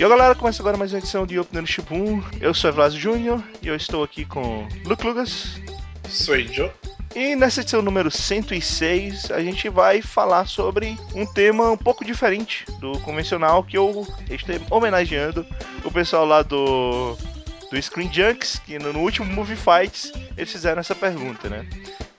E 0.00 0.02
a 0.02 0.08
galera, 0.08 0.34
começa 0.34 0.62
agora 0.62 0.78
mais 0.78 0.94
uma 0.94 0.98
edição 0.98 1.26
de 1.26 1.38
Open 1.38 1.66
Shibun. 1.66 2.22
Eu 2.40 2.54
sou 2.54 2.70
Evlasio 2.70 2.98
Júnior 2.98 3.44
e 3.60 3.68
eu 3.68 3.76
estou 3.76 4.02
aqui 4.02 4.24
com 4.24 4.66
Luke 4.86 5.06
Lucas. 5.06 5.60
Sou 6.08 6.38
Joe. 6.38 6.70
E 7.14 7.36
nessa 7.36 7.60
edição 7.60 7.82
número 7.82 8.10
106, 8.10 9.30
a 9.30 9.42
gente 9.42 9.68
vai 9.68 10.00
falar 10.00 10.46
sobre 10.46 10.96
um 11.14 11.26
tema 11.26 11.70
um 11.70 11.76
pouco 11.76 12.02
diferente 12.02 12.64
do 12.80 12.98
convencional, 13.00 13.62
que 13.62 13.76
eu 13.76 14.06
estou 14.30 14.56
homenageando 14.70 15.44
o 15.84 15.90
pessoal 15.90 16.24
lá 16.24 16.40
do, 16.40 17.14
do 17.70 17.82
Screen 17.82 18.10
Junks, 18.10 18.58
que 18.64 18.78
no, 18.78 18.94
no 18.94 19.00
último 19.00 19.30
Movie 19.30 19.54
Fights 19.54 20.14
eles 20.34 20.50
fizeram 20.50 20.80
essa 20.80 20.94
pergunta, 20.94 21.50
né? 21.50 21.68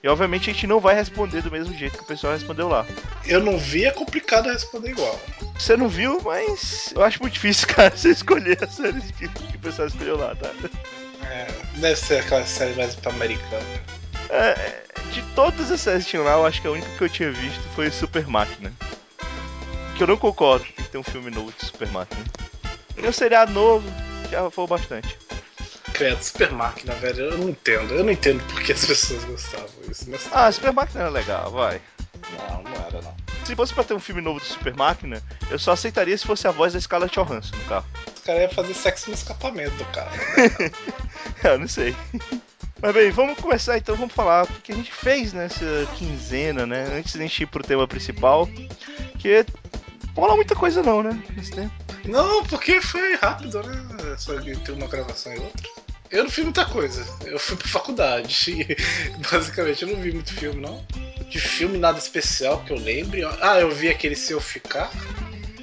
E 0.02 0.08
obviamente 0.08 0.50
a 0.50 0.52
gente 0.52 0.66
não 0.66 0.80
vai 0.80 0.96
responder 0.96 1.42
do 1.42 1.50
mesmo 1.50 1.72
jeito 1.74 1.96
que 1.96 2.02
o 2.02 2.06
pessoal 2.06 2.32
respondeu 2.32 2.68
lá. 2.68 2.84
Eu 3.24 3.40
não 3.40 3.56
vi, 3.56 3.84
é 3.84 3.90
complicado 3.92 4.48
responder 4.50 4.90
igual. 4.90 5.20
Você 5.56 5.76
não 5.76 5.88
viu, 5.88 6.20
mas 6.24 6.92
eu 6.94 7.04
acho 7.04 7.20
muito 7.22 7.34
difícil, 7.34 7.68
cara, 7.72 7.96
você 7.96 8.10
escolher 8.10 8.58
as 8.62 8.74
séries 8.74 9.10
que, 9.12 9.28
que 9.28 9.56
o 9.56 9.60
pessoal 9.60 9.86
escolheu 9.86 10.16
lá, 10.16 10.34
tá? 10.34 10.50
É, 11.24 11.46
deve 11.76 11.96
ser 11.96 12.18
aquela 12.18 12.44
série 12.44 12.74
mais 12.74 12.96
pra 12.96 13.12
americana. 13.12 13.64
É, 14.28 14.82
de 15.12 15.22
todas 15.34 15.70
as 15.70 15.80
séries 15.80 16.04
que 16.04 16.10
tinham 16.10 16.24
lá, 16.24 16.32
eu 16.32 16.46
acho 16.46 16.60
que 16.60 16.66
a 16.66 16.72
única 16.72 16.88
que 16.96 17.04
eu 17.04 17.08
tinha 17.08 17.30
visto 17.30 17.62
foi 17.74 17.88
Super 17.90 18.26
Máquina. 18.26 18.72
Que 19.96 20.02
eu 20.02 20.06
não 20.08 20.16
concordo 20.16 20.64
que 20.64 20.82
tem 20.82 21.00
um 21.00 21.04
filme 21.04 21.30
novo 21.30 21.52
de 21.52 21.64
Super 21.66 21.88
Máquina. 21.88 22.24
E 22.96 23.06
um 23.06 23.12
seriado 23.12 23.52
novo 23.52 23.88
já 24.30 24.50
foi 24.50 24.66
bastante. 24.66 25.16
Credo, 26.02 26.20
Super 26.20 26.50
Máquina, 26.50 26.94
velho, 26.94 27.26
eu 27.26 27.38
não 27.38 27.48
entendo. 27.50 27.94
Eu 27.94 28.02
não 28.02 28.10
entendo 28.10 28.42
por 28.48 28.60
que 28.60 28.72
as 28.72 28.84
pessoas 28.84 29.22
gostavam 29.22 29.68
disso. 29.86 30.06
Mas... 30.08 30.28
Ah, 30.32 30.50
Super 30.50 30.72
Máquina 30.72 31.02
era 31.02 31.10
legal, 31.10 31.48
vai. 31.52 31.80
Não, 32.32 32.62
não 32.64 32.86
era 32.86 33.00
não. 33.02 33.14
Se 33.44 33.54
fosse 33.54 33.72
pra 33.72 33.84
ter 33.84 33.94
um 33.94 34.00
filme 34.00 34.20
novo 34.20 34.40
de 34.40 34.46
Super 34.46 34.74
Máquina, 34.74 35.22
eu 35.48 35.60
só 35.60 35.70
aceitaria 35.70 36.18
se 36.18 36.26
fosse 36.26 36.48
a 36.48 36.50
voz 36.50 36.72
da 36.72 36.80
Scarlett 36.80 37.14
Johansson 37.14 37.54
no 37.54 37.64
carro. 37.66 37.86
Os 38.16 38.20
caras 38.20 38.42
iam 38.42 38.50
fazer 38.50 38.74
sexo 38.74 39.10
no 39.10 39.14
escapamento 39.14 39.76
do 39.76 39.84
carro. 39.92 40.10
eu 41.44 41.58
não 41.60 41.68
sei. 41.68 41.94
Mas 42.80 42.94
bem, 42.94 43.12
vamos 43.12 43.38
começar 43.38 43.78
então, 43.78 43.94
vamos 43.94 44.12
falar 44.12 44.42
o 44.42 44.48
que 44.60 44.72
a 44.72 44.74
gente 44.74 44.92
fez 44.92 45.32
nessa 45.32 45.86
quinzena, 45.94 46.66
né? 46.66 46.98
Antes 46.98 47.12
de 47.12 47.20
a 47.20 47.22
gente 47.22 47.44
ir 47.44 47.46
pro 47.46 47.62
tema 47.62 47.86
principal. 47.86 48.48
Que 49.20 49.46
não 50.16 50.24
rola 50.24 50.34
muita 50.34 50.56
coisa 50.56 50.82
não, 50.82 51.00
né? 51.00 51.22
Nesse 51.36 51.52
tempo. 51.52 51.72
Não, 52.04 52.44
porque 52.46 52.80
foi 52.80 53.14
rápido, 53.14 53.62
né? 53.62 54.16
Só 54.18 54.34
de 54.34 54.56
ter 54.56 54.72
uma 54.72 54.88
gravação 54.88 55.32
e 55.32 55.38
outra. 55.38 55.82
Eu 56.12 56.24
não 56.24 56.30
vi 56.30 56.42
muita 56.42 56.66
coisa. 56.66 57.06
Eu 57.24 57.38
fui 57.38 57.56
pra 57.56 57.66
faculdade. 57.66 58.76
Basicamente, 59.32 59.82
eu 59.82 59.88
não 59.88 59.96
vi 59.96 60.12
muito 60.12 60.32
filme, 60.34 60.60
não. 60.60 60.84
De 61.30 61.40
filme, 61.40 61.78
nada 61.78 61.98
especial 61.98 62.62
que 62.62 62.70
eu 62.70 62.76
lembre. 62.76 63.24
Ah, 63.40 63.58
eu 63.58 63.70
vi 63.70 63.88
aquele 63.88 64.14
Se 64.14 64.34
Eu 64.34 64.40
Ficar. 64.40 64.90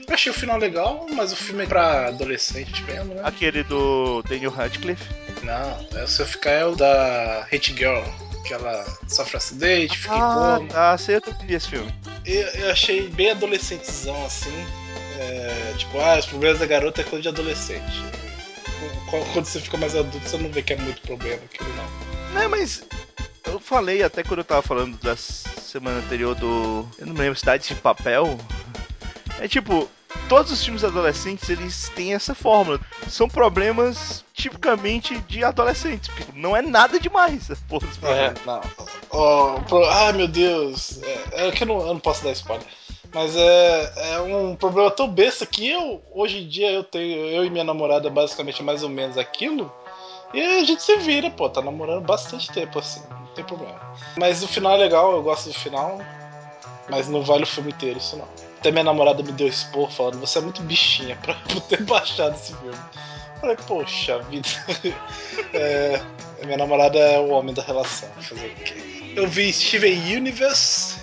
Eu 0.07 0.15
achei 0.15 0.31
o 0.31 0.35
final 0.35 0.57
legal, 0.57 1.05
mas 1.13 1.31
o 1.31 1.35
filme 1.35 1.63
é 1.63 1.67
pra 1.67 2.07
adolescente 2.07 2.83
mesmo, 2.83 3.13
né? 3.13 3.21
Aquele 3.23 3.63
do 3.63 4.23
Daniel 4.23 4.49
Radcliffe? 4.49 5.07
Não, 5.43 5.87
é 5.95 6.03
o 6.03 6.07
Se 6.07 6.23
Eu 6.23 6.25
Ficar 6.25 6.49
é 6.49 6.65
o 6.65 6.75
da 6.75 7.41
Hate 7.41 7.75
Girl. 7.77 8.01
Que 8.43 8.53
ela 8.55 8.83
sofre 9.07 9.37
acidente, 9.37 9.99
fica 9.99 10.15
ah, 10.15 10.17
em 10.17 10.67
coma. 10.67 10.69
Ah, 10.73 10.97
sei, 10.97 11.17
eu 11.17 11.21
vi 11.45 11.53
esse 11.53 11.69
filme. 11.69 11.93
Eu, 12.25 12.47
eu 12.47 12.71
achei 12.71 13.07
bem 13.09 13.29
adolescentezão, 13.29 14.25
assim. 14.25 14.65
É, 15.19 15.73
tipo, 15.77 15.99
ah, 15.99 16.17
os 16.17 16.25
problemas 16.25 16.57
da 16.57 16.65
garota 16.65 17.01
é 17.01 17.03
coisa 17.03 17.21
de 17.21 17.27
adolescente 17.27 18.01
quando 19.33 19.45
você 19.45 19.59
fica 19.59 19.77
mais 19.77 19.95
adulto, 19.95 20.27
você 20.27 20.37
não 20.37 20.51
vê 20.51 20.61
que 20.61 20.73
é 20.73 20.77
muito 20.77 21.01
problema 21.01 21.41
aquilo, 21.43 21.69
não. 21.75 22.41
Não, 22.41 22.49
mas 22.49 22.83
eu 23.45 23.59
falei 23.59 24.03
até 24.03 24.23
quando 24.23 24.39
eu 24.39 24.45
tava 24.45 24.61
falando 24.61 24.97
da 24.97 25.15
semana 25.15 25.99
anterior 25.99 26.35
do. 26.35 26.87
Eu 26.97 27.07
não 27.07 27.13
me 27.13 27.19
lembro, 27.19 27.39
Cidade 27.39 27.67
de 27.67 27.75
Papel. 27.75 28.37
É 29.39 29.47
tipo, 29.47 29.89
todos 30.27 30.51
os 30.51 30.63
filmes 30.63 30.83
adolescentes 30.83 31.49
eles 31.49 31.89
têm 31.95 32.13
essa 32.13 32.35
fórmula. 32.35 32.79
São 33.07 33.27
problemas 33.27 34.23
tipicamente 34.33 35.17
de 35.21 35.43
adolescentes. 35.43 36.09
Não 36.33 36.55
é 36.55 36.61
nada 36.61 36.99
demais, 36.99 37.49
porra, 37.67 37.87
É, 38.03 38.33
não. 38.45 38.61
Oh, 39.09 39.61
pro... 39.61 39.83
Ai 39.85 40.13
meu 40.13 40.27
Deus. 40.27 41.01
É, 41.01 41.47
é 41.47 41.51
que 41.51 41.63
eu 41.63 41.67
não, 41.67 41.79
eu 41.79 41.93
não 41.93 41.99
posso 41.99 42.23
dar 42.23 42.31
spoiler. 42.31 42.67
Mas 43.13 43.35
é, 43.35 44.13
é 44.13 44.19
um 44.21 44.55
problema 44.55 44.91
tão 44.91 45.09
besta 45.09 45.45
que 45.45 45.67
eu, 45.67 46.01
hoje 46.13 46.43
em 46.43 46.47
dia, 46.47 46.71
eu 46.71 46.83
tenho, 46.83 47.25
eu 47.25 47.43
e 47.43 47.49
minha 47.49 47.63
namorada 47.63 48.09
basicamente 48.09 48.61
mais 48.61 48.83
ou 48.83 48.89
menos 48.89 49.17
aquilo. 49.17 49.71
E 50.33 50.41
a 50.41 50.63
gente 50.63 50.83
se 50.83 50.95
vira, 50.97 51.31
pô, 51.31 51.49
tá 51.49 51.61
namorando 51.61 52.05
bastante 52.05 52.51
tempo 52.51 52.77
assim, 52.77 53.01
não 53.09 53.33
tem 53.33 53.43
problema. 53.43 53.79
Mas 54.17 54.43
o 54.43 54.47
final 54.47 54.73
é 54.73 54.77
legal, 54.77 55.11
eu 55.11 55.23
gosto 55.23 55.49
do 55.49 55.55
final, 55.55 55.99
mas 56.87 57.07
não 57.07 57.23
vale 57.23 57.43
o 57.43 57.47
filme 57.47 57.71
inteiro, 57.71 57.97
isso 57.97 58.15
não. 58.15 58.27
Até 58.59 58.71
minha 58.71 58.83
namorada 58.83 59.23
me 59.23 59.31
deu 59.31 59.47
expor 59.47 59.89
falando, 59.89 60.19
você 60.19 60.37
é 60.37 60.41
muito 60.41 60.61
bichinha 60.61 61.15
pra 61.15 61.33
ter 61.67 61.81
baixado 61.83 62.35
esse 62.35 62.53
filme. 62.55 62.77
Eu 63.35 63.39
falei, 63.41 63.57
poxa 63.67 64.19
vida. 64.23 64.47
é, 65.53 66.01
minha 66.45 66.57
namorada 66.57 66.99
é 66.99 67.17
o 67.17 67.29
homem 67.29 67.53
da 67.53 67.63
relação, 67.63 68.09
fazer 68.19 68.47
o 68.47 68.55
quê? 68.63 69.13
Eu 69.15 69.27
vi 69.27 69.51
Steven 69.51 70.15
Universe, 70.15 70.98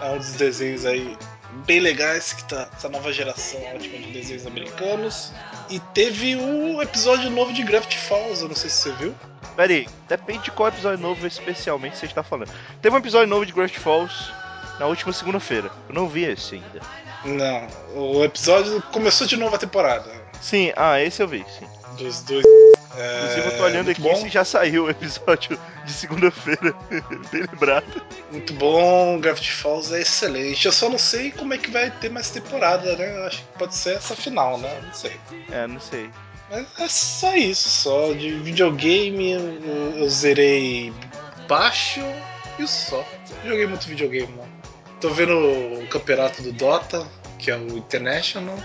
é 0.00 0.10
um 0.10 0.18
dos 0.18 0.32
desenhos 0.32 0.84
aí 0.84 1.16
bem 1.64 1.80
legais 1.80 2.32
que 2.32 2.44
tá 2.44 2.68
essa 2.76 2.88
nova 2.88 3.12
geração 3.12 3.60
ótima 3.74 3.98
de 3.98 4.12
desenhos 4.12 4.46
americanos. 4.46 5.32
E 5.70 5.80
teve 5.80 6.36
um 6.36 6.80
episódio 6.82 7.30
novo 7.30 7.52
de 7.52 7.62
Gravity 7.62 7.98
Falls, 7.98 8.42
eu 8.42 8.48
não 8.48 8.54
sei 8.54 8.70
se 8.70 8.76
você 8.76 8.92
viu. 8.92 9.14
Peraí, 9.56 9.88
depende 10.08 10.44
de 10.44 10.50
qual 10.50 10.68
episódio 10.68 10.98
novo 10.98 11.26
especialmente 11.26 11.96
você 11.96 12.06
está 12.06 12.22
falando. 12.22 12.50
Teve 12.82 12.94
um 12.94 12.98
episódio 12.98 13.28
novo 13.28 13.46
de 13.46 13.52
Gravity 13.52 13.78
Falls 13.78 14.30
na 14.78 14.86
última 14.86 15.12
segunda-feira. 15.12 15.70
Eu 15.88 15.94
não 15.94 16.08
vi 16.08 16.24
esse 16.24 16.56
ainda. 16.56 16.80
Não, 17.24 17.66
o 17.94 18.24
episódio 18.24 18.82
começou 18.92 19.26
de 19.26 19.36
novo 19.36 19.56
a 19.56 19.58
temporada. 19.58 20.10
Sim, 20.40 20.72
ah, 20.76 21.00
esse 21.00 21.22
eu 21.22 21.28
vi, 21.28 21.44
sim. 21.58 21.66
Dos 21.96 22.20
dois. 22.22 22.44
É, 22.94 23.18
Inclusive, 23.18 23.46
eu 23.46 23.56
tô 23.56 23.64
olhando 23.64 23.90
aqui 23.90 24.00
bom. 24.00 24.14
se 24.16 24.28
já 24.28 24.44
saiu 24.44 24.84
o 24.84 24.90
episódio 24.90 25.58
de 25.84 25.92
segunda-feira. 25.92 26.74
Bem 27.32 27.42
lembrado. 27.52 28.02
Muito 28.30 28.52
bom, 28.54 29.18
Gravity 29.20 29.52
Falls 29.52 29.92
é 29.94 30.00
excelente. 30.00 30.66
Eu 30.66 30.72
só 30.72 30.88
não 30.88 30.98
sei 30.98 31.30
como 31.30 31.52
é 31.54 31.58
que 31.58 31.70
vai 31.70 31.90
ter 31.90 32.10
mais 32.10 32.30
temporada, 32.30 32.96
né? 32.96 33.18
Eu 33.18 33.26
acho 33.26 33.38
que 33.38 33.58
pode 33.58 33.74
ser 33.74 33.96
essa 33.96 34.14
final, 34.14 34.58
né? 34.58 34.80
Não 34.82 34.94
sei. 34.94 35.20
É, 35.50 35.66
não 35.66 35.80
sei. 35.80 36.10
Mas 36.50 36.66
é 36.78 36.88
só 36.88 37.34
isso, 37.34 37.68
só. 37.68 38.12
De 38.12 38.32
videogame 38.32 39.32
eu, 39.32 39.96
eu 39.96 40.08
zerei 40.08 40.92
baixo 41.48 42.00
e 42.58 42.66
só. 42.66 43.06
Joguei 43.44 43.66
muito 43.66 43.86
videogame, 43.86 44.32
não. 44.36 44.46
Tô 45.00 45.10
vendo 45.10 45.36
o 45.36 45.86
campeonato 45.88 46.42
do 46.42 46.52
Dota, 46.52 47.06
que 47.38 47.50
é 47.50 47.56
o 47.56 47.76
International. 47.76 48.56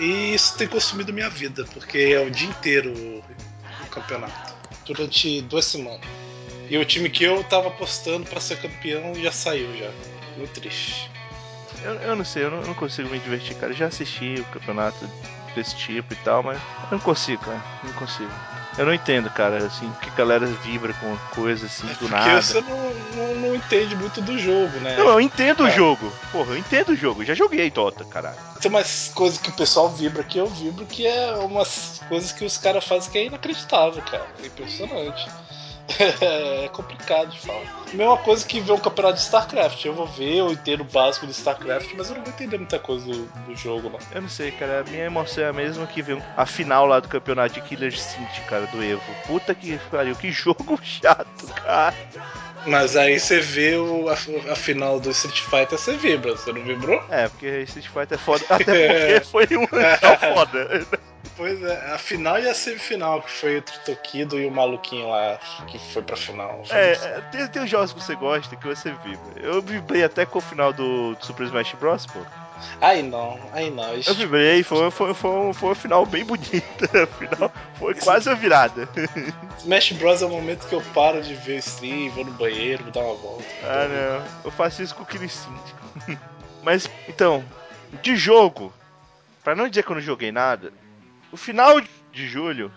E 0.00 0.34
isso 0.34 0.56
tem 0.56 0.66
consumido 0.66 1.12
minha 1.12 1.28
vida, 1.28 1.64
porque 1.72 1.98
é 1.98 2.20
o 2.20 2.30
dia 2.30 2.48
inteiro 2.48 2.92
o 2.92 3.88
campeonato. 3.90 4.54
Durante 4.84 5.40
duas 5.42 5.64
semanas. 5.64 6.00
E 6.68 6.76
o 6.76 6.84
time 6.84 7.10
que 7.10 7.24
eu 7.24 7.44
tava 7.44 7.68
apostando 7.68 8.26
para 8.26 8.40
ser 8.40 8.60
campeão 8.60 9.14
já 9.14 9.30
saiu 9.30 9.76
já. 9.76 9.90
Muito 10.36 10.60
triste. 10.60 11.10
Eu, 11.84 11.94
eu 11.94 12.16
não 12.16 12.24
sei, 12.24 12.44
eu 12.44 12.50
não, 12.50 12.62
não, 12.62 12.74
consigo 12.74 13.08
me 13.08 13.18
divertir, 13.18 13.56
cara. 13.56 13.72
Eu 13.72 13.76
já 13.76 13.86
assisti 13.86 14.36
o 14.38 14.44
campeonato 14.46 15.08
desse 15.54 15.76
tipo 15.76 16.12
e 16.12 16.16
tal, 16.16 16.42
mas 16.42 16.58
eu 16.84 16.92
não 16.92 17.00
consigo, 17.00 17.44
cara. 17.44 17.62
Não 17.84 17.92
consigo. 17.92 18.30
Eu 18.78 18.86
não 18.86 18.94
entendo, 18.94 19.28
cara, 19.30 19.58
assim, 19.58 19.90
que 20.00 20.08
a 20.08 20.14
galera 20.14 20.46
vibra 20.46 20.94
com 20.94 21.16
coisa 21.34 21.66
assim 21.66 21.88
é 21.90 21.94
do 21.94 22.08
nada. 22.08 22.24
Porque 22.24 22.42
você 22.42 22.60
não, 22.62 22.94
não, 23.14 23.34
não, 23.34 23.54
entende 23.54 23.94
muito 23.94 24.22
do 24.22 24.38
jogo, 24.38 24.78
né? 24.80 24.96
Não, 24.96 25.08
eu 25.08 25.20
entendo 25.20 25.66
é. 25.66 25.68
o 25.68 25.70
jogo. 25.70 26.12
Porra, 26.30 26.52
eu 26.52 26.58
entendo 26.58 26.90
o 26.90 26.96
jogo. 26.96 27.22
Eu 27.22 27.26
já 27.26 27.34
joguei 27.34 27.70
Dota, 27.70 28.04
caralho. 28.04 28.38
Tem 28.60 28.70
umas 28.70 29.10
coisas 29.14 29.38
que 29.38 29.50
o 29.50 29.52
pessoal 29.52 29.90
vibra 29.90 30.24
que 30.24 30.38
eu 30.38 30.46
vibro, 30.46 30.86
que 30.86 31.06
é 31.06 31.34
umas 31.36 32.00
coisas 32.08 32.32
que 32.32 32.44
os 32.44 32.56
caras 32.56 32.84
fazem 32.84 33.10
que 33.10 33.18
é 33.18 33.26
inacreditável, 33.26 34.02
cara. 34.02 34.26
É 34.42 34.46
impressionante. 34.46 35.28
é 36.20 36.68
complicado 36.68 37.30
de 37.30 37.40
falar. 37.40 37.62
Mesma 37.92 38.16
coisa 38.18 38.46
que 38.46 38.60
ver 38.60 38.72
um 38.72 38.78
campeonato 38.78 39.16
de 39.16 39.22
StarCraft. 39.22 39.84
Eu 39.84 39.94
vou 39.94 40.06
ver, 40.06 40.36
eu 40.36 40.52
entendo 40.52 40.80
o 40.80 40.84
básico 40.84 41.26
de 41.26 41.32
StarCraft, 41.32 41.92
mas 41.96 42.08
eu 42.08 42.16
não 42.16 42.22
vou 42.22 42.32
entender 42.32 42.56
muita 42.56 42.78
coisa 42.78 43.04
do, 43.06 43.24
do 43.46 43.56
jogo, 43.56 43.90
não. 43.90 43.98
Eu 44.14 44.22
não 44.22 44.28
sei, 44.28 44.50
cara. 44.52 44.80
A 44.80 44.90
minha 44.90 45.04
emoção 45.04 45.44
é 45.44 45.48
a 45.48 45.52
mesma 45.52 45.86
que 45.86 46.02
ver 46.02 46.22
a 46.36 46.46
final 46.46 46.86
lá 46.86 47.00
do 47.00 47.08
campeonato 47.08 47.54
de 47.54 47.60
Killer 47.62 47.92
Instinct, 47.92 48.40
cara, 48.42 48.66
do 48.66 48.82
Evo. 48.82 49.02
Puta 49.26 49.54
que 49.54 49.78
pariu, 49.90 50.14
que 50.16 50.30
jogo 50.32 50.78
chato, 50.82 51.46
cara. 51.64 51.94
Mas 52.66 52.96
aí 52.96 53.18
você 53.18 53.40
vê 53.40 53.76
o, 53.76 54.08
a, 54.08 54.12
a, 54.12 54.56
final 54.56 55.00
do 55.00 55.10
Street 55.10 55.40
Fighter, 55.40 55.78
você 55.78 55.96
vibra, 55.96 56.36
você 56.36 56.52
não 56.52 56.62
vibrou? 56.62 57.02
É, 57.10 57.28
porque 57.28 57.62
Street 57.62 57.88
Fighter 57.88 58.12
é 58.12 58.18
foda, 58.18 58.44
até 58.50 58.64
porque 58.64 58.72
é. 58.80 59.20
foi 59.20 59.44
um 59.56 59.66
final 59.66 60.34
foda. 60.34 60.86
Pois 61.42 61.60
é, 61.60 61.92
a 61.92 61.98
final 61.98 62.38
e 62.38 62.48
a 62.48 62.54
semifinal, 62.54 63.20
que 63.20 63.28
foi 63.28 63.56
entre 63.56 63.76
o 63.76 63.80
Tokido 63.80 64.38
e 64.38 64.46
o 64.46 64.50
maluquinho 64.52 65.08
lá, 65.08 65.40
que 65.66 65.76
foi 65.76 66.00
pra 66.00 66.16
final. 66.16 66.62
É, 66.70 66.94
tem, 67.32 67.48
tem 67.48 67.64
os 67.64 67.68
jogos 67.68 67.92
que 67.92 68.00
você 68.00 68.14
gosta 68.14 68.54
que 68.54 68.64
você 68.64 68.92
vibra. 68.92 69.42
Eu 69.42 69.60
vibrei 69.60 70.04
até 70.04 70.24
com 70.24 70.38
o 70.38 70.40
final 70.40 70.72
do, 70.72 71.16
do 71.16 71.26
Super 71.26 71.46
Smash 71.46 71.74
Bros, 71.80 72.06
pô. 72.06 72.20
Aí 72.80 73.02
não, 73.02 73.40
aí 73.52 73.72
não. 73.72 73.92
Eu 73.92 74.14
vibrei, 74.14 74.62
foi, 74.62 74.88
foi, 74.92 75.12
foi, 75.14 75.52
foi 75.52 75.68
uma 75.70 75.74
final 75.74 76.06
bem 76.06 76.24
bonita. 76.24 76.62
Final, 77.18 77.52
foi 77.76 77.96
quase 77.96 78.30
a 78.30 78.34
virada. 78.34 78.88
Smash 79.58 79.90
Bros 79.94 80.22
é 80.22 80.26
o 80.26 80.28
momento 80.28 80.68
que 80.68 80.76
eu 80.76 80.82
paro 80.94 81.20
de 81.22 81.34
ver 81.34 81.56
stream, 81.56 82.08
vou 82.10 82.24
no 82.24 82.32
banheiro, 82.34 82.84
vou 82.84 82.92
dar 82.92 83.00
uma 83.00 83.16
volta. 83.16 83.44
Ah, 83.64 83.88
não. 83.88 84.26
Eu 84.44 84.50
faço 84.52 84.80
isso 84.80 84.94
com 84.94 85.02
o 85.02 85.06
Killer 85.06 85.28
Mas, 86.62 86.88
então, 87.08 87.44
de 88.00 88.14
jogo, 88.14 88.72
Pra 89.42 89.56
não 89.56 89.68
dizer 89.68 89.82
que 89.82 89.90
eu 89.90 89.96
não 89.96 90.02
joguei 90.02 90.30
nada, 90.30 90.72
no 91.32 91.38
final 91.38 91.80
de 91.80 92.28
julho, 92.28 92.70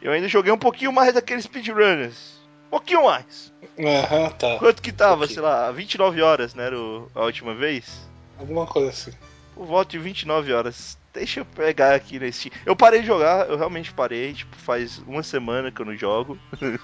eu 0.00 0.12
ainda 0.12 0.28
joguei 0.28 0.52
um 0.52 0.58
pouquinho 0.58 0.92
mais 0.92 1.14
daqueles 1.14 1.44
speedrunners. 1.44 2.40
Um 2.66 2.70
pouquinho 2.70 3.04
mais. 3.04 3.52
Aham, 3.78 4.30
tá. 4.30 4.58
Quanto 4.58 4.82
que 4.82 4.92
tava? 4.92 5.26
Sei 5.26 5.40
lá, 5.40 5.70
29 5.72 6.20
horas, 6.20 6.54
né? 6.54 6.66
Era 6.66 6.76
a 6.76 7.24
última 7.24 7.54
vez? 7.54 8.06
Alguma 8.38 8.66
coisa 8.66 8.90
assim. 8.90 9.12
Por 9.54 9.66
volta 9.66 9.92
de 9.92 9.98
29 9.98 10.52
horas. 10.52 10.98
Deixa 11.12 11.40
eu 11.40 11.44
pegar 11.44 11.94
aqui 11.94 12.18
nesse. 12.18 12.52
Eu 12.64 12.76
parei 12.76 13.00
de 13.00 13.06
jogar, 13.06 13.48
eu 13.48 13.56
realmente 13.56 13.92
parei. 13.92 14.32
Tipo, 14.32 14.56
faz 14.56 14.98
uma 15.06 15.22
semana 15.22 15.70
que 15.70 15.80
eu 15.80 15.86
não 15.86 15.96
jogo. 15.96 16.38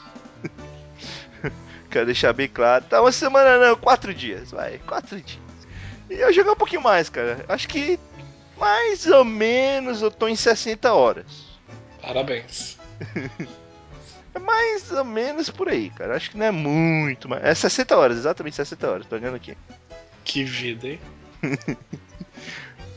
Quero 1.91 2.07
deixar 2.07 2.35
bem 2.35 2.49
claro. 2.49 2.85
Tá, 2.85 3.01
uma 3.01 3.13
semana 3.13 3.59
não, 3.59 3.77
quatro 3.77 4.13
dias, 4.13 4.51
vai, 4.51 4.79
quatro 4.87 5.21
dias. 5.21 5.41
E 6.11 6.15
eu 6.15 6.33
joguei 6.33 6.53
um 6.53 6.57
pouquinho 6.57 6.83
mais, 6.83 7.09
cara. 7.09 7.45
Acho 7.49 7.69
que 7.69 7.99
mais 8.59 9.07
ou 9.07 9.25
menos 9.25 10.03
eu 10.03 10.11
tô 10.11 10.29
em 10.29 10.37
60 10.37 10.93
horas. 10.93 11.27
Parabéns. 12.01 12.79
É 14.35 14.39
mais 14.39 14.93
ou 14.93 15.05
menos 15.05 15.49
por 15.49 15.69
aí, 15.71 15.89
cara. 15.89 16.15
Acho 16.15 16.31
que 16.31 16.37
não 16.37 16.45
é 16.45 16.51
muito, 16.51 17.29
mas. 17.29 17.43
É 17.43 17.55
60 17.55 17.97
horas, 17.97 18.19
exatamente 18.19 18.57
60 18.57 18.89
horas, 18.89 19.07
tô 19.07 19.17
olhando 19.17 19.37
aqui. 19.37 19.57
Que 20.23 20.45
vida, 20.45 20.87
hein? 20.87 21.01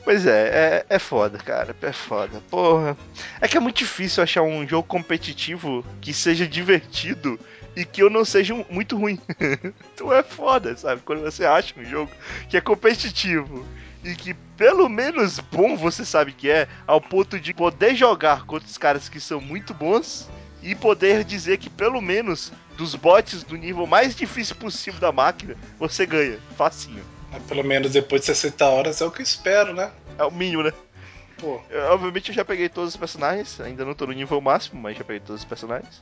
Pois 0.03 0.25
é, 0.25 0.83
é, 0.89 0.95
é 0.95 0.99
foda, 0.99 1.37
cara. 1.37 1.75
É 1.81 1.91
foda. 1.91 2.41
Porra. 2.49 2.97
É 3.39 3.47
que 3.47 3.55
é 3.55 3.59
muito 3.59 3.77
difícil 3.77 4.23
achar 4.23 4.41
um 4.41 4.67
jogo 4.67 4.87
competitivo 4.87 5.85
que 6.01 6.13
seja 6.13 6.47
divertido 6.47 7.39
e 7.75 7.85
que 7.85 8.01
eu 8.01 8.09
não 8.09 8.25
seja 8.25 8.53
muito 8.69 8.97
ruim. 8.97 9.19
então 9.93 10.11
é 10.11 10.23
foda, 10.23 10.75
sabe? 10.75 11.01
Quando 11.05 11.21
você 11.21 11.45
acha 11.45 11.79
um 11.79 11.85
jogo 11.85 12.11
que 12.49 12.57
é 12.57 12.61
competitivo 12.61 13.65
e 14.03 14.15
que 14.15 14.33
pelo 14.33 14.89
menos 14.89 15.39
bom 15.39 15.75
você 15.75 16.03
sabe 16.03 16.31
que 16.31 16.49
é, 16.49 16.67
ao 16.87 16.99
ponto 16.99 17.39
de 17.39 17.53
poder 17.53 17.95
jogar 17.95 18.45
contra 18.45 18.67
os 18.67 18.77
caras 18.77 19.09
que 19.09 19.19
são 19.19 19.39
muito 19.39 19.73
bons 19.73 20.29
e 20.61 20.75
poder 20.75 21.23
dizer 21.23 21.57
que 21.57 21.69
pelo 21.69 22.01
menos 22.01 22.51
dos 22.77 22.95
bots 22.95 23.43
do 23.43 23.55
nível 23.55 23.85
mais 23.85 24.15
difícil 24.15 24.55
possível 24.55 24.99
da 24.99 25.11
máquina, 25.11 25.55
você 25.79 26.05
ganha. 26.05 26.39
Facinho. 26.55 27.03
Mas 27.31 27.43
pelo 27.43 27.63
menos 27.63 27.91
depois 27.91 28.21
de 28.21 28.27
60 28.27 28.65
horas 28.65 29.01
é 29.01 29.05
o 29.05 29.11
que 29.11 29.21
eu 29.21 29.23
espero, 29.23 29.73
né? 29.73 29.91
É 30.17 30.23
o 30.23 30.31
mínimo, 30.31 30.63
né? 30.63 30.73
Pô, 31.37 31.59
Eu, 31.69 31.85
obviamente 31.93 32.29
eu 32.29 32.35
já 32.35 32.45
peguei 32.45 32.69
todos 32.69 32.89
os 32.91 32.97
personagens, 32.97 33.59
ainda 33.59 33.83
não 33.83 33.95
tô 33.95 34.05
no 34.05 34.13
nível 34.13 34.39
máximo, 34.39 34.79
mas 34.79 34.97
já 34.97 35.03
peguei 35.03 35.21
todos 35.21 35.41
os 35.41 35.45
personagens. 35.45 36.01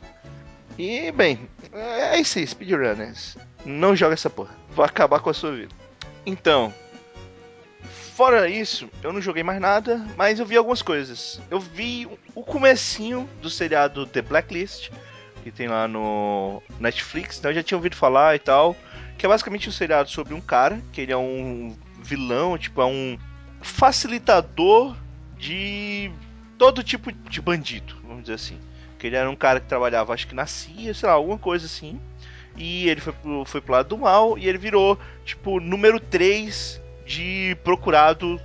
E, 0.78 1.12
bem, 1.12 1.48
é 1.74 2.19
isso 2.19 2.40
aí, 2.40 2.48
speedrunners. 2.48 3.38
Não 3.66 3.96
joga 3.96 4.13
essa 4.13 4.30
porra. 4.30 4.56
Vai 4.72 4.86
acabar 4.86 5.19
com 5.19 5.30
a 5.30 5.34
sua 5.34 5.51
vida. 5.51 5.74
Então, 6.25 6.74
fora 8.19 8.50
isso, 8.50 8.89
eu 9.01 9.13
não 9.13 9.21
joguei 9.21 9.44
mais 9.44 9.62
nada, 9.62 10.06
mas 10.18 10.42
eu 10.42 10.45
vi 10.45 10.57
algumas 10.57 10.81
coisas. 10.81 11.42
Eu 11.50 11.57
vi 11.57 12.06
o 12.36 12.44
comecinho 12.44 13.30
do 13.42 13.50
seriado 13.50 14.06
The 14.06 14.21
Blacklist, 14.21 14.89
que 15.42 15.50
tem 15.50 15.69
lá 15.69 15.88
no 15.88 16.62
Netflix, 16.81 17.39
então 17.39 17.50
eu 17.50 17.56
já 17.56 17.63
tinha 17.63 17.77
ouvido 17.77 17.95
falar 17.95 18.36
e 18.36 18.39
tal. 18.39 18.75
Que 19.18 19.25
é 19.25 19.30
basicamente 19.30 19.69
um 19.69 19.71
seriado 19.71 20.10
sobre 20.10 20.33
um 20.33 20.42
cara, 20.42 20.81
que 20.92 21.00
ele 21.00 21.13
é 21.13 21.18
um 21.18 21.74
vilão, 22.04 22.57
tipo, 22.57 22.81
é 22.81 22.86
um 22.86 23.18
facilitador 23.62 24.98
de 25.38 26.12
todo 26.57 26.83
tipo 26.83 27.13
de 27.13 27.42
bandido, 27.42 27.95
vamos 28.04 28.24
dizer 28.24 28.33
assim. 28.33 28.60
Que 28.98 29.07
ele 29.07 29.15
era 29.15 29.30
um 29.30 29.36
cara 29.36 29.62
que 29.62 29.68
trabalhava, 29.68 30.13
acho 30.13 30.27
que 30.27 30.36
na 30.36 30.45
CIA, 30.45 30.94
sei 30.94 31.07
lá, 31.07 31.15
alguma 31.15 31.38
coisa 31.38 31.68
assim. 31.68 31.98
E 32.57 32.89
ele 32.89 33.00
foi 33.00 33.13
pro, 33.13 33.45
foi 33.45 33.62
pro 33.62 33.72
lado 33.72 33.88
do 33.88 33.98
mal 33.98 34.38
e 34.38 34.45
ele 34.45 34.57
virou, 34.57 35.00
tipo, 35.24 35.62
número 35.62 36.01
3 36.01 36.81
de 37.10 37.58
procurado 37.64 38.40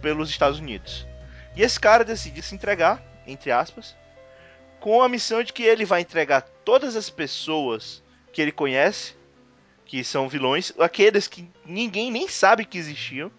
pelos 0.00 0.30
Estados 0.30 0.58
Unidos. 0.58 1.06
E 1.54 1.62
esse 1.62 1.78
cara 1.78 2.02
decide 2.02 2.40
se 2.40 2.54
entregar, 2.54 3.02
entre 3.26 3.52
aspas, 3.52 3.94
com 4.80 5.02
a 5.02 5.08
missão 5.08 5.42
de 5.42 5.52
que 5.52 5.62
ele 5.62 5.84
vai 5.84 6.00
entregar 6.00 6.40
todas 6.64 6.96
as 6.96 7.10
pessoas 7.10 8.02
que 8.32 8.40
ele 8.40 8.52
conhece, 8.52 9.14
que 9.84 10.02
são 10.02 10.30
vilões, 10.30 10.72
aqueles 10.78 11.28
que 11.28 11.46
ninguém 11.66 12.10
nem 12.10 12.26
sabe 12.26 12.64
que 12.64 12.78
existiam. 12.78 13.30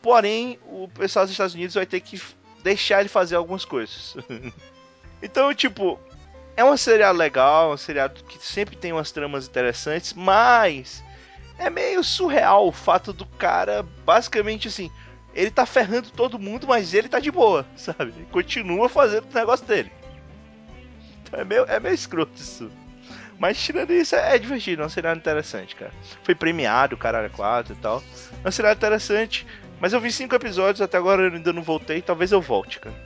Porém, 0.00 0.58
o 0.64 0.88
pessoal 0.88 1.26
dos 1.26 1.32
Estados 1.32 1.54
Unidos 1.54 1.74
vai 1.74 1.84
ter 1.84 2.00
que 2.00 2.18
deixar 2.62 3.00
ele 3.00 3.10
fazer 3.10 3.36
algumas 3.36 3.66
coisas. 3.66 4.16
então, 5.22 5.52
tipo, 5.52 6.00
é 6.56 6.64
um 6.64 6.76
seriado 6.78 7.18
legal, 7.18 7.74
um 7.74 7.76
seriado 7.76 8.24
que 8.24 8.42
sempre 8.42 8.74
tem 8.74 8.90
umas 8.90 9.12
tramas 9.12 9.46
interessantes, 9.46 10.14
mas 10.14 11.04
é 11.58 11.68
meio 11.68 12.02
surreal 12.04 12.68
o 12.68 12.72
fato 12.72 13.12
do 13.12 13.26
cara, 13.26 13.84
basicamente 14.04 14.68
assim, 14.68 14.90
ele 15.34 15.50
tá 15.50 15.66
ferrando 15.66 16.10
todo 16.10 16.38
mundo, 16.38 16.66
mas 16.66 16.94
ele 16.94 17.08
tá 17.08 17.18
de 17.18 17.30
boa, 17.30 17.66
sabe? 17.76 18.12
Ele 18.16 18.26
continua 18.30 18.88
fazendo 18.88 19.26
o 19.30 19.34
negócio 19.34 19.66
dele. 19.66 19.90
Então 21.22 21.40
é 21.40 21.44
meio, 21.44 21.64
é 21.64 21.78
meio 21.80 21.94
escroto 21.94 22.32
isso. 22.36 22.70
Mas 23.38 23.60
tirando 23.62 23.92
isso, 23.92 24.16
é, 24.16 24.34
é 24.34 24.38
divertido, 24.38 24.82
é 24.82 24.86
um 24.86 24.88
seriado 24.88 25.18
interessante, 25.18 25.76
cara. 25.76 25.92
Foi 26.24 26.34
premiado, 26.34 26.96
caralho, 26.96 27.30
4 27.30 27.72
e 27.72 27.76
tal. 27.76 28.02
É 28.44 28.48
um 28.48 28.50
seriado 28.50 28.78
interessante, 28.78 29.46
mas 29.80 29.92
eu 29.92 30.00
vi 30.00 30.10
cinco 30.10 30.34
episódios, 30.34 30.80
até 30.80 30.96
agora 30.96 31.22
eu 31.22 31.32
ainda 31.32 31.52
não 31.52 31.62
voltei, 31.62 32.02
talvez 32.02 32.32
eu 32.32 32.40
volte, 32.40 32.80
cara. 32.80 32.96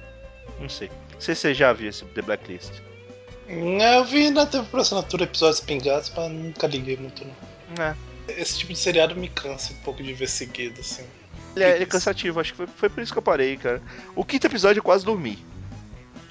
Não 0.59 0.69
sei. 0.69 0.91
Não 1.13 1.21
sei 1.21 1.35
se 1.35 1.43
você 1.43 1.55
já 1.55 1.73
viu 1.73 1.91
esse 1.91 2.05
The 2.05 2.23
Blacklist. 2.23 2.81
eu 3.47 4.05
vi 4.05 4.31
na 4.31 4.47
TV 4.47 4.67
por 4.71 4.81
assinatura 4.81 5.25
episódios 5.25 5.61
pingados, 5.61 6.11
mas 6.17 6.31
nunca 6.31 6.67
liguei 6.67 6.97
muito 6.97 7.25
não. 7.27 7.85
É. 7.85 7.95
Esse 8.29 8.59
tipo 8.59 8.73
de 8.73 8.79
seriado 8.79 9.17
me 9.17 9.29
cansa 9.29 9.73
um 9.73 9.77
pouco 9.77 10.03
de 10.03 10.13
ver 10.13 10.29
seguido, 10.29 10.81
assim. 10.81 11.05
Ele 11.55 11.65
é, 11.65 11.75
ele 11.75 11.85
é 11.85 11.87
cansativo, 11.87 12.41
acho 12.41 12.53
que 12.53 12.57
foi, 12.57 12.67
foi 12.67 12.89
por 12.89 13.03
isso 13.03 13.13
que 13.13 13.19
eu 13.19 13.23
parei, 13.23 13.57
cara. 13.57 13.83
O 14.15 14.25
quinto 14.25 14.47
episódio 14.47 14.81
eu 14.81 14.85
quase 14.85 15.05
dormi. 15.05 15.39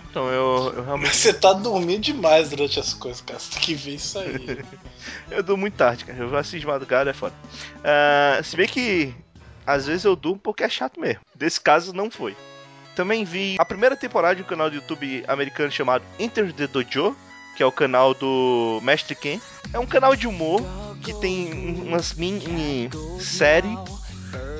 Então 0.09 0.27
eu, 0.27 0.33
eu 0.33 0.73
Mas 0.75 0.85
realmente. 0.85 1.15
você 1.15 1.33
tá 1.33 1.53
dormindo 1.53 2.01
demais 2.01 2.49
durante 2.49 2.79
as 2.79 2.93
coisas, 2.93 3.21
cara. 3.21 3.39
Você 3.39 3.51
tem 3.51 3.61
que 3.61 3.75
ver 3.75 3.95
isso 3.95 4.19
aí. 4.19 4.59
Eu 5.31 5.41
durmo 5.41 5.61
muito 5.61 5.75
tarde, 5.75 6.03
cara. 6.03 6.19
Eu 6.19 6.35
assisto 6.37 6.59
de 6.59 6.67
madrugada, 6.67 7.09
é 7.09 7.13
foda. 7.13 7.33
Ah, 7.83 8.41
se 8.43 8.57
bem 8.57 8.67
que 8.67 9.15
às 9.65 9.87
vezes 9.87 10.03
eu 10.03 10.15
durmo 10.15 10.39
porque 10.39 10.63
é 10.63 10.69
chato 10.69 10.99
mesmo. 10.99 11.21
Desse 11.33 11.59
caso 11.59 11.93
não 11.93 12.11
foi. 12.11 12.35
Também 12.95 13.23
vi 13.23 13.55
a 13.57 13.63
primeira 13.63 13.95
temporada 13.95 14.35
de 14.35 14.41
um 14.41 14.45
canal 14.45 14.69
do 14.69 14.75
YouTube 14.75 15.23
americano 15.27 15.71
chamado 15.71 16.03
Enter 16.19 16.51
the 16.51 16.67
Dojo, 16.67 17.15
que 17.55 17.63
é 17.63 17.65
o 17.65 17.71
canal 17.71 18.13
do 18.13 18.79
Mestre 18.83 19.15
Ken. 19.15 19.39
É 19.73 19.79
um 19.79 19.85
canal 19.85 20.15
de 20.15 20.27
humor 20.27 20.61
que 21.01 21.13
tem 21.13 21.53
um- 21.53 21.87
umas 21.89 22.13
mini 22.13 22.89
séries. 23.19 23.77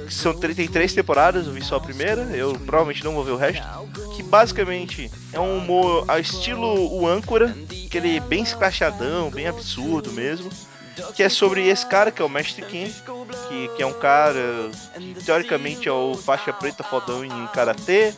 que 0.08 0.14
São 0.14 0.34
33 0.34 0.94
temporadas, 0.94 1.48
eu 1.48 1.54
vi 1.54 1.64
só 1.64 1.78
a 1.78 1.80
primeira, 1.80 2.24
eu 2.36 2.54
provavelmente 2.66 3.02
não 3.06 3.14
vou 3.14 3.24
ver 3.24 3.32
o 3.32 3.38
resto. 3.38 3.64
Que 4.16 4.22
basicamente 4.22 5.10
é 5.32 5.40
um 5.40 5.58
humor 5.60 6.04
ao 6.08 6.20
estilo 6.20 6.68
o 6.94 7.08
âncora, 7.08 7.56
aquele 7.86 8.20
bem 8.20 8.44
escrachadão, 8.44 9.30
bem 9.30 9.48
absurdo 9.48 10.12
mesmo. 10.12 10.50
Que 11.16 11.24
é 11.24 11.30
sobre 11.30 11.66
esse 11.70 11.86
cara 11.86 12.12
que 12.12 12.22
é 12.22 12.26
o 12.26 12.30
Mestre 12.30 12.62
Ken, 12.66 12.92
que, 13.48 13.70
que 13.78 13.82
é 13.82 13.86
um 13.86 13.94
cara 13.94 14.70
que 14.98 15.24
teoricamente 15.24 15.88
é 15.88 15.92
o 15.92 16.14
faixa 16.16 16.52
preta 16.52 16.84
fodão 16.84 17.24
em 17.24 17.48
karatê, 17.54 18.14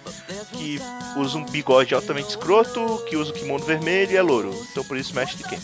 que 0.54 0.82
usa 1.16 1.38
um 1.38 1.46
bigode 1.46 1.94
altamente 1.94 2.30
escroto, 2.30 3.04
que 3.08 3.16
usa 3.16 3.30
o 3.30 3.34
kimono 3.36 3.64
vermelho 3.64 4.12
e 4.12 4.18
é 4.18 4.22
louro. 4.24 4.50
Então 4.72 4.84
por 4.84 4.98
isso 4.98 5.14
Mestre 5.14 5.44
Ken. 5.44 5.60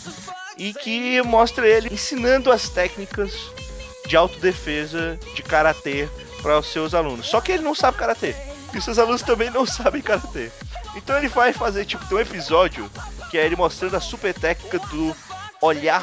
E 0.60 0.74
que 0.74 1.22
mostra 1.22 1.66
ele 1.66 1.88
ensinando 1.90 2.52
as 2.52 2.68
técnicas 2.68 3.32
de 4.06 4.14
autodefesa 4.14 5.18
de 5.34 5.42
karatê 5.42 6.06
para 6.42 6.58
os 6.58 6.66
seus 6.66 6.92
alunos. 6.92 7.26
Só 7.26 7.40
que 7.40 7.50
ele 7.50 7.62
não 7.62 7.74
sabe 7.74 7.96
karatê. 7.96 8.36
E 8.74 8.76
os 8.76 8.84
seus 8.84 8.98
alunos 8.98 9.22
também 9.22 9.48
não 9.48 9.64
sabem 9.64 10.02
karatê. 10.02 10.50
Então 10.94 11.16
ele 11.16 11.28
vai 11.28 11.54
fazer 11.54 11.86
tipo 11.86 12.04
tem 12.04 12.18
um 12.18 12.20
episódio 12.20 12.90
que 13.30 13.38
é 13.38 13.46
ele 13.46 13.56
mostrando 13.56 13.96
a 13.96 14.00
super 14.00 14.34
técnica 14.34 14.78
do 14.78 15.16
olhar 15.62 16.02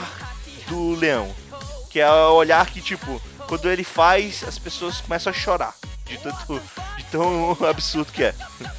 do 0.68 0.96
leão, 0.96 1.30
que 1.92 2.00
é 2.00 2.10
o 2.10 2.34
olhar 2.34 2.66
que 2.66 2.82
tipo 2.82 3.22
quando 3.48 3.70
ele 3.70 3.84
faz 3.84 4.44
as 4.44 4.58
pessoas 4.58 5.02
começam 5.02 5.30
a 5.30 5.36
chorar 5.36 5.76
de 6.04 6.18
tanto 6.18 6.60
de 6.98 7.04
tão 7.12 7.56
absurdo 7.70 8.12
que 8.12 8.24
é. 8.24 8.34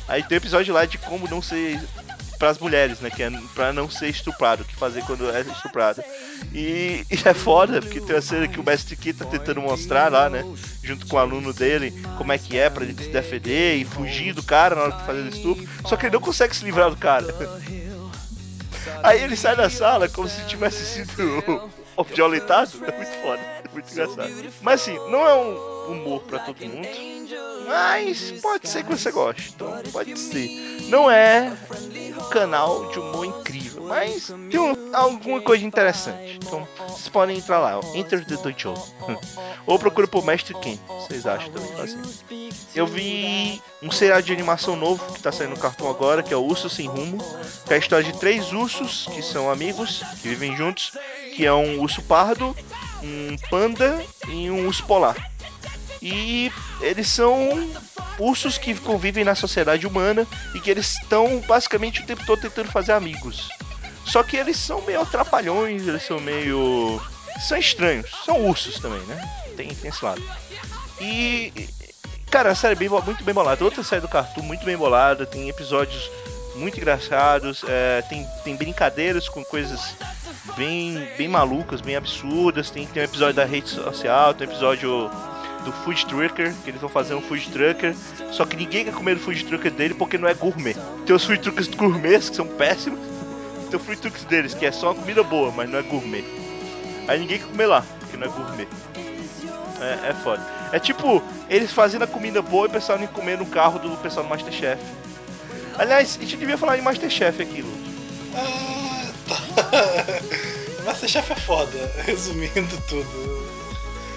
Aí 0.08 0.24
tem 0.24 0.34
um 0.34 0.40
episódio 0.40 0.74
lá 0.74 0.84
de 0.86 0.98
como 0.98 1.28
não 1.28 1.40
ser 1.40 1.80
para 2.38 2.50
as 2.50 2.58
mulheres, 2.58 3.00
né, 3.00 3.10
que 3.10 3.22
é 3.22 3.30
para 3.54 3.72
não 3.72 3.90
ser 3.90 4.08
estuprado, 4.08 4.62
o 4.62 4.64
que 4.64 4.76
fazer 4.76 5.02
quando 5.02 5.28
é 5.30 5.40
estuprado. 5.40 6.02
E, 6.54 7.04
e 7.10 7.28
é 7.28 7.34
foda, 7.34 7.80
porque 7.80 8.00
tem 8.00 8.14
uma 8.14 8.22
cena 8.22 8.48
que 8.48 8.60
o 8.60 8.64
Mestre 8.64 8.96
Ki 8.96 9.12
tá 9.12 9.24
tentando 9.24 9.60
mostrar 9.60 10.10
lá, 10.10 10.30
né? 10.30 10.44
Junto 10.82 11.06
com 11.06 11.16
o 11.16 11.18
aluno 11.18 11.52
dele, 11.52 11.92
como 12.16 12.32
é 12.32 12.38
que 12.38 12.56
é 12.56 12.70
pra 12.70 12.84
ele 12.84 12.94
se 12.94 13.10
defender 13.10 13.76
e 13.76 13.84
fugir 13.84 14.32
do 14.32 14.42
cara 14.42 14.74
na 14.74 14.82
hora 14.82 14.92
de 14.92 15.04
fazer 15.04 15.20
o 15.20 15.28
estupro. 15.28 15.68
Só 15.84 15.96
que 15.96 16.06
ele 16.06 16.14
não 16.14 16.20
consegue 16.20 16.54
se 16.54 16.64
livrar 16.64 16.90
do 16.90 16.96
cara. 16.96 17.26
Aí 19.02 19.22
ele 19.22 19.36
sai 19.36 19.54
da 19.54 19.68
sala 19.68 20.08
como 20.08 20.28
se 20.28 20.44
tivesse 20.46 20.84
sido 20.84 21.70
violentado. 22.14 22.70
É 22.86 22.96
muito 22.96 23.22
foda, 23.22 23.40
é 23.40 23.72
muito 23.72 23.92
engraçado. 23.92 24.30
Mas 24.62 24.80
assim, 24.80 24.94
não 25.10 25.26
é 25.26 25.34
um 25.34 25.92
humor 25.92 26.22
pra 26.22 26.38
todo 26.38 26.64
mundo. 26.64 27.17
Mas 27.68 28.32
pode 28.40 28.66
ser 28.66 28.82
que 28.82 28.96
você 28.96 29.10
goste. 29.10 29.52
Então 29.54 29.82
pode 29.92 30.18
ser. 30.18 30.48
Não 30.88 31.10
é 31.10 31.52
um 32.16 32.28
canal 32.30 32.90
de 32.90 32.98
humor 32.98 33.26
incrível, 33.26 33.84
mas 33.84 34.32
tem 34.50 34.58
um, 34.58 34.96
alguma 34.96 35.40
coisa 35.42 35.64
interessante. 35.66 36.38
Então 36.42 36.66
vocês 36.88 37.10
podem 37.10 37.36
entrar 37.36 37.58
lá, 37.58 37.78
Enter 37.94 38.24
the 38.24 38.36
Dojo. 38.36 38.72
Ou 39.66 39.78
procura 39.78 40.08
por 40.08 40.24
Mestre 40.24 40.54
Ken. 40.54 40.78
Vocês 40.88 41.26
acham 41.26 41.52
também 41.52 41.80
assim. 41.80 42.48
Eu 42.74 42.86
vi 42.86 43.60
um 43.82 43.90
seriado 43.90 44.22
de 44.22 44.32
animação 44.32 44.74
novo 44.74 45.12
que 45.12 45.20
tá 45.20 45.30
saindo 45.30 45.50
no 45.50 45.60
cartão 45.60 45.90
agora, 45.90 46.22
que 46.22 46.32
é 46.32 46.36
o 46.36 46.44
Urso 46.44 46.70
Sem 46.70 46.86
Rumo. 46.86 47.18
Que 47.66 47.74
é 47.74 47.76
a 47.76 47.80
história 47.80 48.10
de 48.10 48.18
três 48.18 48.50
ursos 48.52 49.06
que 49.12 49.20
são 49.20 49.50
amigos, 49.50 50.02
que 50.22 50.28
vivem 50.28 50.56
juntos, 50.56 50.92
que 51.34 51.44
é 51.44 51.52
um 51.52 51.80
urso 51.80 52.02
pardo, 52.02 52.56
um 53.02 53.36
panda 53.50 54.02
e 54.28 54.50
um 54.50 54.66
urso 54.66 54.84
polar. 54.84 55.16
E 56.02 56.52
eles 56.80 57.08
são 57.08 57.70
ursos 58.18 58.58
que 58.58 58.74
convivem 58.74 59.24
na 59.24 59.34
sociedade 59.34 59.86
humana 59.86 60.26
e 60.54 60.60
que 60.60 60.70
eles 60.70 60.94
estão 60.94 61.40
basicamente 61.40 62.00
o 62.00 62.06
tempo 62.06 62.24
todo 62.26 62.40
tentando 62.40 62.70
fazer 62.70 62.92
amigos. 62.92 63.48
Só 64.04 64.22
que 64.22 64.36
eles 64.36 64.56
são 64.56 64.80
meio 64.82 65.00
atrapalhões, 65.00 65.86
eles 65.86 66.02
são 66.02 66.18
meio. 66.18 67.00
são 67.46 67.58
estranhos. 67.58 68.10
São 68.24 68.46
ursos 68.46 68.78
também, 68.78 69.00
né? 69.02 69.20
Tem, 69.56 69.68
tem 69.68 69.90
esse 69.90 70.04
lado. 70.04 70.22
E. 71.00 71.52
Cara, 72.30 72.50
a 72.50 72.54
série 72.54 72.74
é 72.74 72.76
bem, 72.76 72.88
muito 72.88 73.24
bem 73.24 73.34
bolada. 73.34 73.64
Outra 73.64 73.82
série 73.82 74.02
do 74.02 74.08
Cartoon 74.08 74.42
muito 74.42 74.64
bem 74.64 74.76
bolada. 74.76 75.24
Tem 75.24 75.48
episódios 75.48 76.10
muito 76.56 76.76
engraçados. 76.78 77.64
É, 77.66 78.02
tem, 78.02 78.26
tem 78.44 78.56
brincadeiras 78.56 79.28
com 79.28 79.44
coisas 79.44 79.94
bem, 80.56 81.08
bem 81.16 81.28
malucas, 81.28 81.80
bem 81.80 81.96
absurdas. 81.96 82.70
Tem, 82.70 82.86
tem 82.86 83.02
um 83.02 83.04
episódio 83.04 83.34
da 83.34 83.44
rede 83.44 83.68
social, 83.68 84.34
tem 84.34 84.46
um 84.46 84.50
episódio 84.50 85.10
do 85.64 85.72
Food 85.72 86.06
Trucker, 86.06 86.54
que 86.64 86.70
eles 86.70 86.80
vão 86.80 86.90
fazer 86.90 87.14
um 87.14 87.20
Food 87.20 87.50
Trucker, 87.50 87.94
só 88.30 88.44
que 88.44 88.56
ninguém 88.56 88.84
quer 88.84 88.92
comer 88.92 89.16
o 89.16 89.20
Food 89.20 89.44
Trucker 89.44 89.70
dele 89.70 89.94
porque 89.94 90.18
não 90.18 90.28
é 90.28 90.34
gourmet. 90.34 90.76
Tem 91.06 91.14
os 91.14 91.24
Food 91.24 91.40
Truckers 91.40 91.68
gourmets, 91.68 92.30
que 92.30 92.36
são 92.36 92.46
péssimos, 92.46 93.00
tem 93.70 93.78
o 93.78 93.82
Food 93.82 94.00
Truckers 94.00 94.24
deles, 94.24 94.54
que 94.54 94.66
é 94.66 94.72
só 94.72 94.94
comida 94.94 95.22
boa, 95.22 95.52
mas 95.52 95.68
não 95.68 95.78
é 95.78 95.82
gourmet. 95.82 96.24
Aí 97.06 97.18
ninguém 97.20 97.38
quer 97.38 97.46
comer 97.46 97.66
lá, 97.66 97.84
porque 98.00 98.16
não 98.16 98.26
é 98.26 98.30
gourmet. 98.30 98.68
É, 99.80 100.10
é 100.10 100.14
foda. 100.14 100.42
É 100.72 100.78
tipo, 100.78 101.22
eles 101.48 101.72
fazendo 101.72 102.02
a 102.02 102.06
comida 102.06 102.42
boa 102.42 102.66
e 102.66 102.68
o 102.68 102.72
pessoal 102.72 102.98
nem 102.98 103.08
comer 103.08 103.38
no 103.38 103.46
carro 103.46 103.78
do 103.78 103.96
pessoal 103.98 104.24
do 104.24 104.30
Masterchef. 104.30 104.82
Aliás, 105.78 106.16
a 106.16 106.20
gente 106.20 106.36
devia 106.36 106.58
falar 106.58 106.76
de 106.76 106.82
Masterchef 106.82 107.40
aquilo. 107.40 107.72
Ah, 108.34 109.06
tá. 109.28 110.82
Masterchef 110.84 111.32
é 111.32 111.36
foda, 111.36 111.92
resumindo 112.04 112.76
tudo. 112.88 113.47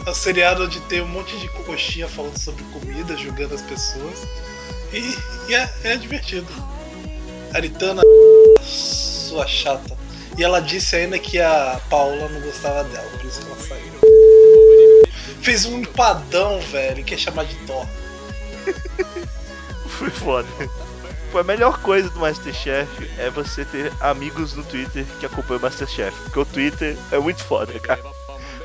É 0.06 0.10
um 0.10 0.16
seriado 0.16 0.64
onde 0.64 0.80
tem 0.82 1.02
um 1.02 1.08
monte 1.08 1.38
de 1.38 1.48
coxinha 1.50 2.08
falando 2.08 2.38
sobre 2.38 2.64
comida, 2.66 3.16
julgando 3.16 3.54
as 3.54 3.62
pessoas. 3.62 4.28
E, 4.92 5.16
e 5.48 5.56
é, 5.56 5.72
é, 5.84 5.96
divertido. 5.96 6.48
Aritana, 7.54 8.02
sua 8.62 9.46
chata. 9.46 9.96
E 10.38 10.44
ela 10.44 10.60
disse 10.60 10.96
ainda 10.96 11.20
que 11.20 11.40
a 11.40 11.80
Paula 11.90 12.28
não 12.30 12.42
gostava 12.42 12.84
dela, 12.86 13.10
por 13.12 13.26
isso 13.26 13.42
que 13.42 13.52
ela 13.52 13.60
saiu. 13.60 13.92
Fez 15.42 15.66
um 15.66 15.80
empadão, 15.80 16.60
velho, 16.62 17.04
que 17.04 17.14
é 17.14 17.18
chamar 17.18 17.46
de 17.46 17.56
Thor. 17.68 17.86
Foi 19.88 20.10
foda. 20.10 20.48
A 21.34 21.44
melhor 21.44 21.80
coisa 21.82 22.10
do 22.10 22.20
Masterchef 22.20 22.90
é 23.18 23.30
você 23.30 23.64
ter 23.66 23.92
amigos 24.02 24.54
no 24.54 24.64
Twitter 24.64 25.06
que 25.20 25.26
acompanham 25.26 25.60
o 25.60 25.62
Masterchef. 25.62 26.18
Porque 26.24 26.40
o 26.40 26.46
Twitter 26.46 26.98
é 27.12 27.20
muito 27.20 27.44
foda, 27.44 27.80
cara 27.80 28.21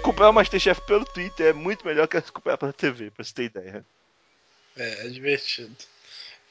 acompanhar 0.07 0.31
o 0.31 0.33
Masterchef 0.33 0.81
pelo 0.83 1.05
Twitter 1.05 1.47
é 1.49 1.53
muito 1.53 1.85
melhor 1.85 2.07
que 2.07 2.17
acompanhar 2.17 2.57
pela 2.57 2.73
TV, 2.73 3.11
pra 3.11 3.25
você 3.25 3.35
ter 3.35 3.45
ideia. 3.45 3.85
É, 4.77 5.07
é 5.07 5.09
divertido. 5.09 5.75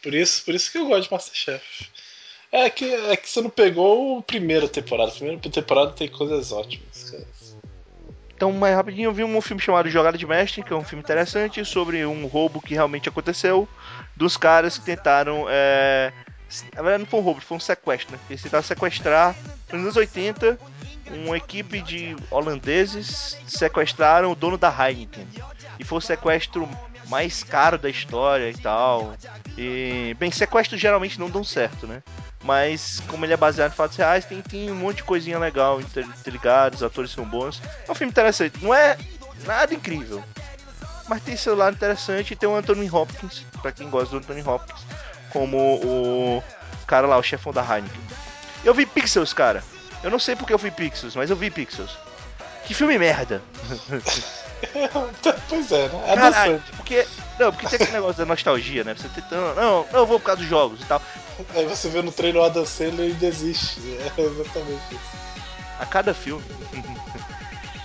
Por 0.04 0.14
isso, 0.14 0.44
por 0.44 0.54
isso 0.54 0.72
que 0.72 0.78
eu 0.78 0.88
gosto 0.88 1.08
de 1.08 1.12
Masterchef. 1.12 1.90
É 2.52 2.70
que, 2.70 2.86
é 2.86 3.16
que 3.16 3.30
você 3.30 3.42
não 3.42 3.50
pegou 3.50 4.20
a 4.20 4.22
primeira 4.22 4.68
temporada. 4.68 5.12
A 5.12 5.16
primeira 5.16 5.42
temporada 5.50 5.92
tem 5.94 6.08
coisas 6.08 6.52
ótimas, 6.52 7.10
cara. 7.10 7.28
Então, 8.36 8.52
mais 8.52 8.76
rapidinho, 8.76 9.08
eu 9.08 9.14
vi 9.14 9.24
um 9.24 9.42
filme 9.42 9.62
chamado 9.62 9.90
Jogada 9.90 10.18
de 10.18 10.28
Mestre, 10.28 10.62
que 10.62 10.74
é 10.74 10.76
um 10.76 10.84
filme 10.84 11.02
interessante 11.02 11.64
sobre 11.64 12.06
um 12.06 12.28
roubo 12.28 12.62
que 12.62 12.74
realmente 12.74 13.08
aconteceu 13.08 13.68
dos 14.16 14.36
caras 14.36 14.78
que 14.78 14.86
tentaram. 14.86 15.46
É... 15.50 16.12
Na 16.74 16.82
verdade, 16.82 17.04
não 17.04 17.10
foi 17.10 17.20
um 17.20 17.24
roubo, 17.24 17.42
foi 17.42 17.58
um 17.58 17.60
sequestro, 17.60 18.12
né? 18.12 18.20
Eles 18.30 18.42
tentaram 18.42 18.64
sequestrar 18.64 19.36
nos 19.72 19.82
anos 19.82 19.96
80 19.96 20.58
uma 21.12 21.38
equipe 21.38 21.82
de 21.82 22.16
holandeses 22.32 23.38
sequestraram 23.48 24.32
o 24.32 24.36
dono 24.36 24.58
da 24.58 24.70
Heineken. 24.70 25.28
E 25.80 25.84
foi 25.84 25.98
o 25.98 26.02
sequestro 26.02 26.68
mais 27.08 27.44
caro 27.44 27.78
da 27.78 27.90
história 27.90 28.50
e 28.50 28.58
tal. 28.58 29.16
E, 29.58 30.16
bem, 30.20 30.32
sequestros 30.32 30.80
geralmente 30.80 31.20
não 31.20 31.30
dão 31.30 31.44
certo, 31.44 31.86
né? 31.86 32.02
Mas, 32.44 33.02
como 33.08 33.26
ele 33.26 33.34
é 33.34 33.38
baseado 33.38 33.72
em 33.72 33.76
fatos 33.76 33.98
reais, 33.98 34.26
tem, 34.26 34.42
tem 34.42 34.72
um 34.72 34.76
monte 34.76 34.98
de 34.98 35.04
coisinha 35.04 35.40
legal 35.40 35.80
interligada, 35.82 36.76
os 36.76 36.84
atores 36.84 37.12
são 37.12 37.26
bons. 37.26 37.62
É 37.88 37.92
um 37.92 37.96
filme 37.96 38.12
interessante. 38.12 38.64
Não 38.64 38.74
é 38.74 38.98
nada 39.46 39.74
incrível. 39.74 40.24
Mas 41.08 41.24
tem 41.24 41.38
seu 41.38 41.56
lado 41.56 41.76
interessante 41.76 42.32
e 42.32 42.36
tem 42.36 42.50
o 42.50 42.56
Anthony 42.56 42.90
Hopkins, 42.90 43.46
para 43.62 43.72
quem 43.72 43.90
gosta 43.90 44.10
do 44.10 44.18
Anthony 44.18 44.42
Hopkins, 44.42 44.86
como 45.36 45.58
o 45.58 46.44
cara 46.88 47.06
lá, 47.06 47.18
o 47.18 47.24
chefão 47.24 47.52
da 47.52 47.62
Heineken. 47.62 48.02
Eu 48.64 48.74
vi 48.74 48.86
Pixels, 48.86 49.34
cara. 49.34 49.62
Eu 50.02 50.10
não 50.10 50.18
sei 50.18 50.34
porque 50.34 50.54
eu 50.54 50.58
vi 50.58 50.72
Pixels, 50.72 51.14
mas 51.14 51.30
eu 51.30 51.36
vi 51.36 51.52
Pixels. 51.52 51.98
Que 52.64 52.74
filme 52.74 52.98
merda. 52.98 53.42
pois 55.50 55.72
é, 55.74 55.90
né? 55.90 56.04
É 56.08 56.16
Caralho, 56.16 56.64
porque, 56.78 57.06
não, 57.38 57.52
porque 57.52 57.68
tem 57.68 57.76
aquele 57.76 57.92
negócio 57.92 58.18
da 58.18 58.26
nostalgia, 58.26 58.86
né? 58.86 58.96
Você 58.96 59.10
tentando, 59.10 59.56
não, 59.56 59.86
não, 59.92 60.00
eu 60.00 60.06
vou 60.06 60.22
por 60.22 60.28
causa 60.28 60.40
dos 60.40 60.50
jogos 60.50 60.80
e 60.82 60.86
tal. 60.86 61.02
Aí 61.54 61.66
você 61.66 61.90
vê 61.90 62.02
no 62.02 62.14
trailer 62.14 62.42
o 62.42 62.46
Adam 62.46 62.66
Sandler 62.66 63.10
e 63.10 63.14
desiste. 63.14 63.82
É 64.18 64.22
exatamente 64.22 64.84
isso. 64.92 65.26
A 65.82 65.86
cada 65.86 66.14
filme, 66.14 66.46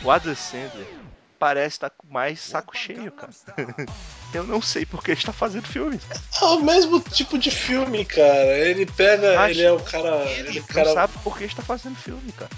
o 0.05 0.11
Adam 0.11 0.37
Sandler 0.37 1.00
parece 1.41 1.77
estar 1.77 1.89
com 1.89 2.07
mais 2.07 2.39
saco 2.39 2.77
cheio, 2.77 3.11
cara. 3.11 3.33
Eu 4.33 4.45
não 4.45 4.61
sei 4.61 4.87
porque 4.87 5.11
está 5.11 5.33
fazendo 5.33 5.67
filmes. 5.67 6.03
É 6.41 6.45
o 6.45 6.63
mesmo 6.63 7.01
tipo 7.01 7.37
de 7.37 7.51
filme, 7.51 8.05
cara. 8.05 8.59
Ele 8.59 8.87
pega, 8.87 9.41
Acho 9.41 9.51
ele 9.51 9.63
é 9.63 9.73
o 9.73 9.81
cara. 9.81 10.25
Ele, 10.31 10.49
ele 10.51 10.61
cara... 10.61 10.93
sabe 10.93 11.15
por 11.25 11.37
que 11.37 11.45
está 11.45 11.63
fazendo 11.63 11.97
filme, 11.97 12.31
cara. 12.33 12.51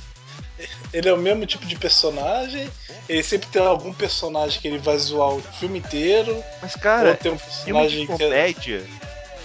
Ele 0.93 1.09
é 1.09 1.13
o 1.13 1.17
mesmo 1.17 1.47
tipo 1.47 1.65
de 1.65 1.77
personagem. 1.77 2.71
Ele 3.09 3.23
sempre 3.23 3.49
tem 3.49 3.63
algum 3.65 3.95
personagem 3.95 4.61
que 4.61 4.69
ele 4.69 4.79
vai 4.79 4.99
zoar 4.99 5.31
o 5.31 5.41
filme 5.41 5.79
inteiro. 5.79 6.45
Mas, 6.61 6.77
cara, 6.77 7.11
ou 7.11 7.17
tem 7.17 7.33
um 7.33 7.39
personagem 7.39 8.01
de 8.01 8.07
comédia. 8.07 8.81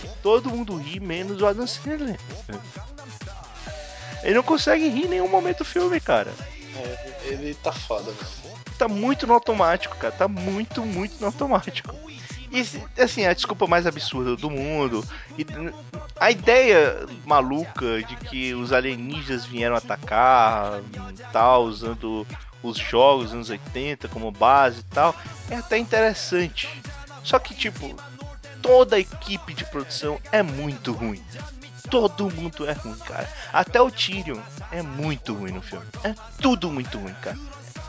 Que 0.01 0.07
é... 0.07 0.09
Todo 0.21 0.49
mundo 0.49 0.75
ri, 0.75 0.99
menos 0.99 1.41
o 1.41 1.45
Adam 1.45 1.65
Sandler. 1.65 2.19
Ele 4.21 4.33
não 4.33 4.43
consegue 4.43 4.89
rir 4.89 5.05
em 5.05 5.09
nenhum 5.09 5.29
momento 5.29 5.59
do 5.59 5.65
filme, 5.65 5.99
cara. 6.01 6.33
É, 6.75 7.27
ele 7.27 7.55
tá 7.55 7.71
foda, 7.71 8.11
velho. 8.11 8.56
Tá 8.77 8.87
muito 8.87 9.25
no 9.25 9.33
automático, 9.33 9.95
cara. 9.97 10.13
Tá 10.13 10.27
muito, 10.27 10.85
muito 10.85 11.19
no 11.19 11.27
automático. 11.27 11.95
E 12.51 13.01
assim, 13.01 13.25
a 13.25 13.33
desculpa 13.33 13.67
mais 13.67 13.85
absurda 13.85 14.35
do 14.35 14.49
mundo. 14.49 15.03
E 15.37 15.45
a 16.19 16.31
ideia 16.31 17.05
maluca 17.25 18.01
de 18.03 18.15
que 18.15 18.53
os 18.53 18.71
alienígenas 18.71 19.45
vieram 19.45 19.75
atacar 19.75 20.81
tal, 21.31 21.65
usando 21.65 22.25
os 22.63 22.77
jogos 22.77 23.25
dos 23.25 23.33
anos 23.33 23.49
80 23.49 24.07
como 24.07 24.31
base 24.31 24.79
e 24.79 24.83
tal, 24.83 25.15
é 25.49 25.55
até 25.55 25.77
interessante. 25.77 26.69
Só 27.23 27.37
que, 27.37 27.53
tipo, 27.53 27.95
toda 28.61 28.95
a 28.95 28.99
equipe 28.99 29.53
de 29.53 29.65
produção 29.65 30.19
é 30.31 30.41
muito 30.41 30.91
ruim. 30.93 31.23
Todo 31.89 32.29
mundo 32.29 32.67
é 32.67 32.73
ruim, 32.73 32.97
cara. 32.99 33.29
Até 33.51 33.81
o 33.81 33.91
Tyrion 33.91 34.39
é 34.71 34.81
muito 34.81 35.33
ruim 35.33 35.51
no 35.51 35.61
filme. 35.61 35.85
É 36.03 36.13
tudo 36.41 36.69
muito 36.69 36.97
ruim, 36.97 37.15
cara. 37.21 37.37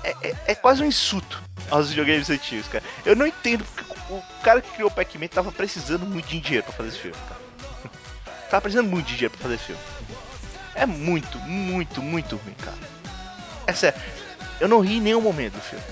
É, 0.09 0.29
é, 0.29 0.37
é 0.49 0.55
quase 0.55 0.83
um 0.83 0.87
insulto 0.87 1.43
aos 1.71 1.91
videogames 1.91 2.31
antigos, 2.31 2.67
cara. 2.69 2.83
Eu 3.05 3.15
não 3.15 3.27
entendo 3.27 3.63
porque 3.65 3.85
o 4.11 4.23
cara 4.43 4.63
que 4.63 4.71
criou 4.71 4.89
o 4.89 4.93
Pac-Man 4.93 5.29
tava 5.29 5.53
precisando 5.53 6.07
muito 6.07 6.29
de 6.29 6.41
dinheiro 6.41 6.65
pra 6.65 6.73
fazer 6.73 6.89
esse 6.89 6.99
filme, 6.99 7.17
cara. 7.29 7.41
tava 8.51 8.63
precisando 8.63 8.89
muito 8.89 9.07
de 9.07 9.15
dinheiro 9.15 9.33
pra 9.33 9.43
fazer 9.43 9.55
esse 9.57 9.65
filme. 9.65 9.83
É 10.75 10.87
muito, 10.87 11.39
muito, 11.41 12.01
muito 12.01 12.37
ruim, 12.37 12.55
cara. 12.55 12.79
É 13.67 13.73
sério. 13.73 14.01
Eu 14.59 14.69
não 14.69 14.81
ri 14.81 14.97
em 14.97 15.01
nenhum 15.01 15.21
momento 15.21 15.55
do 15.55 15.61
filme. 15.61 15.85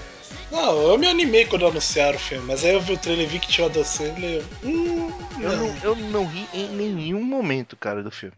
Não, 0.50 0.80
eu 0.82 0.98
me 0.98 1.08
animei 1.08 1.44
quando 1.44 1.66
anunciaram 1.66 2.16
o 2.16 2.20
filme, 2.20 2.46
mas 2.46 2.64
aí 2.64 2.72
eu 2.72 2.80
vi 2.80 2.92
o 2.92 2.98
trailer 2.98 3.26
e 3.26 3.28
vi 3.28 3.38
que 3.40 3.48
tinha 3.48 3.66
o 3.66 3.70
Adam 3.70 3.84
Sandler. 3.84 4.44
Hum, 4.62 5.10
eu, 5.40 5.56
não. 5.56 5.66
Não, 5.66 5.76
eu 5.82 5.96
não 5.96 6.26
ri 6.26 6.48
em 6.54 6.68
nenhum 6.68 7.22
momento, 7.22 7.76
cara, 7.76 8.02
do 8.02 8.10
filme. 8.10 8.34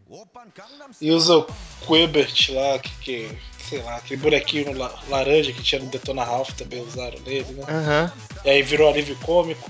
E 0.99 1.11
usa 1.11 1.37
o 1.37 1.47
Quebert 1.85 2.49
lá, 2.49 2.79
que, 2.79 2.89
que 3.01 3.37
sei 3.69 3.83
lá, 3.83 3.97
aquele 3.97 4.21
bonequinho 4.21 4.75
laranja 5.07 5.53
que 5.53 5.61
tinha 5.61 5.81
no 5.81 5.89
Detona 5.89 6.23
Ralph 6.23 6.53
também 6.53 6.81
usaram 6.81 7.19
nele, 7.19 7.53
né? 7.53 7.65
Uhum. 7.69 8.41
E 8.43 8.49
aí 8.49 8.63
virou 8.63 8.89
alívio 8.89 9.15
cômico. 9.17 9.69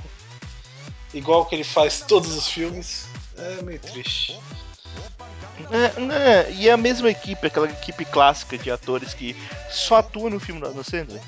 Igual 1.14 1.46
que 1.46 1.56
ele 1.56 1.64
faz 1.64 2.02
todos 2.08 2.36
os 2.36 2.48
filmes. 2.48 3.08
É 3.38 3.62
meio 3.62 3.80
triste. 3.80 4.40
É, 5.72 6.00
né? 6.00 6.52
E 6.54 6.70
é 6.70 6.72
a 6.72 6.78
mesma 6.78 7.10
equipe, 7.10 7.48
aquela 7.48 7.70
equipe 7.70 8.06
clássica 8.06 8.58
de 8.58 8.72
atores 8.72 9.14
que 9.14 9.36
só 9.70 9.98
atua 9.98 10.30
no 10.30 10.40
filme 10.40 10.62
do 10.62 10.68
Adam 10.68 10.84
Sandler. 10.84 11.22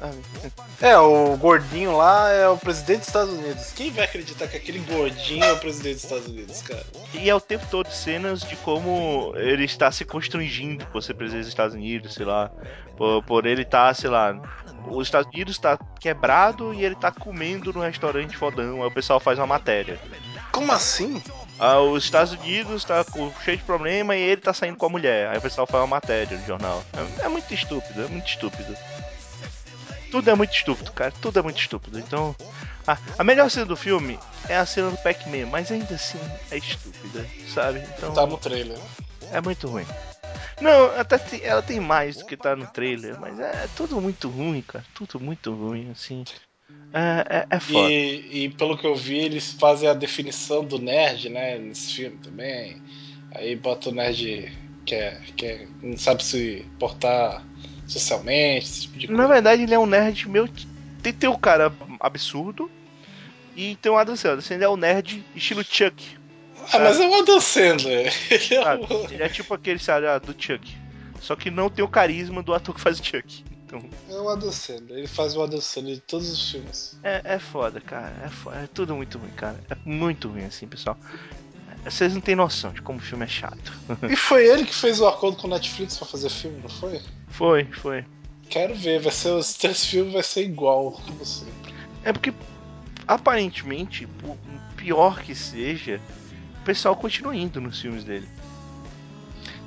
É, 0.80 0.96
o 0.96 1.36
gordinho 1.36 1.94
lá 1.94 2.30
é 2.30 2.48
o 2.48 2.56
presidente 2.56 3.00
dos 3.00 3.08
Estados 3.08 3.34
Unidos. 3.34 3.70
Quem 3.72 3.90
vai 3.90 4.06
acreditar 4.06 4.48
que 4.48 4.56
aquele 4.56 4.78
gordinho 4.78 5.44
é 5.44 5.52
o 5.52 5.58
presidente 5.58 5.96
dos 5.96 6.04
Estados 6.04 6.26
Unidos, 6.26 6.62
cara? 6.62 6.82
E 7.12 7.28
é 7.28 7.34
o 7.34 7.40
tempo 7.40 7.66
todo 7.70 7.90
cenas 7.90 8.40
de 8.40 8.56
como 8.56 9.34
ele 9.36 9.64
está 9.64 9.92
se 9.92 10.06
constrangindo 10.06 10.86
por 10.86 11.02
ser 11.02 11.12
presidente 11.12 11.42
dos 11.42 11.50
Estados 11.50 11.74
Unidos, 11.74 12.14
sei 12.14 12.24
lá. 12.24 12.50
Por, 12.96 13.22
por 13.24 13.44
ele 13.44 13.60
estar, 13.60 13.88
tá, 13.88 13.94
sei 13.94 14.08
lá, 14.08 14.40
os 14.88 15.06
Estados 15.06 15.30
Unidos 15.32 15.56
está 15.56 15.78
quebrado 15.98 16.72
e 16.72 16.82
ele 16.82 16.94
está 16.94 17.12
comendo 17.12 17.72
no 17.72 17.80
restaurante 17.80 18.36
fodão. 18.36 18.82
Aí 18.82 18.88
o 18.88 18.90
pessoal 18.90 19.20
faz 19.20 19.38
uma 19.38 19.46
matéria. 19.46 20.00
Como 20.50 20.72
assim? 20.72 21.22
Ah, 21.58 21.78
os 21.80 22.04
Estados 22.04 22.32
Unidos 22.32 22.84
tá 22.84 23.04
com, 23.04 23.30
cheio 23.44 23.58
de 23.58 23.64
problema 23.64 24.16
e 24.16 24.22
ele 24.22 24.40
tá 24.40 24.54
saindo 24.54 24.78
com 24.78 24.86
a 24.86 24.88
mulher. 24.88 25.28
Aí 25.28 25.36
o 25.36 25.42
pessoal 25.42 25.66
faz 25.66 25.82
uma 25.82 25.88
matéria 25.88 26.38
no 26.38 26.46
jornal. 26.46 26.82
É, 27.20 27.26
é 27.26 27.28
muito 27.28 27.52
estúpido, 27.52 28.02
é 28.02 28.08
muito 28.08 28.26
estúpido. 28.26 28.74
Tudo 30.10 30.30
é 30.30 30.34
muito 30.34 30.54
estúpido, 30.54 30.92
cara. 30.92 31.12
Tudo 31.20 31.38
é 31.38 31.42
muito 31.42 31.60
estúpido. 31.60 31.98
Então, 31.98 32.34
a, 32.86 32.98
a 33.18 33.24
melhor 33.24 33.50
cena 33.50 33.66
do 33.66 33.76
filme 33.76 34.18
é 34.48 34.56
a 34.56 34.66
cena 34.66 34.90
do 34.90 34.96
Pac-Man, 34.98 35.46
mas 35.46 35.70
ainda 35.70 35.94
assim 35.94 36.18
é 36.50 36.58
estúpida, 36.58 37.26
sabe? 37.48 37.80
Então, 37.96 38.12
tá 38.12 38.26
no 38.26 38.36
trailer. 38.36 38.78
É 39.32 39.40
muito 39.40 39.68
ruim. 39.68 39.86
Não, 40.60 40.86
até 40.98 41.16
tem, 41.16 41.42
ela 41.42 41.62
tem 41.62 41.80
mais 41.80 42.18
do 42.18 42.26
que 42.26 42.36
tá 42.36 42.54
no 42.54 42.66
trailer, 42.66 43.18
mas 43.18 43.38
é, 43.38 43.64
é 43.64 43.68
tudo 43.76 44.00
muito 44.00 44.28
ruim, 44.28 44.62
cara. 44.62 44.84
Tudo 44.94 45.18
muito 45.18 45.52
ruim, 45.52 45.90
assim. 45.90 46.24
É, 46.92 47.38
é, 47.38 47.46
é 47.48 47.60
foda. 47.60 47.90
E, 47.90 48.44
e, 48.44 48.48
pelo 48.50 48.76
que 48.76 48.86
eu 48.86 48.94
vi, 48.94 49.18
eles 49.18 49.52
fazem 49.52 49.88
a 49.88 49.94
definição 49.94 50.64
do 50.64 50.78
nerd, 50.78 51.28
né? 51.28 51.58
Nesse 51.58 51.94
filme 51.94 52.18
também. 52.18 52.76
Aí 53.32 53.54
bota 53.56 53.88
o 53.88 53.92
nerd 53.92 54.52
que, 54.84 54.94
é, 54.94 55.20
que 55.36 55.46
é, 55.46 55.66
não 55.82 55.96
sabe 55.96 56.24
se 56.24 56.66
portar 56.78 57.44
socialmente, 57.90 58.66
esse 58.66 58.82
tipo 58.82 58.98
de 58.98 59.06
coisa. 59.06 59.22
Na 59.22 59.28
verdade, 59.28 59.62
ele 59.62 59.74
é 59.74 59.78
um 59.78 59.86
nerd 59.86 60.28
meio. 60.28 60.48
Tem, 61.02 61.12
tem 61.12 61.28
um 61.28 61.38
cara 61.38 61.72
absurdo 61.98 62.70
e 63.56 63.76
tem 63.76 63.90
um 63.90 63.96
Adam 63.96 64.16
Sandler. 64.16 64.44
Ele 64.50 64.64
é 64.64 64.68
um 64.68 64.76
nerd 64.76 65.24
estilo 65.34 65.64
Chuck. 65.64 66.18
Ah, 66.72 66.78
mas 66.78 67.00
é 67.00 67.08
o 67.08 67.14
Adam 67.14 67.40
Sandler. 67.40 68.12
Ele 68.30 68.54
é, 68.54 68.74
o... 68.74 69.12
ele 69.12 69.22
é 69.22 69.28
tipo 69.28 69.52
aquele, 69.54 69.78
sabe, 69.78 70.06
do 70.20 70.34
Chuck. 70.38 70.76
Só 71.20 71.34
que 71.34 71.50
não 71.50 71.68
tem 71.68 71.84
o 71.84 71.88
carisma 71.88 72.42
do 72.42 72.54
ator 72.54 72.74
que 72.74 72.80
faz 72.80 73.00
o 73.00 73.04
Chuck. 73.04 73.44
Então... 73.66 73.82
É 74.08 74.14
o 74.14 74.28
Adam 74.28 74.52
Sandler, 74.52 74.98
ele 74.98 75.06
faz 75.06 75.36
o 75.36 75.42
Adam 75.42 75.60
Sandler 75.60 75.94
de 75.94 76.00
todos 76.00 76.30
os 76.30 76.50
filmes. 76.50 76.98
É, 77.02 77.22
é 77.24 77.38
foda, 77.38 77.80
cara. 77.80 78.14
É, 78.24 78.28
foda. 78.28 78.56
é 78.56 78.66
tudo 78.66 78.94
muito 78.94 79.18
ruim, 79.18 79.30
cara. 79.30 79.58
É 79.70 79.76
muito 79.84 80.28
ruim, 80.28 80.44
assim, 80.44 80.66
pessoal. 80.66 80.98
Vocês 81.84 82.12
não 82.12 82.20
têm 82.20 82.36
noção 82.36 82.72
de 82.72 82.82
como 82.82 82.98
o 82.98 83.02
filme 83.02 83.24
é 83.24 83.28
chato. 83.28 83.72
E 84.08 84.14
foi 84.14 84.46
ele 84.46 84.64
que 84.64 84.74
fez 84.74 85.00
o 85.00 85.06
acordo 85.06 85.38
com 85.38 85.46
o 85.46 85.50
Netflix 85.50 85.96
pra 85.96 86.06
fazer 86.06 86.28
filme, 86.28 86.60
não 86.60 86.68
foi? 86.68 87.00
Foi, 87.28 87.64
foi. 87.64 88.04
Quero 88.48 88.74
ver, 88.74 89.00
vai 89.00 89.12
ser 89.12 89.30
os 89.30 89.54
três 89.54 89.86
filmes 89.86 90.12
vai 90.12 90.22
ser 90.22 90.42
igual, 90.42 90.92
como 90.92 91.24
sempre. 91.24 91.74
É 92.04 92.12
porque 92.12 92.34
aparentemente, 93.06 94.06
por 94.06 94.36
pior 94.76 95.20
que 95.20 95.34
seja, 95.34 96.00
o 96.60 96.64
pessoal 96.64 96.94
continua 96.96 97.34
indo 97.34 97.60
nos 97.60 97.80
filmes 97.80 98.04
dele. 98.04 98.28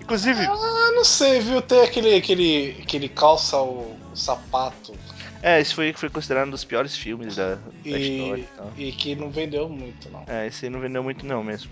Inclusive. 0.01 0.45
Ah, 0.45 0.91
não 0.93 1.05
sei, 1.05 1.39
viu? 1.39 1.61
Tem 1.61 1.81
aquele, 1.81 2.15
aquele, 2.15 2.77
aquele 2.81 3.09
calça 3.09 3.57
o, 3.57 3.97
o 4.11 4.15
sapato. 4.15 4.93
É, 5.41 5.59
esse 5.59 5.73
foi, 5.73 5.93
foi 5.93 6.09
considerado 6.09 6.47
um 6.47 6.51
dos 6.51 6.63
piores 6.63 6.95
filmes 6.95 7.35
da, 7.35 7.55
da 7.55 7.61
e, 7.85 8.21
história. 8.21 8.45
E 8.77 8.91
que 8.91 9.15
não 9.15 9.29
vendeu 9.29 9.67
muito, 9.67 10.09
não. 10.09 10.23
É, 10.27 10.47
esse 10.47 10.65
aí 10.65 10.69
não 10.69 10.79
vendeu 10.79 11.03
muito, 11.03 11.25
não 11.25 11.43
mesmo. 11.43 11.71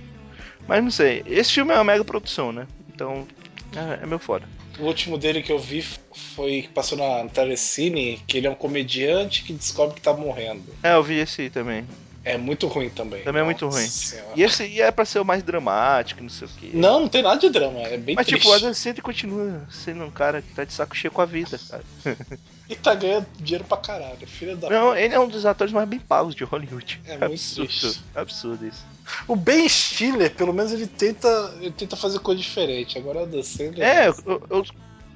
Mas 0.71 0.81
não 0.81 0.89
sei, 0.89 1.21
esse 1.25 1.51
filme 1.51 1.73
é 1.73 1.75
uma 1.75 1.83
mega 1.83 2.05
produção, 2.05 2.53
né? 2.53 2.65
Então, 2.95 3.27
é, 3.75 4.03
é 4.03 4.05
meu 4.05 4.17
foda. 4.17 4.47
O 4.79 4.85
último 4.85 5.17
dele 5.17 5.43
que 5.43 5.51
eu 5.51 5.59
vi 5.59 5.81
foi 5.81 6.61
que 6.61 6.69
passou 6.69 6.97
na 6.97 7.27
Telecine, 7.27 8.23
que 8.25 8.37
ele 8.37 8.47
é 8.47 8.49
um 8.49 8.55
comediante 8.55 9.43
que 9.43 9.51
descobre 9.51 9.95
que 9.95 10.01
tá 10.01 10.13
morrendo. 10.13 10.63
É, 10.81 10.93
eu 10.93 11.03
vi 11.03 11.15
esse 11.15 11.41
aí 11.41 11.49
também. 11.49 11.85
É 12.23 12.37
muito 12.37 12.67
ruim 12.67 12.89
também. 12.89 13.21
Também 13.21 13.41
é 13.41 13.43
muito 13.43 13.67
ruim. 13.67 13.85
E 14.33 14.43
esse 14.43 14.65
e 14.65 14.79
é 14.79 14.89
pra 14.91 15.03
ser 15.03 15.19
o 15.19 15.25
mais 15.25 15.43
dramático, 15.43 16.23
não 16.23 16.29
sei 16.29 16.47
o 16.47 16.51
quê. 16.51 16.69
Não, 16.73 17.01
não 17.01 17.09
tem 17.09 17.21
nada 17.21 17.37
de 17.37 17.49
drama, 17.49 17.81
é 17.81 17.97
bem 17.97 18.15
Mas 18.15 18.25
triste. 18.25 18.39
tipo, 18.39 18.53
o 18.53 18.55
Adam 18.55 18.73
Sandler 18.73 19.03
continua 19.03 19.67
sendo 19.69 20.05
um 20.05 20.11
cara 20.11 20.41
que 20.41 20.53
tá 20.53 20.63
de 20.63 20.71
saco 20.71 20.95
cheio 20.95 21.11
com 21.11 21.21
a 21.21 21.25
vida, 21.25 21.59
cara. 21.69 21.83
e 22.69 22.75
tá 22.77 22.95
ganhando 22.95 23.27
dinheiro 23.37 23.65
pra 23.65 23.75
caralho, 23.75 24.25
filho 24.25 24.55
da 24.55 24.69
Não, 24.69 24.95
ele 24.95 25.13
é 25.13 25.19
um 25.19 25.27
dos 25.27 25.45
atores 25.45 25.73
mais 25.73 25.89
bem 25.89 25.99
pagos 25.99 26.33
de 26.33 26.45
Hollywood. 26.45 27.01
É, 27.05 27.15
é 27.15 27.17
muito 27.27 27.33
absurdo, 27.33 27.67
triste. 27.67 28.01
absurdo 28.15 28.65
isso. 28.65 28.85
O 29.27 29.35
Ben 29.35 29.67
Stiller, 29.67 30.33
pelo 30.33 30.53
menos 30.53 30.71
ele 30.71 30.87
tenta, 30.87 31.53
ele 31.59 31.71
tenta 31.71 31.95
fazer 31.95 32.19
coisa 32.19 32.41
diferente. 32.41 32.97
Agora 32.97 33.19
o 33.19 33.23
Adam 33.23 33.43
Sandler... 33.43 33.87
É, 33.87 34.07
eu, 34.07 34.43
eu 34.49 34.65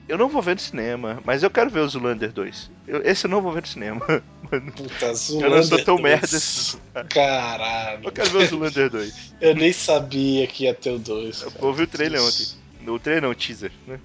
eu 0.07 0.17
não 0.17 0.29
vou 0.29 0.41
ver 0.41 0.53
no 0.53 0.61
cinema, 0.61 1.19
mas 1.25 1.41
eu 1.41 1.49
quero 1.49 1.69
ver 1.69 1.79
o 1.79 1.89
Zulander 1.89 2.31
2. 2.31 2.71
Eu, 2.87 3.01
esse 3.03 3.25
eu 3.25 3.29
não 3.29 3.41
vou 3.41 3.51
ver 3.51 3.61
no 3.61 3.67
cinema. 3.67 4.05
Mano. 4.51 4.71
Puta, 4.71 5.13
Zulander 5.15 5.49
Eu 5.49 5.55
não 5.55 5.63
sou 5.63 5.83
tão 5.83 5.95
2. 5.95 6.03
merda 6.03 6.37
assim. 6.37 6.77
Caralho. 7.09 8.01
Eu 8.03 8.11
quero 8.11 8.29
ver 8.29 8.37
o 8.37 8.45
Zulander 8.45 8.89
2. 8.89 9.33
Eu 9.41 9.55
nem 9.55 9.73
sabia 9.73 10.45
que 10.45 10.65
ia 10.65 10.73
ter 10.73 10.91
o 10.91 10.99
2. 10.99 11.41
Eu 11.41 11.51
ouvi 11.61 11.83
o 11.83 11.87
trailer 11.87 12.21
ontem. 12.21 12.47
O 12.87 12.99
trailer 12.99 13.23
não, 13.23 13.31
o 13.31 13.35
teaser, 13.35 13.71
né? 13.87 13.99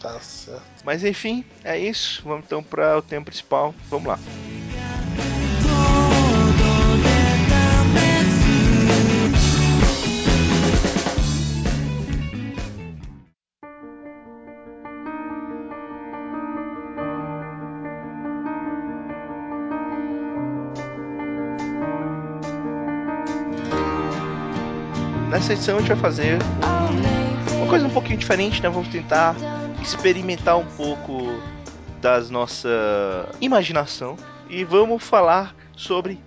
Tá 0.00 0.20
certo. 0.20 0.62
Mas 0.84 1.02
enfim, 1.02 1.42
é 1.64 1.78
isso. 1.78 2.22
Vamos 2.22 2.44
então 2.44 2.62
para 2.62 2.98
o 2.98 3.02
tema 3.02 3.24
principal. 3.24 3.74
Vamos 3.88 4.08
lá. 4.08 4.18
Nessa 25.46 25.52
edição 25.52 25.76
a 25.76 25.80
gente 25.80 25.88
vai 25.88 25.96
fazer 25.98 26.38
uma 27.56 27.68
coisa 27.68 27.86
um 27.86 27.90
pouquinho 27.90 28.18
diferente, 28.18 28.60
né? 28.60 28.68
Vamos 28.68 28.88
tentar 28.88 29.36
experimentar 29.80 30.56
um 30.56 30.64
pouco 30.64 31.40
das 32.00 32.30
nossa 32.30 32.68
imaginação 33.40 34.16
e 34.50 34.64
vamos 34.64 35.04
falar 35.04 35.54
sobre 35.76 36.18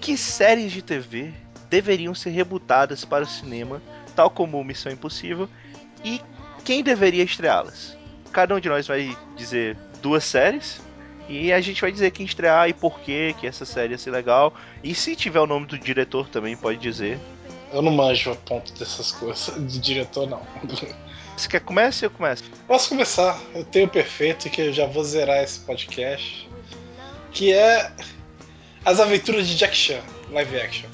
que 0.00 0.16
séries 0.16 0.72
de 0.72 0.80
TV 0.80 1.34
deveriam 1.68 2.14
ser 2.14 2.30
rebutadas 2.30 3.04
para 3.04 3.24
o 3.24 3.26
cinema, 3.26 3.82
tal 4.16 4.30
como 4.30 4.64
Missão 4.64 4.90
Impossível, 4.90 5.46
e 6.02 6.18
quem 6.64 6.82
deveria 6.82 7.22
estreá-las. 7.22 7.98
Cada 8.32 8.54
um 8.54 8.60
de 8.60 8.70
nós 8.70 8.86
vai 8.86 9.14
dizer 9.36 9.76
duas 10.00 10.24
séries 10.24 10.80
e 11.28 11.52
a 11.52 11.60
gente 11.60 11.82
vai 11.82 11.92
dizer 11.92 12.12
quem 12.12 12.24
estrear 12.24 12.66
e 12.66 12.72
por 12.72 13.00
que 13.00 13.34
que 13.38 13.46
essa 13.46 13.66
série 13.66 13.92
ia 13.92 13.98
ser 13.98 14.10
legal. 14.10 14.54
E 14.82 14.94
se 14.94 15.14
tiver 15.14 15.40
o 15.40 15.46
nome 15.46 15.66
do 15.66 15.78
diretor 15.78 16.30
também 16.30 16.56
pode 16.56 16.78
dizer. 16.78 17.18
Eu 17.74 17.82
não 17.82 17.90
manjo 17.90 18.30
a 18.30 18.36
ponto 18.36 18.72
dessas 18.74 19.10
coisas, 19.10 19.52
de 19.66 19.80
diretor 19.80 20.28
não. 20.28 20.40
Você 21.36 21.48
quer 21.48 21.60
começar 21.60 22.06
ou 22.06 22.12
eu 22.12 22.16
começo? 22.16 22.44
Posso 22.68 22.88
começar. 22.90 23.36
Eu 23.52 23.64
tenho 23.64 23.86
o 23.86 23.90
perfeito 23.90 24.48
que 24.48 24.60
eu 24.60 24.72
já 24.72 24.86
vou 24.86 25.02
zerar 25.02 25.42
esse 25.42 25.58
podcast. 25.58 26.48
Que 27.32 27.52
é 27.52 27.90
As 28.84 29.00
Aventuras 29.00 29.48
de 29.48 29.56
Jack 29.56 29.76
Chan, 29.76 30.00
live 30.30 30.60
action. 30.60 30.88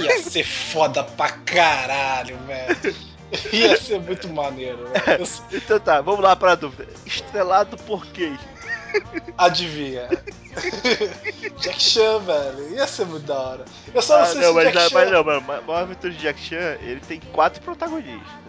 Ia 0.00 0.22
ser 0.22 0.44
foda 0.44 1.02
pra 1.02 1.30
caralho, 1.30 2.38
velho. 2.46 2.96
Ia 3.52 3.76
ser 3.76 4.00
muito 4.00 4.28
maneiro, 4.28 4.78
velho. 4.92 5.26
Então 5.52 5.80
tá, 5.80 6.00
vamos 6.00 6.20
lá 6.20 6.36
pra 6.36 6.54
dúvida. 6.54 6.86
Estrelado 7.04 7.76
por 7.78 8.06
quem? 8.06 8.38
Adivinha. 9.38 10.08
Jack 11.60 11.82
Chan, 11.82 12.18
velho. 12.20 12.74
Ia 12.74 12.86
ser 12.86 13.06
muito 13.06 13.26
da 13.26 13.38
hora. 13.38 13.64
Eu 13.92 14.02
só 14.02 14.16
não 14.16 14.24
ah, 14.24 14.26
sei 14.26 14.40
não, 14.40 14.48
se 14.48 14.54
mas, 14.54 14.64
Jack 14.72 14.94
mas, 14.94 15.08
Chan... 15.08 15.10
não, 15.10 15.24
mano. 15.24 15.62
O 15.66 15.72
Aventura 15.72 16.12
de 16.12 16.18
Jack 16.18 16.40
Chan, 16.40 16.76
ele 16.82 17.00
tem 17.00 17.20
quatro 17.32 17.62
protagonistas. 17.62 18.42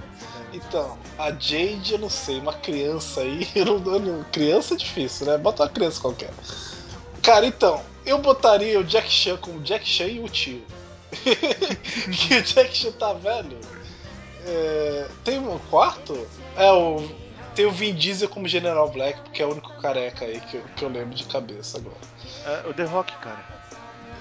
Então, 0.53 0.97
a 1.17 1.31
Jade, 1.31 1.93
eu 1.93 1.99
não 1.99 2.09
sei, 2.09 2.39
uma 2.39 2.53
criança 2.53 3.21
aí, 3.21 3.47
eu 3.55 3.65
não, 3.65 3.93
eu 3.93 3.99
não, 3.99 4.23
criança 4.25 4.75
é 4.75 4.77
difícil, 4.77 5.25
né? 5.25 5.37
Bota 5.37 5.63
uma 5.63 5.69
criança 5.69 5.99
qualquer. 5.99 6.29
Cara, 7.23 7.45
então, 7.45 7.81
eu 8.05 8.19
botaria 8.19 8.79
o 8.79 8.83
Jack 8.83 9.09
Chan 9.09 9.37
com 9.37 9.51
o 9.51 9.61
Jack 9.61 9.87
Chan 9.87 10.07
e 10.07 10.19
o 10.19 10.29
tio. 10.29 10.61
que 11.13 12.35
o 12.35 12.41
Jack 12.43 12.75
Chan 12.75 12.91
tá 12.91 13.13
velho. 13.13 13.57
É, 14.45 15.07
tem 15.23 15.39
um 15.39 15.57
quarto? 15.69 16.27
É 16.55 16.71
o 16.71 17.22
tem 17.55 17.65
o 17.65 17.71
Vin 17.71 17.93
Diesel 17.93 18.29
como 18.29 18.47
General 18.47 18.89
Black, 18.89 19.19
porque 19.21 19.41
é 19.41 19.45
o 19.45 19.51
único 19.51 19.73
careca 19.81 20.25
aí 20.25 20.39
que 20.41 20.57
eu, 20.57 20.63
que 20.75 20.83
eu 20.83 20.89
lembro 20.89 21.15
de 21.15 21.23
cabeça 21.25 21.77
agora. 21.77 21.97
É, 22.45 22.67
o 22.67 22.73
The 22.73 22.83
Rock, 22.83 23.15
cara. 23.17 23.43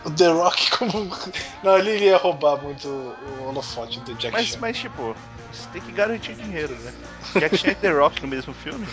O 0.04 0.10
The 0.10 0.28
Rock 0.28 0.70
como. 0.70 1.10
Não, 1.62 1.78
ele 1.78 2.04
ia 2.04 2.16
roubar 2.16 2.60
muito 2.60 2.88
o 2.88 3.48
holofote 3.48 4.00
do 4.00 4.14
Jack 4.14 4.32
mas, 4.32 4.48
Chan. 4.48 4.58
Mas, 4.60 4.78
tipo, 4.78 5.14
você 5.52 5.68
tem 5.72 5.82
que 5.82 5.92
garantir 5.92 6.34
dinheiro, 6.34 6.74
né? 6.74 6.92
Jack 7.38 7.56
Chan 7.56 7.70
e 7.70 7.74
The 7.76 7.90
Rock 7.90 8.20
no 8.22 8.28
mesmo 8.28 8.52
filme? 8.52 8.86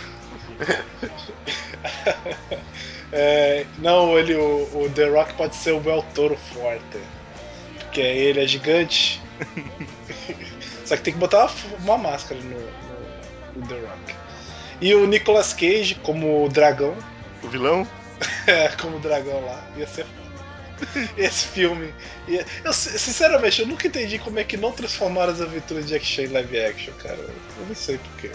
é, 3.12 3.66
não, 3.78 4.18
ele, 4.18 4.34
o, 4.34 4.68
o, 4.74 4.90
The 4.94 5.08
Rock 5.08 5.34
pode 5.34 5.56
ser 5.56 5.72
o 5.72 5.90
El 5.90 6.02
Toro 6.14 6.36
Forte. 6.36 7.00
Porque 7.78 8.00
ele 8.00 8.40
é 8.40 8.46
gigante. 8.46 9.20
Só 10.84 10.96
que 10.96 11.02
tem 11.02 11.14
que 11.14 11.18
botar 11.18 11.46
uma, 11.46 11.50
uma 11.78 11.98
máscara 11.98 12.40
no, 12.40 12.60
no, 12.60 13.56
no 13.56 13.66
The 13.66 13.80
Rock. 13.80 14.19
E 14.80 14.94
o 14.94 15.06
Nicolas 15.06 15.52
Cage 15.52 15.94
como 15.96 16.48
dragão. 16.48 16.96
O 17.42 17.48
vilão? 17.48 17.86
É, 18.46 18.68
como 18.68 18.98
o 18.98 19.00
dragão 19.00 19.42
lá. 19.46 19.64
Ia 19.76 19.86
ser 19.86 20.04
foda. 20.04 21.08
Esse 21.16 21.46
filme. 21.46 21.94
Eu, 22.64 22.72
sinceramente, 22.72 23.60
eu 23.62 23.66
nunca 23.66 23.86
entendi 23.86 24.18
como 24.18 24.38
é 24.38 24.44
que 24.44 24.56
não 24.58 24.72
transformaram 24.72 25.32
as 25.32 25.40
aventuras 25.40 25.86
de 25.86 25.92
Jack 25.92 26.04
Chan 26.04 26.22
em 26.24 26.26
live 26.28 26.60
action, 26.60 26.92
cara. 27.02 27.16
Eu 27.16 27.66
não 27.66 27.74
sei 27.74 27.96
porquê. 27.98 28.30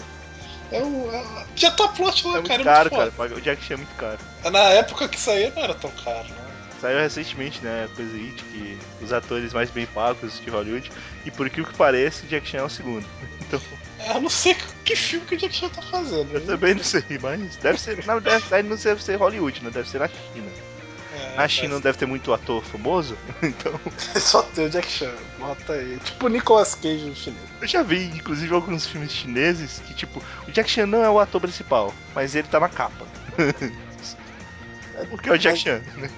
É 0.72 0.82
um, 0.82 1.08
é... 1.14 1.46
Já 1.54 1.70
tá 1.70 1.86
plot 1.88 2.26
lá, 2.26 2.32
É 2.32 2.34
muito 2.36 2.48
cara. 2.48 2.64
caro, 2.64 2.88
é 2.94 2.98
muito 2.98 3.16
cara. 3.16 3.34
O 3.36 3.40
Jack 3.40 3.64
Chan 3.64 3.74
é 3.74 3.76
muito 3.76 3.94
caro. 3.94 4.18
foda. 4.42 4.50
Na 4.50 4.64
época 4.70 5.08
que 5.08 5.20
saía 5.20 5.52
não 5.54 5.62
era 5.62 5.74
tão 5.74 5.90
caro, 5.90 6.28
né? 6.28 6.46
Saiu 6.80 6.98
recentemente, 6.98 7.60
né? 7.62 7.88
Coisa 7.94 8.12
aí 8.12 8.30
de 8.32 8.42
que 8.42 8.78
os 9.02 9.12
atores 9.12 9.52
mais 9.52 9.70
bem 9.70 9.86
pagos 9.86 10.40
de 10.40 10.50
Hollywood. 10.50 10.90
E 11.24 11.30
por 11.30 11.46
aquilo 11.46 11.66
que 11.66 11.74
parece, 11.74 12.26
Jack 12.26 12.48
Chan 12.48 12.58
é 12.58 12.62
o 12.64 12.68
segundo. 12.68 13.06
Então, 13.46 13.60
Eu 14.06 14.20
não 14.20 14.30
sei 14.30 14.56
que 14.84 14.94
filme 14.94 15.26
que 15.26 15.34
o 15.34 15.38
Jack 15.38 15.54
Chan 15.54 15.68
tá 15.68 15.82
fazendo. 15.82 16.32
eu 16.32 16.46
também 16.46 16.74
não 16.74 16.84
sei, 16.84 17.02
mas 17.20 17.56
deve 17.56 17.78
ser. 17.80 18.06
Não, 18.06 18.20
deve, 18.20 18.62
não 18.62 18.76
deve 18.76 19.02
ser 19.02 19.16
Hollywood, 19.16 19.62
não 19.64 19.70
deve 19.70 19.88
ser 19.88 19.98
na 19.98 20.08
China. 20.08 20.50
É, 21.12 21.36
Na 21.36 21.48
China 21.48 21.74
não 21.74 21.80
deve 21.80 21.98
ter 21.98 22.06
muito 22.06 22.32
ator 22.32 22.62
famoso, 22.64 23.16
então. 23.42 23.72
Só 24.20 24.42
tem 24.42 24.66
o 24.66 24.70
Jack 24.70 24.88
Chan, 24.88 25.12
bota 25.38 25.72
aí. 25.72 25.98
Tipo 26.04 26.26
o 26.26 26.28
Nicolas 26.28 26.74
Cage 26.74 27.04
no 27.04 27.16
chinês. 27.16 27.42
Eu 27.60 27.66
já 27.66 27.82
vi, 27.82 28.04
inclusive, 28.04 28.54
alguns 28.54 28.86
filmes 28.86 29.10
chineses 29.12 29.82
que, 29.86 29.94
tipo, 29.94 30.22
o 30.46 30.52
Jack 30.52 30.70
Chan 30.70 30.86
não 30.86 31.02
é 31.02 31.10
o 31.10 31.18
ator 31.18 31.40
principal, 31.40 31.92
mas 32.14 32.34
ele 32.34 32.46
tá 32.48 32.60
na 32.60 32.68
capa. 32.68 33.04
Porque 35.10 35.28
é 35.28 35.32
o 35.32 35.38
Jack 35.38 35.58
Chan, 35.58 35.82
né? 35.96 36.10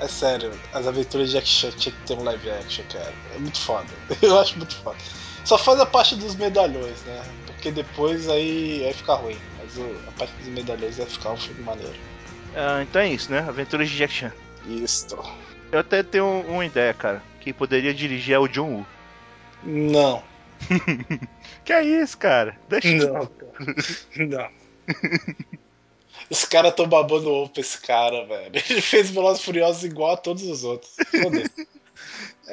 É 0.00 0.08
sério, 0.08 0.52
as 0.72 0.86
aventuras 0.86 1.28
de 1.28 1.34
Jack 1.34 1.48
Chan 1.48 1.70
tinha 1.70 1.94
que 1.94 2.00
ter 2.06 2.14
um 2.14 2.24
live 2.24 2.50
action, 2.50 2.84
cara. 2.92 3.12
É 3.34 3.38
muito 3.38 3.58
foda. 3.58 3.86
Eu 4.20 4.38
acho 4.38 4.58
muito 4.58 4.74
foda. 4.76 4.98
Só 5.44 5.58
faz 5.58 5.78
a 5.80 5.86
parte 5.86 6.16
dos 6.16 6.34
medalhões, 6.34 7.02
né? 7.02 7.22
Porque 7.46 7.70
depois 7.70 8.28
aí, 8.28 8.84
aí 8.84 8.92
fica 8.94 9.14
ruim. 9.14 9.36
Mas 9.58 9.78
a 10.08 10.12
parte 10.18 10.32
dos 10.34 10.48
medalhões 10.48 10.96
vai 10.96 11.06
ficar 11.06 11.32
um 11.32 11.36
filme 11.36 11.62
maneiro. 11.62 11.94
Ah, 12.56 12.82
então 12.82 13.02
é 13.02 13.08
isso, 13.08 13.30
né? 13.30 13.40
Aventuras 13.40 13.88
de 13.88 13.96
Jack 13.96 14.12
Chan. 14.12 14.32
Isso. 14.66 15.16
Eu 15.70 15.80
até 15.80 16.02
tenho 16.02 16.44
uma 16.48 16.64
ideia, 16.64 16.94
cara. 16.94 17.22
Quem 17.40 17.52
poderia 17.52 17.92
dirigir 17.92 18.34
é 18.34 18.38
o 18.38 18.48
John 18.48 18.70
Woo. 18.70 18.86
Não. 19.62 20.22
Que 21.64 21.72
é 21.72 21.82
isso, 21.82 22.18
cara? 22.18 22.58
Deixa 22.68 22.94
Não, 22.94 23.26
cara. 23.26 23.52
Não. 24.18 24.50
Os 26.28 26.44
caras 26.44 26.74
tão 26.74 26.86
babando 26.86 27.30
ovo 27.30 27.50
pra 27.50 27.60
esse 27.62 27.80
cara, 27.80 28.24
velho. 28.26 28.52
Ele 28.68 28.80
fez 28.82 29.10
Velozes 29.10 29.42
Furiosos 29.42 29.84
igual 29.84 30.12
a 30.12 30.16
todos 30.16 30.42
os 30.42 30.62
outros. 30.62 30.92
Foda-se. 31.10 31.68
Pô, 32.46 32.52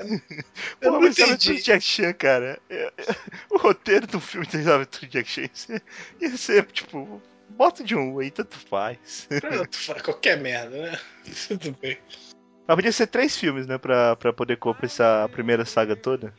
Eu 0.82 0.92
não 0.94 1.02
mas 1.02 1.20
Aventuras 1.20 1.40
de 1.40 1.50
entendi. 1.52 1.64
Jack 1.64 1.84
Chan, 1.84 2.14
cara. 2.14 2.60
é- 2.70 2.92
é- 2.98 3.16
O 3.50 3.58
roteiro 3.58 4.08
do 4.08 4.20
filme 4.20 4.48
Aventuras 4.48 5.00
de 5.02 5.08
Jack 5.08 5.30
Chan 5.30 5.42
ia 5.42 5.50
ser, 5.54 5.84
ia 6.22 6.38
ser, 6.38 6.66
tipo, 6.68 7.22
bota 7.50 7.84
John 7.84 8.12
Woo 8.12 8.20
aí, 8.20 8.32
tanto 8.32 8.58
faz. 8.58 9.28
Pronto, 9.42 9.78
faz 9.78 10.02
qualquer 10.02 10.40
merda, 10.40 10.78
né? 10.92 11.00
Tudo 11.48 11.78
bem. 11.82 11.98
Mas 12.68 12.76
podia 12.76 12.92
ser 12.92 13.08
três 13.08 13.36
filmes, 13.36 13.68
né? 13.68 13.78
Pra, 13.78 14.16
pra 14.16 14.32
poder 14.32 14.58
compensar 14.58 15.26
a 15.26 15.30
primeira 15.30 15.66
saga 15.66 15.96
toda. 15.96 16.34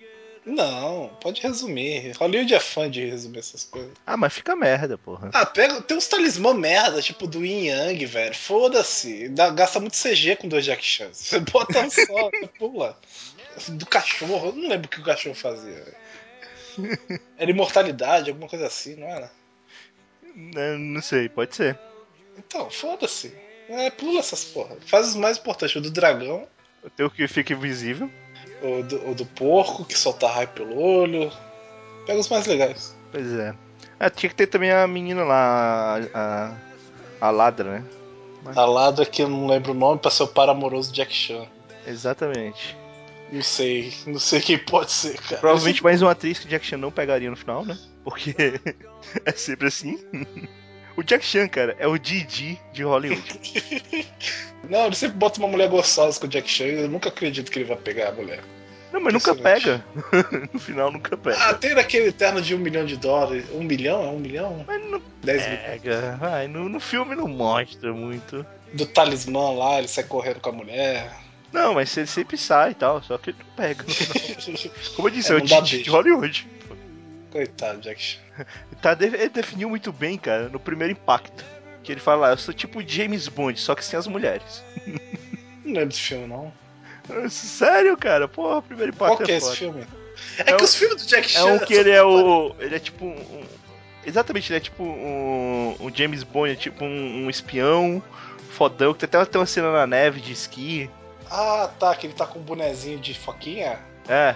Não, 0.44 1.08
pode 1.20 1.40
resumir. 1.40 2.16
Hollywood 2.18 2.52
é 2.52 2.58
fã 2.58 2.90
de 2.90 3.04
resumir 3.06 3.38
essas 3.38 3.62
coisas. 3.62 3.92
Ah, 4.04 4.16
mas 4.16 4.32
fica 4.32 4.56
merda, 4.56 4.98
porra. 4.98 5.30
Ah, 5.32 5.46
pega, 5.46 5.80
tem 5.82 5.96
uns 5.96 6.08
talismã 6.08 6.52
merda, 6.52 7.00
tipo 7.00 7.28
do 7.28 7.44
Yin 7.46 7.66
Yang, 7.66 8.06
velho. 8.06 8.34
Foda-se. 8.34 9.28
Gasta 9.54 9.78
muito 9.78 9.96
CG 9.96 10.34
com 10.34 10.48
dois 10.48 10.64
Jack 10.64 10.84
Chan. 10.84 11.10
Você 11.12 11.38
bota 11.38 11.78
um 11.80 11.88
só, 11.90 12.30
pula. 12.58 12.98
Do 13.68 13.86
cachorro, 13.86 14.46
eu 14.48 14.52
não 14.54 14.68
lembro 14.68 14.86
o 14.86 14.90
que 14.90 15.00
o 15.00 15.04
cachorro 15.04 15.34
fazia. 15.34 15.94
Era 17.36 17.50
imortalidade, 17.50 18.30
alguma 18.30 18.48
coisa 18.48 18.66
assim, 18.66 18.96
não 18.96 19.06
era? 19.06 19.30
Né, 20.34 20.76
Não 20.78 21.02
sei, 21.02 21.28
pode 21.28 21.54
ser. 21.54 21.78
Então, 22.38 22.70
foda-se. 22.70 23.32
É, 23.68 23.90
pula 23.90 24.20
essas 24.20 24.44
porra. 24.44 24.76
Faz 24.86 25.08
os 25.08 25.16
mais 25.16 25.38
importantes, 25.38 25.76
o 25.76 25.80
do 25.80 25.90
dragão, 25.90 26.46
o 26.98 27.10
que 27.10 27.28
fica 27.28 27.52
invisível. 27.52 28.10
o 28.62 28.82
do, 28.82 29.10
o 29.10 29.14
do 29.14 29.26
porco, 29.26 29.84
que 29.84 29.96
solta 29.96 30.26
raio 30.28 30.48
pelo 30.48 30.78
olho. 30.78 31.30
Pega 32.06 32.18
os 32.18 32.28
mais 32.28 32.46
legais. 32.46 32.96
Pois 33.10 33.32
é. 33.32 33.54
Ah, 34.00 34.10
tinha 34.10 34.30
que 34.30 34.34
ter 34.36 34.46
também 34.48 34.72
a 34.72 34.86
menina 34.86 35.22
lá, 35.22 35.98
a, 36.12 36.54
a, 37.20 37.28
a 37.28 37.30
ladra, 37.30 37.78
né? 37.78 37.84
A 38.56 38.64
ladra 38.64 39.06
que 39.06 39.22
eu 39.22 39.28
não 39.28 39.46
lembro 39.46 39.70
o 39.70 39.74
nome 39.74 40.00
pra 40.00 40.10
ser 40.10 40.24
o 40.24 40.28
par 40.28 40.48
amoroso 40.48 40.92
Jack 40.92 41.14
Chan. 41.14 41.46
Exatamente. 41.86 42.76
Não 43.32 43.42
sei, 43.42 43.94
não 44.06 44.18
sei 44.18 44.42
quem 44.42 44.58
pode 44.58 44.92
ser, 44.92 45.16
cara. 45.16 45.40
Provavelmente 45.40 45.82
mais 45.82 46.02
uma 46.02 46.10
atriz 46.10 46.38
que 46.38 46.44
o 46.44 46.48
Jack 46.50 46.66
Chan 46.66 46.76
não 46.76 46.92
pegaria 46.92 47.30
no 47.30 47.36
final, 47.36 47.64
né? 47.64 47.78
Porque 48.04 48.34
é 49.24 49.32
sempre 49.32 49.68
assim. 49.68 49.98
O 50.94 51.02
Jack 51.02 51.24
Chan, 51.24 51.48
cara, 51.48 51.74
é 51.78 51.86
o 51.86 51.96
Didi 51.96 52.60
de 52.70 52.82
Hollywood. 52.82 53.24
Não, 54.68 54.84
ele 54.84 54.94
sempre 54.94 55.16
bota 55.16 55.38
uma 55.38 55.48
mulher 55.48 55.70
gostosa 55.70 56.20
com 56.20 56.26
o 56.26 56.28
Jack 56.28 56.46
Chan 56.50 56.66
e 56.66 56.82
eu 56.82 56.88
nunca 56.88 57.08
acredito 57.08 57.50
que 57.50 57.60
ele 57.60 57.64
vai 57.64 57.78
pegar 57.78 58.10
a 58.10 58.12
mulher. 58.12 58.40
Não, 58.92 59.00
mas 59.00 59.14
nunca 59.14 59.34
pega. 59.34 59.82
No 60.52 60.60
final 60.60 60.92
nunca 60.92 61.16
pega. 61.16 61.38
Ah, 61.38 61.54
tem 61.54 61.74
naquele 61.74 62.08
eterno 62.08 62.42
de 62.42 62.54
um 62.54 62.58
milhão 62.58 62.84
de 62.84 62.98
dólares. 62.98 63.46
Um 63.54 63.62
milhão? 63.62 64.04
É 64.04 64.08
um 64.08 64.18
milhão? 64.18 64.62
Mas 64.68 64.84
não 64.84 65.00
Dez 65.22 65.42
pega. 65.42 66.18
Ai, 66.20 66.46
no, 66.46 66.68
no 66.68 66.78
filme 66.78 67.14
não 67.14 67.26
mostra 67.26 67.90
muito. 67.94 68.44
Do 68.74 68.84
talismã 68.84 69.50
lá, 69.52 69.78
ele 69.78 69.88
sai 69.88 70.04
correndo 70.04 70.40
com 70.40 70.50
a 70.50 70.52
mulher. 70.52 71.21
Não, 71.52 71.74
mas 71.74 71.94
ele 71.96 72.06
sempre 72.06 72.36
sai 72.38 72.70
e 72.70 72.74
tal, 72.74 73.02
só 73.02 73.18
que 73.18 73.30
ele 73.30 73.38
não 73.38 73.54
pega. 73.56 73.84
Como 74.96 75.08
eu 75.08 75.12
disse, 75.12 75.32
É, 75.32 75.34
é, 75.34 75.38
o 75.38 75.40
Didi 75.42 75.82
de. 75.82 75.90
Hollywood. 75.90 76.46
Coitado, 77.30 77.80
Jack 77.80 78.00
Chan. 78.02 78.20
Tá, 78.80 78.96
ele 79.00 79.28
definiu 79.28 79.68
muito 79.68 79.92
bem, 79.92 80.16
cara, 80.18 80.48
no 80.48 80.58
primeiro 80.60 80.92
impacto. 80.92 81.44
Que 81.82 81.92
ele 81.92 82.00
fala, 82.00 82.28
"Ah, 82.28 82.32
eu 82.32 82.38
sou 82.38 82.54
tipo 82.54 82.80
James 82.86 83.26
Bond, 83.28 83.58
só 83.58 83.74
que 83.74 83.84
sem 83.84 83.98
as 83.98 84.06
mulheres. 84.06 84.62
Não 85.64 85.72
lembro 85.74 85.88
desse 85.88 86.00
filme, 86.00 86.26
não. 86.26 86.52
Sério, 87.30 87.96
cara? 87.96 88.26
Porra, 88.28 88.58
o 88.58 88.62
primeiro 88.62 88.92
impacto 88.92 89.16
Qual 89.16 89.26
que 89.26 89.32
é 89.32 89.36
esse 89.36 89.46
foda. 89.46 89.56
filme? 89.56 89.86
É, 90.38 90.42
É 90.42 90.44
que 90.56 90.62
um- 90.62 90.64
os 90.64 90.74
filmes 90.74 91.02
do 91.02 91.08
Jack 91.08 91.26
É 91.26 91.28
Chan. 91.28 91.44
um 91.46 91.58
que 91.60 91.72
ele 91.74 91.90
é 91.90 92.02
o. 92.02 92.54
Ele 92.58 92.74
é 92.74 92.78
tipo 92.78 93.04
um. 93.04 93.10
um- 93.10 93.46
exatamente, 94.04 94.50
ele 94.52 94.56
é 94.56 94.60
tipo 94.60 94.82
um, 94.82 95.76
um 95.80 95.94
James 95.94 96.22
Bond, 96.24 96.52
é 96.52 96.56
tipo 96.56 96.84
um, 96.84 97.24
um 97.26 97.30
espião 97.30 98.02
fodão, 98.50 98.92
que 98.92 99.06
tem 99.06 99.20
até 99.20 99.30
tem 99.32 99.40
uma 99.40 99.46
cena 99.46 99.72
na 99.72 99.86
neve 99.86 100.20
de 100.20 100.32
esqui. 100.32 100.90
Ah, 101.30 101.70
tá, 101.78 101.94
que 101.94 102.06
ele 102.06 102.14
tá 102.14 102.26
com 102.26 102.38
um 102.38 102.42
bonezinho 102.42 102.98
de 102.98 103.14
foquinha. 103.14 103.78
É. 104.08 104.34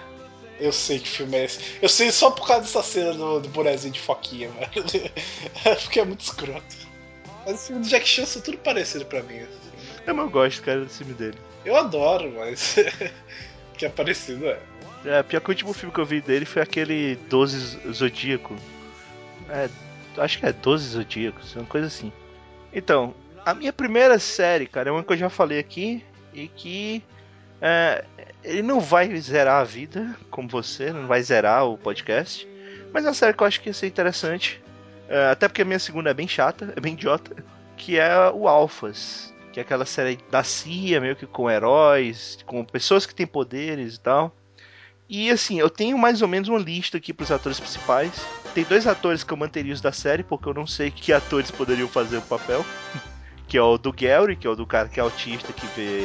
Eu 0.59 0.73
sei 0.73 0.99
que 0.99 1.09
filme 1.09 1.37
é 1.37 1.45
esse. 1.45 1.79
Eu 1.83 1.89
sei 1.89 2.11
só 2.11 2.31
por 2.31 2.47
causa 2.47 2.63
dessa 2.63 2.83
cena 2.83 3.13
do, 3.13 3.41
do 3.41 3.49
bonezinho 3.51 3.93
de 3.93 4.01
foquinha, 4.01 4.51
mano. 4.51 4.69
Porque 5.83 6.01
é 6.01 6.05
muito 6.05 6.21
escroto. 6.21 6.77
Mas 7.45 7.61
os 7.61 7.67
filmes 7.67 7.87
do 7.87 7.91
Jack 7.91 8.09
Chan 8.09 8.25
são 8.25 8.43
tudo 8.43 8.59
parecido 8.59 9.05
pra 9.05 9.23
mim. 9.23 9.39
assim. 9.39 9.67
É, 10.07 10.13
mas 10.13 10.25
eu 10.25 10.31
gosto, 10.31 10.63
cara, 10.63 10.81
do 10.81 10.89
filme 10.89 11.15
dele. 11.15 11.39
Eu 11.65 11.77
adoro, 11.77 12.33
mas. 12.37 12.77
que 13.77 13.85
é 13.85 13.89
parecido, 13.89 14.47
é. 14.47 14.59
É, 15.05 15.23
pior 15.23 15.41
que 15.41 15.49
o 15.49 15.51
último 15.51 15.73
filme 15.73 15.95
que 15.95 16.01
eu 16.01 16.07
vi 16.07 16.21
dele 16.21 16.45
foi 16.45 16.63
aquele 16.63 17.17
12 17.29 17.93
Zodíaco. 17.93 18.57
É, 19.49 19.69
acho 20.17 20.39
que 20.39 20.47
é 20.47 20.53
12 20.53 20.89
Zodíacos, 20.91 21.55
uma 21.55 21.67
coisa 21.67 21.87
assim. 21.87 22.13
Então, 22.73 23.15
a 23.45 23.55
minha 23.55 23.73
primeira 23.73 24.19
série, 24.19 24.67
cara, 24.67 24.89
é 24.89 24.93
uma 24.93 25.05
que 25.05 25.13
eu 25.13 25.17
já 25.17 25.31
falei 25.31 25.59
aqui 25.59 26.03
e 26.37 26.49
que 26.49 27.03
é, 27.61 28.05
ele 28.45 28.63
não 28.63 28.81
vai 28.81 29.17
zerar 29.17 29.63
a 29.63 29.65
vida 29.65 30.15
como 30.31 30.49
você, 30.49 30.93
não 30.93 31.07
vai 31.07 31.23
zerar 31.23 31.67
o 31.67 31.79
podcast, 31.79 32.47
mas 32.93 33.05
é 33.05 33.09
uma 33.09 33.15
série 33.15 33.33
que 33.33 33.43
eu 33.43 33.47
acho 33.47 33.61
que 33.61 33.71
ia 33.71 33.75
ser 33.75 33.87
interessante. 33.87 34.63
É, 35.09 35.31
até 35.31 35.49
porque 35.49 35.63
a 35.63 35.65
minha 35.65 35.79
segunda 35.79 36.11
é 36.11 36.15
bem 36.15 36.29
chata, 36.29 36.73
é 36.77 36.81
bem 36.81 36.93
idiota, 36.93 37.35
que 37.77 37.99
é 37.99 38.31
o 38.31 38.47
Alphas, 38.47 39.33
que 39.53 39.61
é 39.61 39.63
aquela 39.63 39.87
série 39.87 40.19
da 40.31 40.43
CIA, 40.43 41.01
meio 41.01 41.17
que 41.17 41.27
com 41.27 41.51
heróis, 41.51 42.39
com 42.45 42.65
pessoas 42.65 43.07
que 43.07 43.15
têm 43.15 43.27
poderes 43.27 43.95
e 43.95 44.01
tal. 44.01 44.35
E 45.09 45.31
assim, 45.31 45.61
eu 45.61 45.71
tenho 45.71 45.97
mais 45.97 46.21
ou 46.21 46.29
menos 46.29 46.49
uma 46.49 46.59
lista 46.59 46.97
aqui 46.97 47.13
pros 47.13 47.31
atores 47.31 47.61
principais. 47.61 48.13
Tem 48.53 48.65
dois 48.65 48.87
atores 48.87 49.23
que 49.23 49.33
eu 49.33 49.37
manteria 49.37 49.73
os 49.73 49.81
da 49.81 49.93
série, 49.93 50.25
porque 50.25 50.49
eu 50.49 50.55
não 50.55 50.67
sei 50.67 50.91
que 50.91 51.13
atores 51.13 51.51
poderiam 51.51 51.89
fazer 51.89 52.17
o 52.17 52.23
papel. 52.23 52.65
Que 53.49 53.59
é 53.59 53.63
o 53.63 53.79
do 53.79 53.93
Gary, 53.93 54.37
que 54.37 54.47
é 54.47 54.51
o 54.51 54.57
do 54.57 54.67
cara 54.67 54.89
que 54.89 54.99
é 54.99 55.03
autista, 55.03 55.53
que 55.53 55.67
vê 55.69 56.03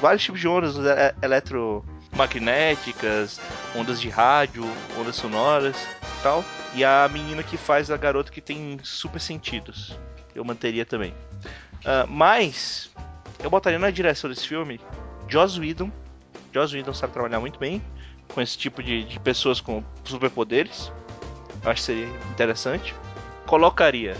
vários 0.00 0.22
tipos 0.22 0.40
de 0.40 0.48
ondas 0.48 0.78
é, 0.78 1.14
eletromagnéticas, 1.22 3.40
ondas 3.74 4.00
de 4.00 4.08
rádio, 4.08 4.64
ondas 4.98 5.16
sonoras 5.16 5.76
tal. 6.22 6.44
E 6.74 6.84
a 6.84 7.08
menina 7.10 7.42
que 7.42 7.56
faz 7.56 7.90
a 7.90 7.96
garota 7.96 8.32
que 8.32 8.40
tem 8.40 8.78
super 8.82 9.20
sentidos. 9.20 9.98
Eu 10.34 10.44
manteria 10.44 10.84
também. 10.84 11.14
Ah, 11.84 12.04
mas, 12.08 12.90
eu 13.42 13.48
botaria 13.48 13.78
na 13.78 13.90
direção 13.90 14.28
desse 14.28 14.46
filme 14.46 14.80
Joss 15.28 15.58
Whedon. 15.58 15.90
Joss 16.52 16.74
Whedon 16.74 16.92
sabe 16.92 17.12
trabalhar 17.12 17.38
muito 17.38 17.58
bem 17.58 17.80
com 18.28 18.40
esse 18.40 18.58
tipo 18.58 18.82
de, 18.82 19.04
de 19.04 19.20
pessoas 19.20 19.60
com 19.60 19.84
superpoderes. 20.04 20.92
Acho 21.64 21.80
que 21.80 21.86
seria 21.86 22.08
interessante. 22.30 22.94
Colocaria 23.46 24.16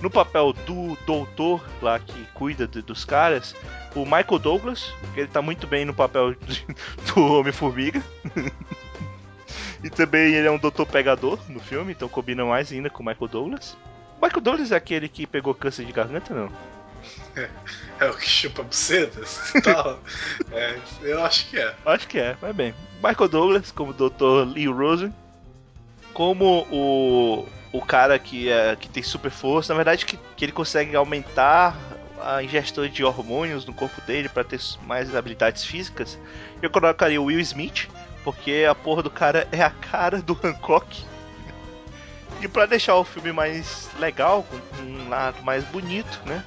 no 0.00 0.10
papel 0.10 0.52
do 0.52 0.96
doutor 1.06 1.64
lá 1.82 1.98
que 1.98 2.24
cuida 2.34 2.66
de- 2.66 2.82
dos 2.82 3.04
caras 3.04 3.54
o 3.94 4.04
Michael 4.04 4.38
Douglas, 4.38 4.92
que 5.14 5.20
ele 5.20 5.28
tá 5.28 5.42
muito 5.42 5.66
bem 5.66 5.84
no 5.84 5.94
papel 5.94 6.34
de- 6.46 6.66
do 7.14 7.20
Homem-Formiga. 7.38 8.02
e 9.82 9.90
também 9.90 10.34
ele 10.34 10.46
é 10.46 10.50
um 10.50 10.58
doutor 10.58 10.86
pegador 10.86 11.38
no 11.48 11.60
filme, 11.60 11.92
então 11.92 12.08
combina 12.08 12.44
mais 12.44 12.70
ainda 12.72 12.90
com 12.90 13.02
o 13.02 13.06
Michael 13.06 13.28
Douglas. 13.28 13.76
O 14.20 14.24
Michael 14.24 14.42
Douglas 14.42 14.72
é 14.72 14.76
aquele 14.76 15.08
que 15.08 15.26
pegou 15.26 15.54
câncer 15.54 15.84
de 15.84 15.92
garganta, 15.92 16.34
não? 16.34 16.50
É, 17.36 17.48
é 18.00 18.10
o 18.10 18.14
que 18.14 18.28
chupa 18.28 18.62
bucetas 18.64 19.54
e 19.54 19.60
tal. 19.62 20.00
É, 20.52 20.76
eu 21.02 21.22
acho 21.24 21.48
que 21.48 21.58
é. 21.58 21.74
Acho 21.86 22.08
que 22.08 22.18
é, 22.18 22.34
vai 22.34 22.52
bem. 22.52 22.74
Michael 23.02 23.28
Douglas 23.28 23.70
como 23.70 23.92
Dr. 23.92 24.52
Lee 24.52 24.66
Rosen. 24.68 25.14
Como 26.18 26.66
o, 26.68 27.46
o 27.72 27.80
cara 27.80 28.18
que, 28.18 28.50
é, 28.50 28.74
que 28.74 28.88
tem 28.88 29.04
super 29.04 29.30
força. 29.30 29.72
Na 29.72 29.76
verdade, 29.76 30.04
que, 30.04 30.18
que 30.36 30.44
ele 30.44 30.50
consegue 30.50 30.96
aumentar 30.96 31.78
a 32.20 32.42
ingestão 32.42 32.88
de 32.88 33.04
hormônios 33.04 33.64
no 33.64 33.72
corpo 33.72 34.00
dele 34.00 34.28
para 34.28 34.42
ter 34.42 34.58
mais 34.82 35.14
habilidades 35.14 35.64
físicas. 35.64 36.18
Eu 36.60 36.70
colocaria 36.70 37.22
o 37.22 37.26
Will 37.26 37.38
Smith, 37.38 37.88
porque 38.24 38.66
a 38.68 38.74
porra 38.74 39.04
do 39.04 39.10
cara 39.10 39.46
é 39.52 39.62
a 39.62 39.70
cara 39.70 40.20
do 40.20 40.36
Hancock. 40.42 41.04
E 42.40 42.48
para 42.48 42.66
deixar 42.66 42.96
o 42.96 43.04
filme 43.04 43.30
mais 43.30 43.88
legal, 44.00 44.42
com 44.42 44.82
um 44.82 45.08
lado 45.08 45.40
mais 45.44 45.62
bonito, 45.66 46.20
né? 46.26 46.44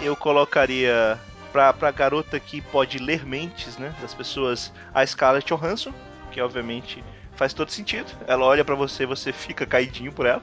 Eu 0.00 0.16
colocaria 0.16 1.20
pra, 1.52 1.74
pra 1.74 1.90
garota 1.90 2.40
que 2.40 2.62
pode 2.62 2.98
ler 2.98 3.26
mentes, 3.26 3.76
né? 3.76 3.94
Das 4.00 4.14
pessoas, 4.14 4.72
a 4.94 5.04
Scarlett 5.04 5.46
Johansson, 5.46 5.92
que 6.32 6.40
obviamente 6.40 7.04
faz 7.40 7.54
todo 7.54 7.70
sentido. 7.72 8.12
Ela 8.26 8.44
olha 8.44 8.62
para 8.62 8.74
você 8.74 9.04
e 9.04 9.06
você 9.06 9.32
fica 9.32 9.64
caidinho 9.64 10.12
por 10.12 10.26
ela. 10.26 10.42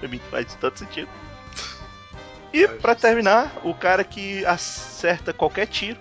Pra 0.00 0.08
mim 0.08 0.18
faz 0.30 0.54
todo 0.54 0.78
sentido. 0.78 1.08
E 2.50 2.66
para 2.66 2.94
terminar, 2.94 3.52
o 3.62 3.74
cara 3.74 4.02
que 4.02 4.44
acerta 4.46 5.34
qualquer 5.34 5.66
tiro, 5.66 5.98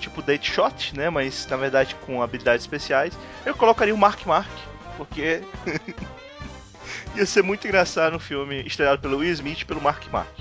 tipo 0.00 0.22
date 0.22 0.50
shot, 0.50 0.96
né? 0.96 1.08
Mas 1.08 1.46
na 1.46 1.56
verdade 1.56 1.94
com 2.04 2.20
habilidades 2.20 2.64
especiais, 2.64 3.16
eu 3.46 3.54
colocaria 3.54 3.94
o 3.94 3.98
Mark 3.98 4.26
Mark, 4.26 4.50
porque 4.96 5.40
ia 7.14 7.24
ser 7.24 7.44
muito 7.44 7.64
engraçado 7.64 8.14
no 8.14 8.20
filme 8.20 8.62
estrelado 8.62 9.00
pelo 9.00 9.18
Will 9.18 9.32
Smith 9.32 9.60
e 9.60 9.64
pelo 9.64 9.80
Mark 9.80 10.04
Mark. 10.10 10.34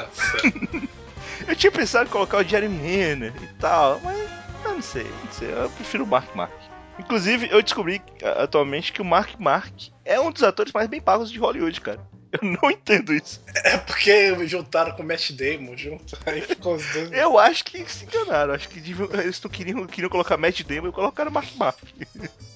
eu 1.48 1.56
tinha 1.56 1.72
pensado 1.72 2.08
em 2.08 2.12
colocar 2.12 2.38
o 2.38 2.44
Jeremy 2.44 2.76
Renner 2.76 3.32
e 3.42 3.46
tal, 3.58 4.00
mas 4.02 4.18
eu 4.64 4.74
não 4.74 4.82
sei, 4.82 5.10
não 5.24 5.32
sei, 5.32 5.50
eu 5.50 5.70
prefiro 5.70 6.04
o 6.04 6.06
Mark 6.06 6.34
Mark. 6.34 6.75
Inclusive, 6.98 7.48
eu 7.50 7.62
descobri 7.62 8.02
atualmente 8.38 8.92
que 8.92 9.02
o 9.02 9.04
Mark 9.04 9.38
Mark 9.38 9.72
é 10.04 10.18
um 10.20 10.30
dos 10.30 10.42
atores 10.42 10.72
mais 10.72 10.88
bem 10.88 11.00
pagos 11.00 11.30
de 11.30 11.38
Hollywood, 11.38 11.80
cara. 11.80 12.00
Eu 12.32 12.48
não 12.48 12.70
entendo 12.70 13.12
isso. 13.12 13.42
É 13.64 13.78
porque 13.78 14.46
juntaram 14.46 14.92
com 14.92 15.02
o 15.02 15.06
Matt 15.06 15.30
Damon 15.32 15.76
junto, 15.76 16.18
aí 16.26 16.40
ficou 16.40 16.74
os 16.74 16.86
dois. 16.92 17.12
Eu 17.12 17.38
acho 17.38 17.64
que 17.64 17.84
se 17.90 18.04
enganaram, 18.04 18.54
acho 18.54 18.68
que 18.68 18.78
eles 18.78 19.40
não 19.42 19.50
queriam, 19.50 19.86
queriam 19.86 20.10
colocar 20.10 20.36
Matt 20.36 20.62
Damon 20.62 20.88
e 20.88 20.92
colocaram 20.92 21.30
Mark 21.30 21.54
Mark. 21.56 21.78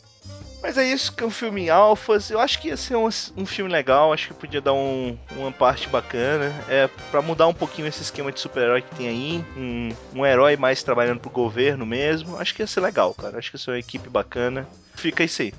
Mas 0.62 0.76
é 0.76 0.84
isso 0.84 1.12
que 1.12 1.24
é 1.24 1.26
um 1.26 1.30
filme 1.30 1.62
em 1.62 1.70
alfas. 1.70 2.30
Eu 2.30 2.38
acho 2.38 2.60
que 2.60 2.68
ia 2.68 2.76
ser 2.76 2.94
um, 2.94 3.08
um 3.36 3.46
filme 3.46 3.70
legal, 3.70 4.12
acho 4.12 4.28
que 4.28 4.34
podia 4.34 4.60
dar 4.60 4.74
um, 4.74 5.18
uma 5.32 5.50
parte 5.50 5.88
bacana. 5.88 6.52
É 6.68 6.88
para 7.10 7.22
mudar 7.22 7.46
um 7.46 7.54
pouquinho 7.54 7.88
esse 7.88 8.02
esquema 8.02 8.30
de 8.30 8.40
super-herói 8.40 8.82
que 8.82 8.94
tem 8.94 9.08
aí. 9.08 9.44
Um, 9.56 9.94
um 10.14 10.26
herói 10.26 10.56
mais 10.56 10.82
trabalhando 10.82 11.20
pro 11.20 11.30
governo 11.30 11.86
mesmo. 11.86 12.38
Acho 12.38 12.54
que 12.54 12.62
ia 12.62 12.66
ser 12.66 12.80
legal, 12.80 13.14
cara. 13.14 13.38
Acho 13.38 13.50
que 13.50 13.56
ia 13.56 13.60
ser 13.60 13.70
uma 13.70 13.78
equipe 13.78 14.08
bacana. 14.08 14.68
Fica 14.94 15.24
isso 15.24 15.40
aí. 15.42 15.54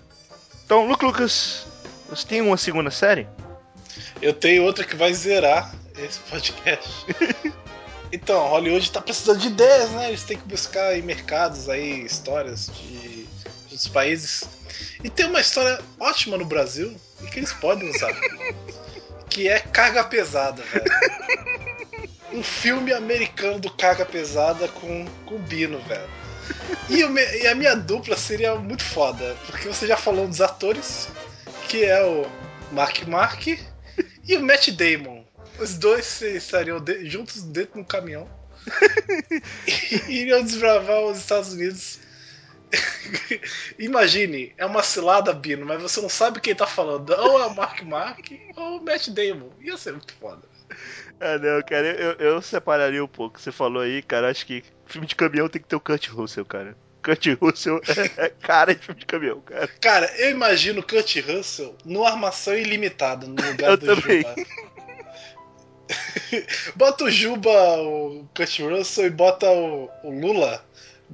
Então, 0.66 0.86
Luke 0.88 1.04
Lucas, 1.04 1.66
você 2.10 2.28
tem 2.28 2.42
uma 2.42 2.58
segunda 2.58 2.92
série? 2.92 3.28
Eu 4.22 4.34
tenho 4.34 4.64
outra 4.64 4.84
que 4.84 4.96
vai 4.96 5.14
zerar 5.14 5.74
esse 5.98 6.20
podcast. 6.20 7.06
então, 8.14 8.48
Hollywood 8.48 8.92
tá 8.92 9.02
precisando 9.02 9.40
de 9.40 9.48
ideias, 9.48 9.90
né? 9.92 10.10
Eles 10.10 10.24
têm 10.24 10.38
que 10.38 10.48
buscar 10.48 10.96
em 10.96 11.02
mercados 11.02 11.68
aí 11.68 12.06
histórias 12.06 12.68
de 12.68 13.11
outros 13.82 13.88
países 13.88 14.44
e 15.04 15.10
tem 15.10 15.26
uma 15.26 15.41
história 15.41 15.80
ótima 16.00 16.38
no 16.38 16.46
Brasil 16.46 16.96
e 17.22 17.28
que 17.28 17.39
eles 17.39 17.54
podem 17.54 17.89
usar. 17.89 18.13
que 19.30 19.48
é 19.48 19.60
Carga 19.60 20.04
Pesada, 20.04 20.62
velho. 20.63 22.10
Um 22.34 22.44
filme 22.44 22.94
americano 22.94 23.60
do 23.60 23.72
Carga 23.72 24.06
Pesada 24.06 24.67
com, 24.67 25.06
com 25.26 25.36
o 25.36 25.39
Bino, 25.39 25.80
velho. 25.82 26.10
E, 26.89 27.04
o, 27.04 27.17
e 27.17 27.48
a 27.48 27.56
minha 27.56 27.76
dupla 27.76 28.17
seria 28.17 28.56
muito 28.56 28.84
foda, 28.84 29.36
porque 29.46 29.67
você 29.67 29.88
já 29.88 29.96
falou 29.96 30.28
dos 30.28 30.41
atores, 30.41 31.08
que 31.67 31.86
é 31.86 32.04
o 32.04 32.26
Mark 32.72 33.06
Mark 33.08 33.48
e 33.48 34.36
o 34.36 34.44
Matt 34.44 34.70
Damon. 34.72 35.24
Os 35.60 35.78
dois 35.78 36.22
estariam 36.22 36.80
de, 36.80 37.10
juntos 37.10 37.44
dentro 37.44 37.76
de 37.76 37.80
um 37.80 37.84
caminhão 37.84 38.28
e 39.67 40.22
iriam 40.22 40.44
desbravar 40.44 41.02
os 41.04 41.20
Estados 41.20 41.54
Unidos 41.54 42.00
Imagine, 43.77 44.53
é 44.57 44.65
uma 44.65 44.84
cilada, 44.84 45.34
Bino, 45.34 45.65
mas 45.65 45.81
você 45.81 46.01
não 46.01 46.10
sabe 46.10 46.39
quem 46.39 46.55
tá 46.55 46.65
falando. 46.65 47.12
Ou 47.12 47.41
é 47.41 47.45
o 47.45 47.55
Mark 47.55 47.81
Mark 47.84 48.31
ou 48.55 48.77
o 48.77 48.84
Matt 48.84 49.10
Damon. 49.10 49.49
Ia 49.62 49.77
ser 49.77 49.91
muito 49.91 50.13
foda. 50.13 50.41
Ah, 51.19 51.38
não, 51.38 51.62
cara, 51.62 51.88
eu, 51.88 52.13
eu 52.13 52.41
separaria 52.41 53.03
um 53.03 53.07
pouco. 53.07 53.39
Você 53.39 53.51
falou 53.51 53.84
aí, 53.84 54.01
cara, 54.01 54.29
acho 54.29 54.45
que 54.45 54.63
filme 54.86 55.05
de 55.05 55.15
caminhão 55.15 55.49
tem 55.49 55.62
que 55.62 55.67
ter 55.67 55.75
o 55.75 55.79
Kurt 55.79 56.07
Russell, 56.07 56.45
cara. 56.45 56.75
Kurt 57.03 57.27
Russell 57.41 57.81
é, 57.88 58.25
é 58.25 58.29
cara 58.29 58.73
de 58.73 58.86
filme 58.86 58.99
de 58.99 59.05
caminhão, 59.05 59.41
cara. 59.41 59.67
Cara, 59.79 60.12
eu 60.17 60.31
imagino 60.31 60.84
Kurt 60.84 61.17
Russell 61.17 61.75
no 61.84 62.05
Armação 62.05 62.55
Ilimitada, 62.55 63.27
no 63.27 63.36
lugar 63.36 63.71
eu 63.71 63.77
do 63.77 63.86
também. 63.86 64.21
Juba. 64.21 64.36
bota 66.75 67.03
o 67.03 67.12
Juba, 67.12 67.81
o 67.81 68.27
Kurt 68.36 68.60
Russell, 68.60 69.07
e 69.07 69.10
bota 69.10 69.49
o, 69.49 69.89
o 70.03 70.10
Lula 70.10 70.63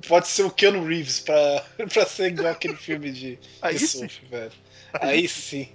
pode 0.08 0.28
ser 0.28 0.44
o 0.44 0.52
Keanu 0.52 0.86
Reeves 0.86 1.20
pra, 1.20 1.64
pra 1.92 2.06
ser 2.06 2.28
igual 2.28 2.52
aquele 2.52 2.76
filme 2.76 3.12
de, 3.12 3.40
Aí 3.62 3.76
de 3.76 3.88
surf, 3.88 4.26
velho. 4.26 4.52
Aí, 4.94 5.10
Aí 5.10 5.28
sim. 5.28 5.70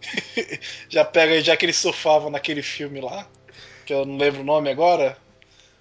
já 0.88 1.04
pega, 1.04 1.40
já 1.40 1.56
que 1.56 1.66
eles 1.66 1.76
surfavam 1.76 2.30
naquele 2.30 2.62
filme 2.62 3.00
lá, 3.00 3.26
que 3.84 3.92
eu 3.92 4.04
não 4.04 4.16
lembro 4.16 4.40
o 4.40 4.44
nome 4.44 4.70
agora. 4.70 5.16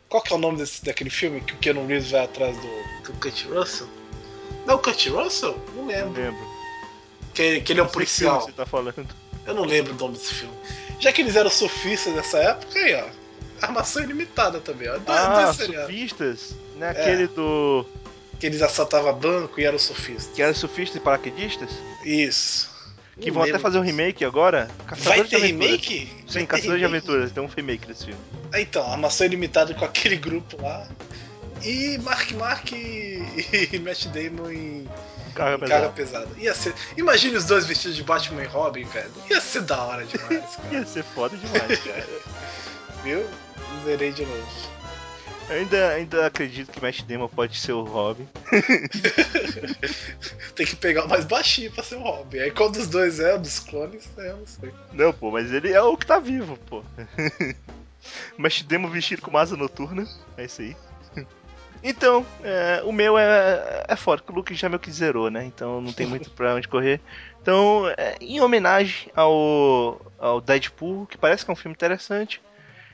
Qual 0.08 0.24
que 0.24 0.34
é 0.34 0.36
o 0.36 0.40
nome 0.40 0.58
desse, 0.58 0.84
daquele 0.84 1.10
filme 1.10 1.40
que 1.40 1.54
o 1.54 1.58
Keanu 1.58 1.86
Reeves 1.86 2.12
vai 2.12 2.26
atrás 2.26 2.58
do, 2.58 3.04
do 3.04 3.14
Kurt 3.20 3.46
Russell? 3.46 3.88
Não, 4.66 4.76
o 4.76 4.80
Kurt 4.80 5.08
Russell? 5.08 5.56
Não 5.76 5.86
lembro. 5.86 6.22
Não 6.22 6.32
lembro. 6.32 6.60
Que, 7.34 7.62
que 7.62 7.74
ele 7.74 7.80
é 7.80 7.84
um 7.84 7.88
policial. 7.88 8.42
você 8.42 8.52
tá 8.52 8.66
falando. 8.66 9.08
Eu 9.46 9.54
não 9.54 9.66
lembro 9.66 9.94
o 9.94 9.98
nome 9.98 10.14
desse 10.14 10.34
filme. 10.34 10.54
Já 11.00 11.14
que 11.14 11.22
eles 11.22 11.36
eram 11.36 11.50
surfistas 11.50 12.14
nessa 12.14 12.40
época, 12.40 12.78
aí, 12.80 12.96
ó. 12.96 13.19
Armação 13.66 14.04
ilimitada 14.04 14.60
também, 14.60 14.90
ó. 14.90 14.98
Dois, 14.98 15.20
ah, 15.20 15.52
dois 15.52 15.56
surfistas? 15.58 16.56
Né? 16.76 16.88
É. 16.88 16.90
Aquele 16.92 17.28
do. 17.28 17.86
Que 18.40 18.46
eles 18.46 18.62
assaltavam 18.62 19.14
banco 19.14 19.60
e 19.60 19.66
eram 19.66 19.78
surfistas. 19.78 20.34
Que 20.34 20.42
eram 20.42 20.54
surfistas 20.54 20.96
e 20.96 21.00
paraquedistas? 21.00 21.70
Isso. 22.06 22.70
Que 23.20 23.28
Não 23.28 23.36
vão 23.36 23.44
até 23.44 23.60
fazer 23.60 23.78
um 23.78 23.82
remake 23.82 24.24
agora. 24.24 24.70
Caçador 24.88 25.18
Vai 25.18 25.28
ter 25.28 25.40
remake? 25.40 26.10
Sim, 26.26 26.46
Caçador 26.46 26.78
de 26.78 26.86
Aventuras, 26.86 27.32
tem 27.32 27.44
um 27.44 27.48
remake 27.48 27.86
desse 27.86 28.06
filme. 28.06 28.22
Ah, 28.54 28.62
então, 28.62 28.90
Armação 28.90 29.28
Ilimitada 29.28 29.74
com 29.74 29.84
aquele 29.84 30.16
grupo 30.16 30.62
lá. 30.62 30.88
E 31.62 31.98
Mark 31.98 32.32
Mark 32.32 32.72
e, 32.72 33.22
e 33.74 33.80
Matt 33.80 34.06
Damon 34.06 34.50
em 34.50 34.90
carga, 35.36 35.66
em 35.66 35.70
carga 35.70 35.90
pesada. 35.90 36.30
Ia 36.38 36.54
ser. 36.54 36.74
Imagine 36.96 37.36
os 37.36 37.46
dois 37.46 37.66
vestidos 37.66 37.98
de 37.98 38.04
Batman 38.04 38.44
e 38.44 38.48
Robin, 38.48 38.86
velho. 38.86 39.12
Ia 39.30 39.42
ser 39.42 39.64
da 39.64 39.84
hora 39.84 40.06
demais, 40.06 40.56
cara. 40.56 40.74
Ia 40.74 40.86
ser 40.86 41.04
foda 41.04 41.36
demais, 41.38 41.80
cara. 41.80 42.08
Viu? 43.04 43.26
Zerei 43.84 44.12
de 44.12 44.26
novo. 44.26 44.70
Ainda, 45.50 45.90
ainda 45.90 46.28
acredito 46.28 46.72
que 46.72 46.80
Matt 46.80 47.02
Damon 47.02 47.28
pode 47.28 47.58
ser 47.58 47.74
o 47.74 47.84
Robin. 47.84 48.28
Tem 50.56 50.66
que 50.66 50.76
pegar 50.76 51.06
o 51.06 51.10
mais 51.10 51.26
baixinho 51.26 51.72
pra 51.72 51.84
ser 51.84 51.96
o 51.96 52.02
Robin. 52.02 52.38
Aí 52.38 52.52
quando 52.52 52.76
os 52.76 52.88
dois 52.88 53.20
é, 53.20 53.36
dos 53.36 53.60
clones, 53.60 54.08
é, 54.18 54.30
eu 54.30 54.38
não 54.38 54.46
sei. 54.46 54.72
Não, 54.94 55.12
pô, 55.12 55.32
mas 55.32 55.52
ele 55.52 55.74
é 55.74 55.82
o 55.82 55.98
que 55.98 56.06
tá 56.06 56.20
vivo, 56.20 56.56
pô. 56.70 56.84
Matt 58.38 58.62
Damon 58.64 58.90
vestido 58.90 59.24
com 59.24 59.36
asa 59.36 59.58
noturna. 59.58 60.08
É 60.38 60.46
isso 60.46 60.62
aí. 60.62 60.78
Então, 61.84 62.26
é, 62.44 62.82
o 62.84 62.92
meu 62.92 63.18
é, 63.18 63.86
é 63.88 63.96
foda, 63.96 64.22
que 64.22 64.32
o 64.32 64.36
Luke 64.36 64.54
já 64.54 64.68
meio 64.68 64.80
que 64.80 64.92
zerou, 64.92 65.32
né? 65.32 65.46
Então 65.46 65.82
não 65.82 65.94
tem 65.94 66.06
muito 66.06 66.30
pra 66.32 66.56
onde 66.56 66.68
correr. 66.68 67.00
Então, 67.42 67.88
é, 67.98 68.18
em 68.20 68.42
homenagem 68.42 69.10
ao, 69.16 70.00
ao 70.20 70.42
Deadpool, 70.42 71.08
que 71.08 71.18
parece 71.18 71.46
que 71.46 71.50
é 71.50 71.54
um 71.54 71.58
filme 71.58 71.74
interessante, 71.74 72.42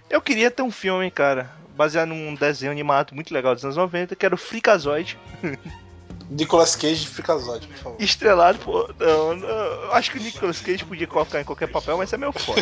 eu 0.10 0.22
queria 0.22 0.52
ter 0.52 0.62
um 0.62 0.72
filme, 0.72 1.10
cara, 1.12 1.50
baseado 1.76 2.10
num 2.10 2.36
desenho 2.36 2.72
animado 2.72 3.14
muito 3.14 3.34
legal 3.34 3.54
dos 3.54 3.64
anos 3.64 3.78
90, 3.78 4.16
que 4.16 4.26
era 4.26 4.36
o 4.36 4.38
Freakazoid. 4.38 5.18
Nicolas 6.30 6.76
Cage 6.76 7.02
de 7.02 7.08
Freakazoid, 7.08 7.68
por 7.68 7.78
favor. 7.78 8.02
Estrelado, 8.02 8.58
pô. 8.60 8.90
Não, 9.00 9.36
não, 9.36 9.48
eu 9.48 9.94
acho 9.94 10.12
que 10.12 10.18
o 10.18 10.22
Nicolas 10.22 10.60
Cage 10.60 10.84
podia 10.84 11.06
colocar 11.06 11.40
em 11.40 11.44
qualquer 11.44 11.68
papel, 11.68 11.98
mas 11.98 12.12
é 12.12 12.18
meu 12.18 12.34
foda. 12.34 12.62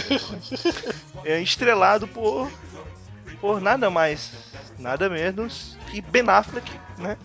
é 1.23 1.39
estrelado 1.41 2.07
por. 2.07 2.51
por 3.39 3.61
nada 3.61 3.89
mais, 3.89 4.31
nada 4.77 5.09
menos 5.09 5.77
que 5.89 6.01
Ben 6.01 6.27
Affleck, 6.27 6.69
né? 6.97 7.17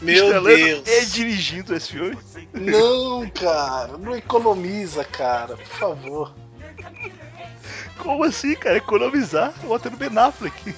Meu 0.00 0.42
Deus! 0.42 0.82
E 0.86 1.06
dirigindo 1.06 1.74
esse 1.74 1.92
filme. 1.92 2.18
Não, 2.52 3.28
cara, 3.30 3.96
não 3.98 4.16
economiza, 4.16 5.04
cara, 5.04 5.56
por 5.56 5.66
favor. 5.66 6.34
Como 7.98 8.24
assim, 8.24 8.54
cara? 8.54 8.76
Economizar 8.76 9.52
botando 9.64 9.96
Ben 9.96 10.16
Affleck. 10.16 10.74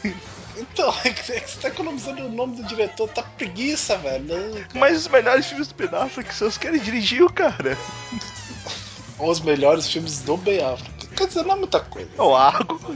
Então, 0.57 0.93
é 1.05 1.11
que 1.11 1.23
você 1.23 1.41
tá 1.61 1.69
economizando 1.69 2.27
o 2.27 2.29
nome 2.31 2.57
do 2.57 2.65
diretor, 2.65 3.09
tá 3.09 3.23
preguiça, 3.23 3.97
velho. 3.99 4.67
Mas 4.75 4.99
os 4.99 5.09
melhores 5.09 5.47
filmes 5.47 5.69
do 5.69 5.75
Ben 5.75 5.89
Affleck 5.99 6.35
são 6.35 6.49
os 6.49 6.59
que 6.59 6.67
ele 6.67 6.79
dirigiu, 6.79 7.31
cara. 7.31 7.77
Os 9.19 9.41
melhores 9.41 9.89
filmes 9.89 10.21
do 10.23 10.37
Ben 10.37 10.63
Affleck. 10.63 11.09
Quer 11.09 11.27
dizer, 11.29 11.45
não 11.45 11.55
é 11.55 11.59
muita 11.59 11.81
coisa. 11.81 12.11
O 12.19 12.35
Argo. 12.35 12.81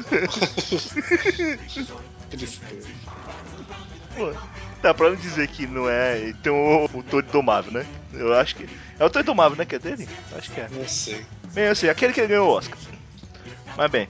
Tristeza. 2.31 2.89
Pô, 4.17 4.33
Dá 4.85 4.93
pra 4.93 5.09
não 5.09 5.17
dizer 5.17 5.49
que 5.49 5.67
não 5.67 5.89
é. 5.89 6.35
Tem 6.43 6.53
o, 6.53 6.85
o 6.93 7.03
Toro 7.03 7.25
Domável, 7.33 7.73
né? 7.73 7.87
Eu 8.13 8.35
acho 8.35 8.55
que. 8.55 8.69
É 8.99 9.05
o 9.05 9.09
Toro 9.09 9.25
Domável, 9.25 9.57
né? 9.57 9.65
Que 9.65 9.77
é 9.77 9.79
dele? 9.79 10.07
Acho 10.37 10.51
que 10.51 10.61
é. 10.61 10.69
Não 10.71 10.87
sei. 10.87 11.25
Bem, 11.55 11.69
assim, 11.69 11.89
aquele 11.89 12.13
que 12.13 12.27
ganhou 12.27 12.51
o 12.51 12.53
Oscar. 12.53 12.77
Mas 13.77 13.91
bem. 13.91 14.09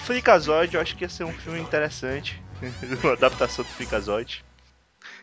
Freakazoid 0.00 0.74
eu 0.74 0.80
acho 0.80 0.96
que 0.96 1.04
ia 1.04 1.08
ser 1.08 1.24
um 1.24 1.32
filme 1.32 1.60
interessante. 1.60 2.42
Uma 3.02 3.12
adaptação 3.12 3.64
do 3.64 3.70
Freakazoid. 3.70 4.44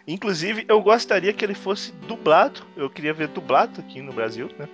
Inclusive, 0.07 0.65
eu 0.67 0.81
gostaria 0.81 1.33
que 1.33 1.43
ele 1.43 1.55
fosse 1.55 1.91
dublado. 2.07 2.61
Eu 2.77 2.89
queria 2.89 3.13
ver 3.13 3.27
dublado 3.27 3.81
aqui 3.81 4.01
no 4.01 4.13
Brasil, 4.13 4.49
né? 4.57 4.69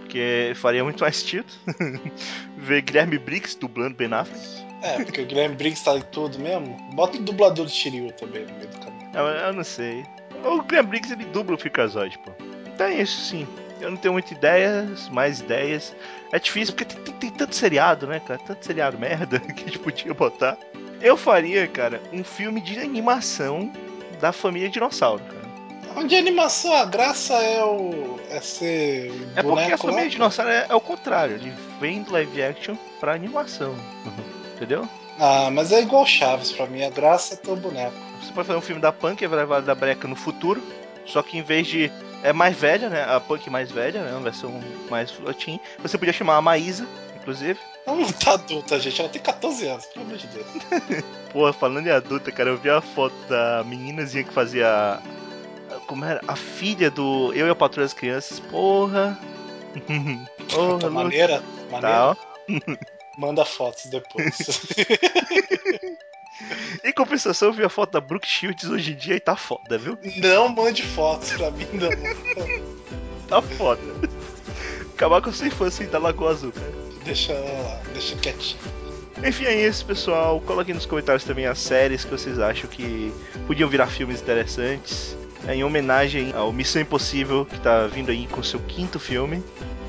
Porque 0.00 0.52
faria 0.56 0.82
muito 0.82 1.00
mais 1.00 1.16
sentido. 1.16 1.46
ver 2.56 2.82
Guilherme 2.82 3.18
Briggs 3.18 3.58
dublando 3.58 3.94
Ben 3.94 4.12
Affleck. 4.12 4.64
É, 4.82 5.02
porque 5.02 5.20
o 5.20 5.26
Guilherme 5.26 5.56
Briggs 5.56 5.84
tá 5.84 5.96
em 5.96 6.02
tudo 6.02 6.38
mesmo. 6.38 6.76
Bota 6.94 7.18
o 7.18 7.22
dublador 7.22 7.66
de 7.66 7.72
Shiryu 7.72 8.12
também 8.12 8.44
no 8.46 8.54
meio 8.54 8.68
do 8.68 8.78
caminho. 8.80 9.10
Eu, 9.14 9.26
eu 9.26 9.52
não 9.52 9.64
sei. 9.64 10.04
O 10.44 10.62
Guilherme 10.62 10.90
Briggs 10.90 11.12
ele 11.12 11.24
dubla 11.26 11.56
o 11.56 11.58
Freakazoid, 11.58 12.18
pô. 12.18 12.32
Então 12.74 12.86
é 12.86 13.02
isso, 13.02 13.20
sim. 13.20 13.46
Eu 13.80 13.90
não 13.90 13.96
tenho 13.96 14.12
muitas 14.12 14.32
ideias, 14.32 15.08
mais 15.08 15.40
ideias. 15.40 15.94
É 16.32 16.38
difícil 16.38 16.74
porque 16.74 16.94
tem, 16.94 17.02
tem- 17.04 17.14
tem 17.14 17.30
tanto 17.30 17.54
seriado, 17.54 18.06
né, 18.06 18.20
cara? 18.20 18.40
Tanto 18.46 18.64
seriado 18.64 18.98
merda 18.98 19.38
que 19.54 19.62
a 19.62 19.66
gente 19.66 19.78
podia 19.78 20.14
botar. 20.14 20.56
Eu 21.00 21.16
faria, 21.16 21.66
cara, 21.68 22.00
um 22.12 22.24
filme 22.24 22.60
de 22.60 22.78
animação 22.78 23.70
da 24.20 24.32
família 24.32 24.68
dinossauro, 24.70 25.22
cara. 25.24 25.44
Onde 25.96 26.16
a 26.16 26.18
animação, 26.18 26.72
a 26.72 26.84
graça 26.84 27.34
é 27.34 27.62
o. 27.64 28.18
é 28.30 28.40
ser. 28.40 29.12
É 29.36 29.42
porque 29.42 29.72
a 29.72 29.78
família 29.78 30.08
dinossauro 30.08 30.50
é, 30.50 30.66
é 30.68 30.74
o 30.74 30.80
contrário. 30.80 31.36
Ele 31.36 31.52
vem 31.80 32.02
do 32.02 32.12
live 32.12 32.42
action 32.42 32.74
pra 32.98 33.12
animação. 33.14 33.74
Entendeu? 34.56 34.88
Ah, 35.20 35.50
mas 35.52 35.70
é 35.70 35.80
igual 35.82 36.04
Chaves 36.04 36.50
pra 36.50 36.66
mim. 36.66 36.82
A 36.84 36.90
graça 36.90 37.34
é 37.34 37.36
ter 37.36 37.50
o 37.50 37.56
boneco. 37.56 37.94
Você 38.20 38.32
pode 38.32 38.46
fazer 38.48 38.58
um 38.58 38.62
filme 38.62 38.80
da 38.80 38.90
Punk, 38.92 39.24
levar 39.24 39.62
da 39.62 39.74
Breca 39.74 40.08
no 40.08 40.16
futuro. 40.16 40.60
Só 41.06 41.22
que 41.22 41.38
em 41.38 41.42
vez 41.42 41.66
de. 41.66 41.90
É 42.22 42.32
mais 42.32 42.56
velha, 42.56 42.88
né? 42.88 43.04
A 43.04 43.20
Punk 43.20 43.50
mais 43.50 43.70
velha, 43.70 44.02
né? 44.02 44.12
Uma 44.12 44.20
versão 44.20 44.58
mais 44.88 45.10
flotinha. 45.10 45.60
Você 45.80 45.98
podia 45.98 46.12
chamar 46.12 46.36
a 46.36 46.42
Maísa, 46.42 46.86
inclusive. 47.16 47.58
Ela 47.86 47.96
não 47.98 48.10
tá 48.12 48.32
adulta, 48.32 48.80
gente. 48.80 48.98
Ela 48.98 49.10
tem 49.10 49.20
14 49.20 49.66
anos, 49.66 49.84
pelo 49.86 50.06
amor 50.06 50.16
de 50.16 50.26
Deus. 50.28 50.46
Pô, 51.30 51.52
falando 51.52 51.86
em 51.86 51.90
adulta, 51.90 52.32
cara, 52.32 52.48
eu 52.48 52.56
vi 52.56 52.70
a 52.70 52.80
foto 52.80 53.14
da 53.28 53.62
meninazinha 53.66 54.24
que 54.24 54.32
fazia. 54.32 54.98
Como 55.86 56.02
era? 56.04 56.22
A 56.26 56.34
filha 56.34 56.90
do 56.90 57.30
Eu 57.34 57.46
e 57.46 57.50
a 57.50 57.54
Patrulha 57.54 57.84
das 57.84 57.92
Crianças. 57.92 58.40
Porra! 58.40 59.18
Porra, 60.50 60.78
Tá 60.78 60.90
maneira, 60.90 61.42
maneira. 61.70 62.14
Tá. 62.14 62.16
Manda 63.18 63.44
fotos 63.44 63.84
depois. 63.86 64.34
Em 66.82 66.92
compensação, 66.92 67.48
eu 67.48 67.54
vi 67.54 67.64
a 67.64 67.68
foto 67.68 67.92
da 67.92 68.00
Brooke 68.00 68.26
Shields 68.26 68.68
hoje 68.68 68.92
em 68.92 68.96
dia 68.96 69.16
e 69.16 69.20
tá 69.20 69.36
foda, 69.36 69.78
viu? 69.78 69.98
não 70.16 70.48
mande 70.48 70.82
fotos 70.82 71.32
pra 71.32 71.50
mim, 71.50 71.66
não. 71.72 71.90
Tá 73.28 73.40
foda. 73.40 73.80
Acabar 74.94 75.22
com 75.22 75.30
a 75.30 75.32
sua 75.32 75.46
infância 75.46 75.86
da 75.86 75.98
Lagoa 75.98 76.30
Azul, 76.30 76.52
cara. 76.52 76.72
Deixa 77.04 77.32
ela 77.32 77.62
lá, 77.62 77.80
deixa 77.92 78.16
quietinho. 78.16 78.60
Enfim, 79.24 79.44
é 79.44 79.66
isso, 79.66 79.86
pessoal. 79.86 80.40
Coloquem 80.40 80.74
nos 80.74 80.86
comentários 80.86 81.24
também 81.24 81.46
as 81.46 81.58
séries 81.58 82.04
que 82.04 82.10
vocês 82.10 82.38
acham 82.38 82.68
que 82.68 83.12
podiam 83.46 83.68
virar 83.68 83.86
filmes 83.86 84.20
interessantes. 84.20 85.16
É, 85.46 85.54
em 85.54 85.62
homenagem 85.64 86.32
ao 86.32 86.52
Missão 86.52 86.80
Impossível, 86.80 87.44
que 87.44 87.58
tá 87.60 87.86
vindo 87.86 88.10
aí 88.10 88.26
com 88.26 88.42
seu 88.42 88.58
quinto 88.60 88.98
filme. 88.98 89.42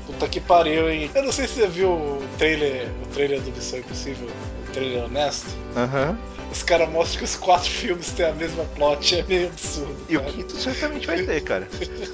Puta 0.06 0.28
que 0.28 0.40
pariu, 0.40 0.90
hein? 0.90 1.10
Eu 1.14 1.22
não 1.22 1.32
sei 1.32 1.48
se 1.48 1.54
você 1.54 1.66
viu 1.66 1.90
o 1.90 2.22
trailer, 2.38 2.88
o 3.02 3.06
trailer 3.08 3.40
do 3.40 3.50
Missão 3.50 3.78
Impossível, 3.78 4.28
trailer 4.76 5.04
honesto. 5.04 5.46
Aham. 5.76 6.16
Os 6.52 6.62
caras 6.62 6.88
mostram 6.90 7.18
que 7.18 7.24
os 7.24 7.34
quatro 7.36 7.68
filmes 7.70 8.10
têm 8.12 8.26
a 8.26 8.32
mesma 8.32 8.64
plot, 8.76 9.16
é 9.18 9.22
meio 9.24 9.48
absurdo. 9.48 9.96
E 10.08 10.16
o 10.16 10.20
cara. 10.20 10.32
quinto 10.32 10.56
certamente 10.56 11.06
vai 11.06 11.22
ter, 11.22 11.40
cara. 11.42 11.68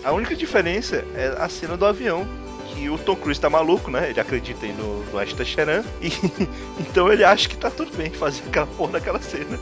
A 0.05 0.13
única 0.13 0.35
diferença 0.35 1.05
é 1.15 1.35
a 1.39 1.49
cena 1.49 1.77
do 1.77 1.85
avião. 1.85 2.27
Que 2.75 2.89
o 2.89 2.97
Tom 2.97 3.15
Cruise 3.15 3.39
tá 3.39 3.51
maluco, 3.51 3.91
né? 3.91 4.09
Ele 4.09 4.19
acredita 4.19 4.65
aí 4.65 4.73
no, 4.73 5.05
no 5.13 5.19
Ashton 5.19 5.45
Charan. 5.45 5.85
E 6.01 6.09
então 6.81 7.13
ele 7.13 7.23
acha 7.23 7.47
que 7.49 7.57
tá 7.57 7.71
tudo 7.71 7.95
bem 7.97 8.11
fazer 8.11 8.43
aquela 8.49 8.67
porra 8.67 8.93
daquela 8.93 9.21
cena. 9.21 9.59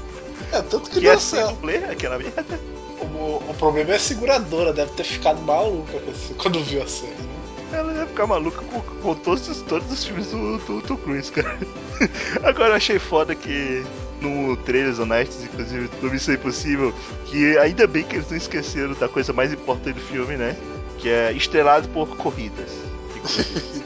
É, 0.52 0.62
tanto 0.62 0.88
que 0.88 0.96
Que 0.96 1.00
deu 1.00 1.12
é 1.12 1.18
certo. 1.18 1.48
dublê, 1.54 1.78
aquela 1.78 2.16
merda. 2.18 2.60
O, 3.00 3.42
o 3.50 3.54
problema 3.58 3.90
é 3.90 3.96
a 3.96 3.98
seguradora, 3.98 4.72
deve 4.72 4.92
ter 4.92 5.04
ficado 5.04 5.40
maluca 5.42 6.00
quando 6.38 6.62
viu 6.62 6.82
a 6.82 6.86
cena. 6.86 7.12
né? 7.12 7.78
Ela 7.78 7.92
ia 7.94 8.06
ficar 8.06 8.26
maluca 8.28 8.62
com, 8.62 8.80
com 8.80 9.14
todos, 9.16 9.48
os- 9.48 9.62
todos 9.62 9.90
os 9.90 10.04
filmes 10.04 10.26
do, 10.28 10.58
do 10.58 10.80
Tom 10.82 10.96
Cruise, 10.96 11.30
cara. 11.32 11.58
Agora 12.42 12.70
eu 12.70 12.76
achei 12.76 12.98
foda 12.98 13.34
que 13.34 13.84
no 14.20 14.56
Trailers 14.58 14.98
Honestos, 14.98 15.44
inclusive 15.44 15.88
do 16.00 16.10
Missão 16.10 16.34
Impossível, 16.34 16.94
que 17.26 17.56
ainda 17.58 17.86
bem 17.86 18.04
que 18.04 18.16
eles 18.16 18.30
não 18.30 18.36
esqueceram 18.36 18.94
da 18.94 19.08
coisa 19.08 19.32
mais 19.32 19.52
importante 19.52 19.94
do 19.94 20.00
filme, 20.00 20.36
né? 20.36 20.56
Que 20.98 21.08
é 21.08 21.32
estrelado 21.32 21.88
por 21.88 22.16
corridas. 22.16 22.70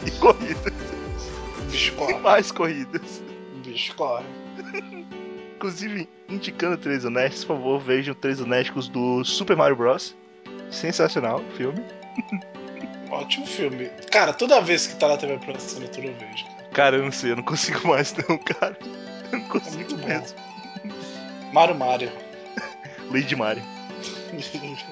E 0.06 0.10
corridas. 0.12 0.72
E 1.74 1.90
corridas. 1.90 2.16
E 2.16 2.20
mais 2.20 2.52
corridas. 2.52 3.22
bicho 3.64 3.94
corre. 3.96 4.24
Inclusive, 5.56 6.08
indicando 6.28 6.76
Três 6.76 7.04
Honestos, 7.04 7.44
por 7.44 7.56
favor, 7.56 7.80
vejam 7.80 8.14
Três 8.14 8.40
Honestos 8.40 8.88
do 8.88 9.24
Super 9.24 9.56
Mario 9.56 9.76
Bros. 9.76 10.14
Sensacional 10.70 11.40
o 11.40 11.56
filme. 11.56 11.82
Ótimo 13.10 13.46
filme. 13.46 13.90
Cara, 14.10 14.32
toda 14.32 14.60
vez 14.60 14.86
que 14.86 14.96
tá 14.96 15.08
na 15.08 15.16
TV 15.16 15.38
por 15.38 15.56
assinatura 15.56 16.08
eu 16.08 16.14
vejo. 16.14 16.53
Cara, 16.74 16.96
eu 16.96 17.04
não 17.04 17.12
sei, 17.12 17.30
eu 17.32 17.36
não 17.36 17.42
consigo 17.42 17.86
mais 17.88 18.12
não, 18.14 18.36
cara. 18.38 18.76
Eu 19.32 19.38
não 19.38 19.46
É 19.46 19.48
consigo 19.48 19.96
bom. 19.96 20.06
mesmo. 20.06 20.36
Mario 21.52 21.74
Mario. 21.76 22.12
Lady 23.10 23.34
Mario. 23.36 23.62
Excelente. 24.36 24.84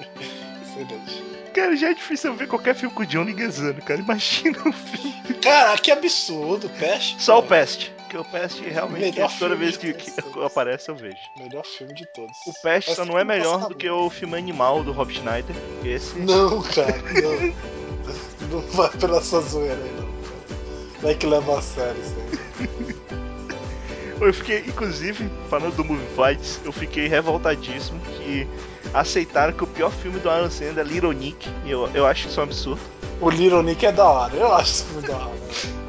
Cara, 1.53 1.75
já 1.75 1.91
é 1.91 1.93
difícil 1.93 2.31
eu 2.31 2.35
ver 2.37 2.47
qualquer 2.47 2.73
filme 2.73 2.95
com 2.95 3.03
o 3.03 3.05
John 3.05 3.23
Leguizano, 3.23 3.79
cara. 3.83 3.99
Imagina 3.99 4.57
um 4.65 4.71
filme. 4.73 5.13
Cara, 5.41 5.77
que 5.77 5.91
absurdo, 5.91 6.67
Peste. 6.79 7.21
Só 7.21 7.37
o 7.39 7.43
cara, 7.43 7.61
Pest. 7.61 7.91
Que 8.09 8.17
o 8.17 8.25
Pest 8.25 8.59
realmente, 8.61 9.15
Melhor 9.15 9.31
toda 9.37 9.55
vez 9.55 9.77
que, 9.77 9.93
que 9.93 10.11
aparece, 10.43 10.89
eu 10.89 10.95
vejo. 10.95 11.17
Melhor 11.37 11.63
filme 11.65 11.93
de 11.93 12.05
todos. 12.13 12.35
O 12.47 12.53
Pest 12.61 12.87
Mas 12.87 12.95
só 12.95 13.05
não 13.05 13.19
é 13.19 13.23
melhor 13.23 13.67
do 13.67 13.75
que 13.75 13.87
o 13.89 14.09
filme 14.09 14.37
Animal 14.37 14.83
do 14.83 14.91
Rob 14.91 15.13
Schneider. 15.13 15.55
Esse. 15.83 16.17
Não, 16.17 16.61
cara, 16.61 16.95
não. 17.21 18.49
não 18.49 18.61
vai 18.69 18.89
pela 18.91 19.21
sua 19.21 19.41
zoeira 19.41 19.75
aí, 19.75 19.91
não. 19.99 20.12
Vai 21.03 21.13
que 21.15 21.27
leva 21.27 21.59
a 21.59 21.61
sério 21.61 22.01
isso 22.01 22.15
aí. 22.17 22.95
Eu 24.21 24.33
fiquei, 24.33 24.59
inclusive, 24.59 25.29
falando 25.49 25.75
do 25.75 25.83
Movie 25.83 26.05
Fights, 26.15 26.61
eu 26.63 26.71
fiquei 26.71 27.07
revoltadíssimo 27.07 27.99
que 27.99 28.47
aceitaram 28.93 29.51
que 29.53 29.63
o 29.63 29.67
pior 29.67 29.91
filme 29.91 30.17
do 30.19 30.29
Alan 30.29 30.49
Sandler 30.49 30.85
é 30.85 30.89
Little 30.89 31.11
Nick. 31.11 31.49
E 31.65 31.71
eu, 31.71 31.89
eu 31.93 32.05
acho 32.05 32.27
isso 32.29 32.39
um 32.39 32.43
absurdo. 32.43 32.79
O 33.19 33.29
Little 33.29 33.61
Nick 33.63 33.85
é 33.85 33.91
da 33.91 34.05
hora, 34.07 34.33
eu 34.33 34.53
acho 34.53 34.71
esse 34.71 34.83
filme 34.85 35.07
da 35.07 35.17
hora. 35.17 35.33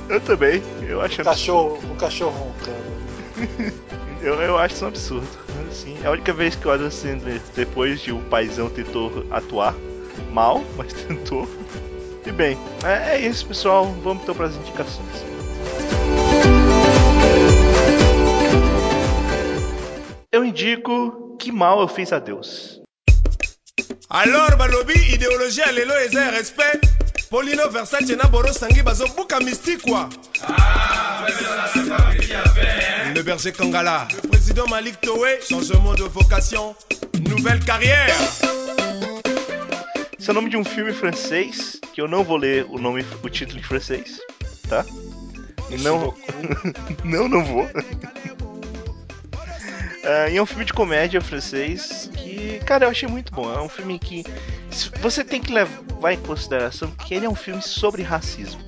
Eu 0.08 0.20
também, 0.20 0.62
eu 0.88 1.00
acho 1.00 1.22
O 1.22 1.28
absurdo. 1.28 1.30
cachorro, 1.30 1.78
o 1.92 1.96
cachorro 1.96 2.38
roncando. 2.38 3.74
Eu, 4.22 4.40
eu 4.40 4.56
acho 4.56 4.74
isso 4.76 4.84
um 4.86 4.88
absurdo. 4.88 5.28
Assim, 5.70 5.98
é 6.02 6.06
a 6.06 6.10
única 6.10 6.32
vez 6.32 6.56
que 6.56 6.66
o 6.66 6.70
Adam 6.70 6.90
Sandler, 6.90 7.42
depois 7.54 8.00
de 8.00 8.10
o 8.10 8.18
paizão 8.30 8.70
tentou 8.70 9.22
atuar 9.30 9.74
mal, 10.32 10.64
mas 10.78 10.94
tentou. 11.04 11.46
E 12.26 12.32
bem, 12.32 12.56
é, 12.84 13.16
é 13.16 13.20
isso, 13.20 13.46
pessoal. 13.46 13.86
Vamos 14.02 14.22
então 14.22 14.34
para 14.34 14.46
as 14.46 14.56
indicações. 14.56 15.24
Eu 20.32 20.44
indico 20.44 21.36
Que 21.38 21.52
Mal 21.52 21.80
Eu 21.80 21.88
Fiz 21.88 22.12
a 22.12 22.18
Deus. 22.18 22.80
alors 24.14 24.56
balobi 24.56 24.94
idéologie 25.12 25.62
ya 25.62 25.72
lelo 25.72 25.94
eza 25.94 26.30
respect 26.30 26.86
polino 27.30 27.68
versace 27.68 28.16
na 28.16 28.28
bazobuka 28.84 29.40
mystique 29.40 29.82
kwa 29.82 30.08
le 33.14 33.22
berger 33.22 33.52
kangala 33.52 34.06
le 34.12 34.28
président 34.28 34.68
malik 34.68 35.00
towe 35.00 35.40
changement 35.48 35.94
de 35.94 36.04
vocation 36.04 36.76
nouvelle 37.28 37.64
carrière 37.64 38.14
Esse 40.24 40.30
é 40.30 40.32
o 40.32 40.36
nome 40.36 40.48
de 40.48 40.56
um 40.56 40.64
filme 40.64 40.90
francês, 40.90 41.78
que 41.92 42.00
eu 42.00 42.08
não 42.08 42.24
vou 42.24 42.38
ler 42.38 42.64
o 42.70 42.78
nome, 42.78 43.04
o 43.22 43.28
título 43.28 43.60
em 43.60 43.62
francês, 43.62 44.22
tá? 44.66 44.82
Não, 45.82 46.14
não, 47.04 47.28
não 47.28 47.44
vou. 47.44 47.68
É, 50.02 50.32
e 50.32 50.36
é 50.36 50.42
um 50.42 50.44
filme 50.44 50.66
de 50.66 50.72
comédia 50.74 51.18
francês 51.18 52.10
que, 52.14 52.58
cara, 52.66 52.84
eu 52.84 52.90
achei 52.90 53.08
muito 53.08 53.32
bom. 53.32 53.50
É 53.50 53.62
um 53.62 53.70
filme 53.70 53.98
que 53.98 54.22
você 55.00 55.24
tem 55.24 55.40
que 55.40 55.50
levar 55.50 56.12
em 56.12 56.18
consideração 56.18 56.90
que 56.90 57.14
ele 57.14 57.24
é 57.24 57.28
um 57.28 57.34
filme 57.34 57.62
sobre 57.62 58.02
racismo. 58.02 58.60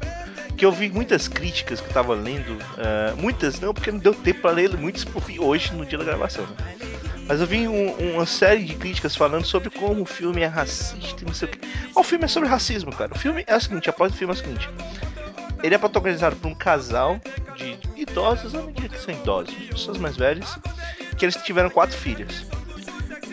Que 0.56 0.64
eu 0.64 0.72
vi 0.72 0.88
muitas 0.88 1.28
críticas 1.28 1.78
que 1.78 1.88
eu 1.88 1.92
tava 1.92 2.14
lendo, 2.14 2.56
é, 2.78 3.12
muitas 3.20 3.60
não, 3.60 3.74
porque 3.74 3.92
não 3.92 3.98
deu 3.98 4.14
tempo 4.14 4.40
pra 4.40 4.50
ler 4.50 4.74
muitas 4.78 5.04
hoje 5.38 5.74
no 5.74 5.84
dia 5.84 5.98
da 5.98 6.04
gravação. 6.04 6.46
Né? 6.46 6.76
Mas 7.28 7.40
eu 7.40 7.46
vi 7.46 7.66
um- 7.66 8.12
uma 8.14 8.24
série 8.26 8.64
de 8.64 8.74
críticas 8.74 9.16
falando 9.16 9.44
sobre 9.44 9.68
como 9.70 10.02
o 10.02 10.06
filme 10.06 10.42
é 10.42 10.46
racista 10.46 11.22
e 11.22 11.24
não 11.26 11.34
sei 11.34 11.48
o 11.48 11.50
que. 11.50 11.58
O 11.94 12.02
filme 12.04 12.24
é 12.24 12.28
sobre 12.28 12.48
racismo, 12.48 12.94
cara. 12.94 13.12
O 13.14 13.18
filme 13.18 13.44
é 13.46 13.56
o 13.56 13.60
seguinte, 13.60 13.90
a 13.90 13.92
plot 13.92 14.12
do 14.12 14.16
filme 14.16 14.32
é 14.32 14.36
o 14.36 14.38
seguinte. 14.38 14.70
Ele 15.62 15.74
é 15.74 15.78
protagonizado 15.78 16.36
por 16.36 16.48
um 16.48 16.54
casal 16.54 17.20
de, 17.56 17.76
idosos, 17.96 18.54
eu 18.54 18.62
não 18.62 18.72
diria 18.72 18.88
que 18.90 19.00
são 19.00 19.12
idosos, 19.12 19.54
pessoas 19.54 19.98
mais 19.98 20.16
velhas, 20.16 20.56
que 21.16 21.24
eles 21.24 21.34
tiveram 21.36 21.70
quatro 21.70 21.96
filhas. 21.96 22.44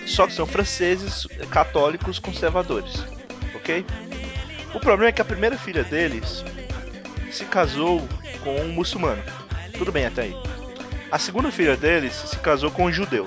Só 0.08 0.26
que 0.26 0.34
são 0.34 0.46
franceses 0.46 1.28
católicos 1.52 2.18
conservadores, 2.20 3.04
ok? 3.56 3.86
O 4.74 4.80
problema 4.80 5.10
é 5.10 5.12
que 5.12 5.22
a 5.22 5.26
primeira 5.26 5.58
filha 5.58 5.84
deles 5.84 6.44
se 7.32 7.46
casou 7.46 8.06
com 8.44 8.56
um 8.62 8.70
muçulmano. 8.70 9.22
Tudo 9.78 9.92
bem 9.92 10.06
até 10.06 10.24
aí. 10.24 10.36
A 11.12 11.20
segunda 11.20 11.52
filha 11.52 11.78
deles 11.78 12.14
se 12.14 12.38
casou 12.38 12.72
com 12.72 12.86
um 12.86 12.92
judeu. 12.92 13.26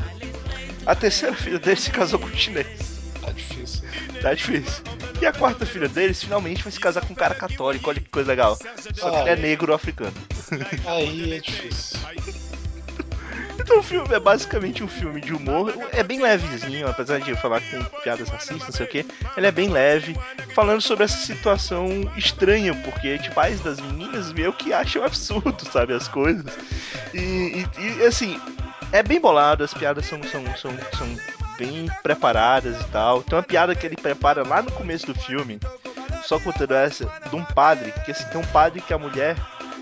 A 0.86 0.94
terceira 0.94 1.34
filha 1.34 1.58
deles 1.58 1.80
se 1.80 1.90
casou 1.90 2.18
com 2.18 2.26
um 2.26 2.34
chinês. 2.36 2.66
Tá 3.20 3.30
difícil. 3.32 3.82
Tá 4.22 4.34
difícil. 4.34 4.82
E 5.20 5.26
a 5.26 5.32
quarta 5.32 5.66
filha 5.66 5.88
deles 5.88 6.22
finalmente 6.22 6.62
vai 6.62 6.70
se 6.72 6.78
casar 6.78 7.04
com 7.04 7.12
um 7.12 7.16
cara 7.16 7.34
católico, 7.34 7.88
olha 7.90 8.00
que 8.00 8.08
coisa 8.08 8.28
legal. 8.28 8.56
Só 8.94 9.10
que 9.10 9.16
ele 9.18 9.28
é 9.30 9.32
Ai. 9.32 9.40
negro 9.40 9.74
africano. 9.74 10.12
Aí 10.86 11.34
é 11.34 11.40
difícil. 11.40 11.98
Então 13.58 13.80
o 13.80 13.82
filme 13.82 14.14
é 14.14 14.20
basicamente 14.20 14.84
um 14.84 14.86
filme 14.88 15.20
de 15.20 15.32
humor. 15.34 15.74
É 15.92 16.02
bem 16.04 16.20
levezinho, 16.22 16.86
apesar 16.86 17.18
de 17.18 17.30
eu 17.30 17.36
falar 17.36 17.60
que 17.60 17.70
tem 17.70 17.82
piadas 18.04 18.28
racistas, 18.28 18.62
não 18.62 18.72
sei 18.72 18.86
o 18.86 18.88
que. 18.88 19.04
Ele 19.36 19.46
é 19.46 19.50
bem 19.50 19.68
leve, 19.68 20.16
falando 20.54 20.80
sobre 20.80 21.04
essa 21.04 21.16
situação 21.16 21.88
estranha, 22.16 22.72
porque 22.84 23.18
tipo, 23.18 23.34
pais 23.34 23.58
das 23.60 23.80
meninas 23.80 24.32
meio 24.32 24.52
que 24.52 24.72
acham 24.72 25.02
absurdo, 25.02 25.56
sabe, 25.72 25.94
as 25.94 26.06
coisas. 26.06 26.44
E, 27.12 27.18
e- 27.18 27.66
e, 27.98 28.06
assim, 28.06 28.40
é 28.92 29.02
bem 29.02 29.20
bolado, 29.20 29.64
as 29.64 29.74
piadas 29.74 30.06
são, 30.06 30.20
são, 30.24 30.44
são, 30.56 30.70
são 30.96 31.16
bem 31.58 31.90
preparadas 32.02 32.80
e 32.80 32.84
tal. 32.86 33.22
Tem 33.22 33.36
uma 33.36 33.42
piada 33.42 33.74
que 33.74 33.86
ele 33.86 33.96
prepara 33.96 34.46
lá 34.46 34.62
no 34.62 34.70
começo 34.72 35.06
do 35.06 35.14
filme, 35.14 35.58
só 36.24 36.38
contando 36.38 36.74
essa, 36.74 37.10
de 37.28 37.36
um 37.36 37.44
padre, 37.44 37.92
que 38.04 38.10
assim, 38.10 38.24
tem 38.28 38.40
um 38.40 38.46
padre 38.46 38.80
que 38.80 38.92
a 38.92 38.98
mulher, 38.98 39.36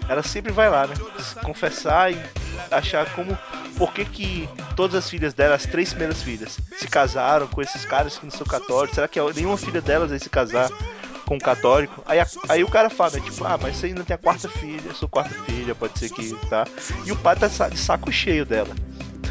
ela 0.08 0.22
sempre 0.22 0.52
vai 0.52 0.68
lá, 0.68 0.86
né? 0.86 0.94
Confessar 1.42 2.12
e 2.12 2.20
achar 2.70 3.06
como. 3.14 3.36
Por 3.76 3.92
que, 3.92 4.04
que 4.04 4.48
todas 4.76 4.94
as 4.94 5.10
filhas 5.10 5.34
dela, 5.34 5.56
as 5.56 5.66
três 5.66 5.88
primeiras 5.90 6.22
filhas, 6.22 6.60
se 6.78 6.86
casaram 6.86 7.48
com 7.48 7.60
esses 7.60 7.84
caras 7.84 8.16
que 8.16 8.24
não 8.24 8.30
são 8.30 8.46
católicos? 8.46 8.94
Será 8.94 9.08
que 9.08 9.20
nenhuma 9.34 9.56
filha 9.56 9.80
delas 9.80 10.10
vai 10.10 10.18
se 10.20 10.30
casar 10.30 10.70
com 11.26 11.34
um 11.34 11.40
católico? 11.40 12.00
Aí, 12.06 12.20
a- 12.20 12.26
aí 12.48 12.62
o 12.62 12.68
cara 12.68 12.88
fala, 12.88 13.14
né, 13.14 13.20
tipo, 13.20 13.44
ah, 13.44 13.58
mas 13.60 13.76
você 13.76 13.86
ainda 13.86 14.04
tem 14.04 14.14
a 14.14 14.18
quarta 14.18 14.48
filha, 14.48 14.94
sou 14.94 15.08
quarta 15.08 15.34
filha, 15.44 15.74
pode 15.74 15.98
ser 15.98 16.08
que, 16.10 16.34
tá? 16.48 16.64
E 17.04 17.10
o 17.10 17.16
padre 17.16 17.48
tá 17.48 17.68
de 17.68 17.76
saco 17.76 18.12
cheio 18.12 18.46
dela. 18.46 18.70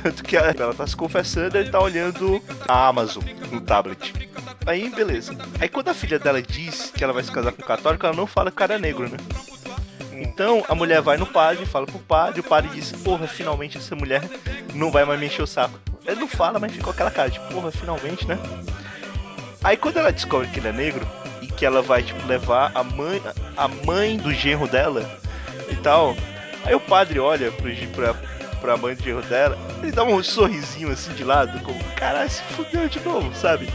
Tanto 0.03 0.21
que 0.21 0.35
ela, 0.35 0.53
tá 0.53 0.85
se 0.85 0.95
confessando 0.95 1.57
ele 1.57 1.69
tá 1.69 1.79
olhando 1.79 2.43
a 2.67 2.87
Amazon 2.87 3.23
no 3.49 3.61
tablet. 3.61 4.13
Aí, 4.65 4.89
beleza. 4.89 5.35
Aí 5.59 5.69
quando 5.69 5.89
a 5.89 5.93
filha 5.93 6.19
dela 6.19 6.41
diz 6.41 6.91
que 6.93 7.03
ela 7.03 7.13
vai 7.13 7.23
se 7.23 7.31
casar 7.31 7.53
com 7.53 7.61
um 7.61 7.65
católico, 7.65 8.05
ela 8.05 8.15
não 8.15 8.27
fala 8.27 8.51
que 8.51 8.55
o 8.55 8.59
cara 8.59 8.75
é 8.75 8.79
negro, 8.79 9.09
né? 9.09 9.17
Então 10.11 10.63
a 10.67 10.75
mulher 10.75 11.01
vai 11.01 11.17
no 11.17 11.25
padre, 11.25 11.65
fala 11.65 11.85
pro 11.85 11.99
padre, 11.99 12.41
o 12.41 12.43
padre 12.43 12.69
diz, 12.73 12.91
porra, 12.91 13.27
finalmente 13.27 13.77
essa 13.77 13.95
mulher 13.95 14.21
não 14.73 14.91
vai 14.91 15.05
mais 15.05 15.19
me 15.19 15.27
encher 15.27 15.41
o 15.41 15.47
saco. 15.47 15.79
Ele 16.05 16.19
não 16.19 16.27
fala, 16.27 16.59
mas 16.59 16.71
ficou 16.71 16.91
aquela 16.91 17.11
cara 17.11 17.29
de, 17.29 17.39
porra, 17.51 17.71
finalmente, 17.71 18.27
né? 18.27 18.37
Aí 19.63 19.77
quando 19.77 19.97
ela 19.97 20.11
descobre 20.11 20.49
que 20.49 20.59
ele 20.59 20.67
é 20.67 20.73
negro 20.73 21.07
e 21.41 21.47
que 21.47 21.65
ela 21.65 21.81
vai, 21.81 22.03
tipo, 22.03 22.25
levar 22.27 22.71
a 22.75 22.83
mãe, 22.83 23.21
a 23.55 23.67
mãe 23.67 24.17
do 24.17 24.33
genro 24.33 24.67
dela 24.67 25.19
e 25.69 25.75
tal, 25.77 26.15
aí 26.65 26.75
o 26.75 26.79
padre 26.79 27.19
olha 27.19 27.51
pro, 27.51 27.71
pra, 27.95 28.13
pra 28.63 28.77
mãe 28.77 28.95
do 28.95 29.03
genro 29.03 29.21
dela, 29.23 29.57
ele 29.81 29.91
dá 29.91 30.05
um 30.05 30.23
sorrisinho 30.23 30.89
assim 30.89 31.11
de 31.15 31.23
lado, 31.25 31.59
como, 31.63 31.77
caralho, 31.95 32.29
se 32.29 32.41
fudeu 32.43 32.87
de 32.87 32.97
novo, 33.01 33.35
sabe? 33.35 33.67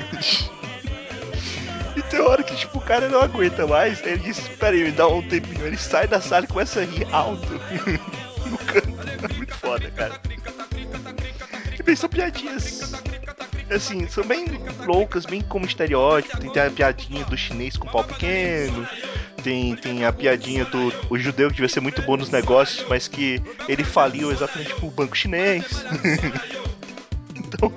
E 1.94 2.02
tem 2.02 2.20
hora 2.20 2.42
que, 2.42 2.56
tipo, 2.56 2.78
o 2.78 2.80
cara 2.80 3.06
não 3.06 3.20
aguenta 3.20 3.66
mais. 3.66 4.00
Ele 4.06 4.18
diz, 4.18 4.38
pera 4.48 4.74
aí, 4.74 4.84
me 4.84 4.92
dá 4.92 5.06
um 5.08 5.20
tempinho. 5.20 5.66
Ele 5.66 5.76
sai 5.76 6.06
da 6.06 6.20
sala 6.20 6.44
e 6.44 6.48
começa 6.48 6.80
a 6.80 6.84
rir 6.84 7.06
alto. 7.12 7.48
no 8.46 8.56
canto. 8.58 8.88
É 9.28 9.34
muito 9.36 9.54
foda, 9.56 9.90
cara. 9.90 10.14
E 11.76 11.82
bem, 11.82 11.96
são 11.96 12.08
piadinhas. 12.08 12.92
Assim, 13.68 14.08
são 14.08 14.24
bem 14.24 14.46
loucas, 14.86 15.26
bem 15.26 15.42
como 15.42 15.66
estereótipo. 15.66 16.38
Tem, 16.38 16.52
tem 16.52 16.62
a 16.62 16.70
piadinha 16.70 17.24
do 17.24 17.36
chinês 17.36 17.76
com 17.76 17.88
pau 17.88 18.04
pequeno. 18.04 18.88
Tem, 19.42 19.76
tem 19.76 20.04
a 20.04 20.12
piadinha 20.12 20.64
do 20.64 20.92
o 21.08 21.18
judeu 21.18 21.48
que 21.48 21.54
devia 21.54 21.68
ser 21.68 21.80
muito 21.80 22.02
bom 22.02 22.16
nos 22.16 22.30
negócios, 22.30 22.84
mas 22.88 23.06
que 23.06 23.40
ele 23.68 23.84
faliu 23.84 24.32
exatamente 24.32 24.74
com 24.74 24.88
o 24.88 24.90
banco 24.90 25.16
chinês. 25.16 25.84
então, 27.34 27.72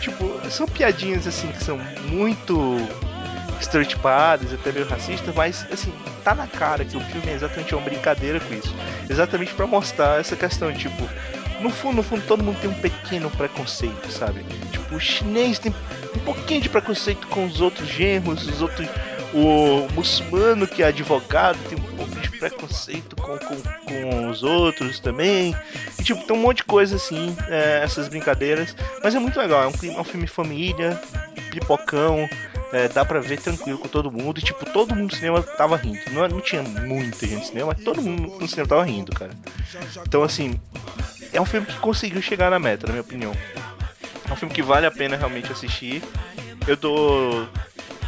tipo, 0.00 0.50
são 0.50 0.66
piadinhas 0.66 1.26
assim 1.26 1.48
que 1.48 1.62
são 1.62 1.78
muito 2.08 2.76
estereotipadas, 3.60 4.52
até 4.52 4.72
meio 4.72 4.86
racistas, 4.86 5.34
mas 5.34 5.66
assim, 5.72 5.92
tá 6.22 6.34
na 6.34 6.46
cara 6.46 6.84
que 6.84 6.96
o 6.96 7.00
filme 7.00 7.28
é 7.28 7.34
exatamente 7.34 7.74
uma 7.74 7.84
brincadeira 7.84 8.40
com 8.40 8.54
isso. 8.54 8.74
Exatamente 9.08 9.54
pra 9.54 9.66
mostrar 9.66 10.20
essa 10.20 10.36
questão, 10.36 10.72
tipo, 10.72 11.08
no 11.60 11.70
fundo, 11.70 11.96
no 11.96 12.02
fundo, 12.02 12.22
todo 12.26 12.44
mundo 12.44 12.58
tem 12.60 12.70
um 12.70 12.74
pequeno 12.74 13.30
preconceito, 13.30 14.10
sabe? 14.10 14.44
Tipo, 14.70 14.96
o 14.96 15.00
chinês 15.00 15.58
tem 15.58 15.74
um 16.14 16.18
pouquinho 16.20 16.60
de 16.60 16.68
preconceito 16.68 17.26
com 17.28 17.46
os 17.46 17.60
outros 17.60 17.88
genros, 17.88 18.46
os 18.46 18.62
outros. 18.62 18.86
O 19.36 19.86
muçulmano 19.92 20.66
que 20.66 20.82
é 20.82 20.86
advogado 20.86 21.58
tem 21.68 21.76
um 21.78 21.96
pouco 21.96 22.18
de 22.18 22.30
preconceito 22.30 23.14
com, 23.16 23.36
com, 23.36 23.56
com 23.60 24.30
os 24.30 24.42
outros 24.42 24.98
também. 24.98 25.54
E 25.98 26.02
tipo, 26.02 26.26
tem 26.26 26.34
um 26.34 26.40
monte 26.40 26.58
de 26.58 26.64
coisa 26.64 26.96
assim, 26.96 27.36
é, 27.48 27.82
essas 27.84 28.08
brincadeiras. 28.08 28.74
Mas 29.04 29.14
é 29.14 29.18
muito 29.18 29.38
legal, 29.38 29.62
é 29.62 29.66
um, 29.66 29.94
é 29.94 30.00
um 30.00 30.04
filme 30.04 30.26
família, 30.26 30.98
pipocão, 31.50 32.26
é, 32.72 32.88
dá 32.88 33.04
pra 33.04 33.20
ver 33.20 33.38
tranquilo 33.38 33.78
com 33.78 33.88
todo 33.88 34.10
mundo. 34.10 34.38
E, 34.38 34.42
tipo, 34.42 34.64
todo 34.72 34.94
mundo 34.94 35.10
no 35.10 35.16
cinema 35.16 35.42
tava 35.42 35.76
rindo. 35.76 36.00
Não, 36.12 36.26
não 36.28 36.40
tinha 36.40 36.62
muita 36.62 37.26
gente 37.26 37.40
no 37.40 37.44
cinema, 37.44 37.74
mas 37.74 37.84
todo 37.84 38.00
mundo 38.00 38.38
no 38.40 38.48
cinema 38.48 38.68
tava 38.68 38.84
rindo, 38.84 39.12
cara. 39.12 39.32
Então, 40.06 40.22
assim, 40.22 40.58
é 41.30 41.40
um 41.40 41.44
filme 41.46 41.66
que 41.66 41.78
conseguiu 41.80 42.22
chegar 42.22 42.50
na 42.50 42.58
meta, 42.58 42.86
na 42.86 42.94
minha 42.94 43.02
opinião. 43.02 43.32
É 44.26 44.32
um 44.32 44.36
filme 44.36 44.54
que 44.54 44.62
vale 44.62 44.86
a 44.86 44.90
pena 44.90 45.14
realmente 45.14 45.52
assistir. 45.52 46.02
Eu 46.66 46.76
dou 46.76 47.46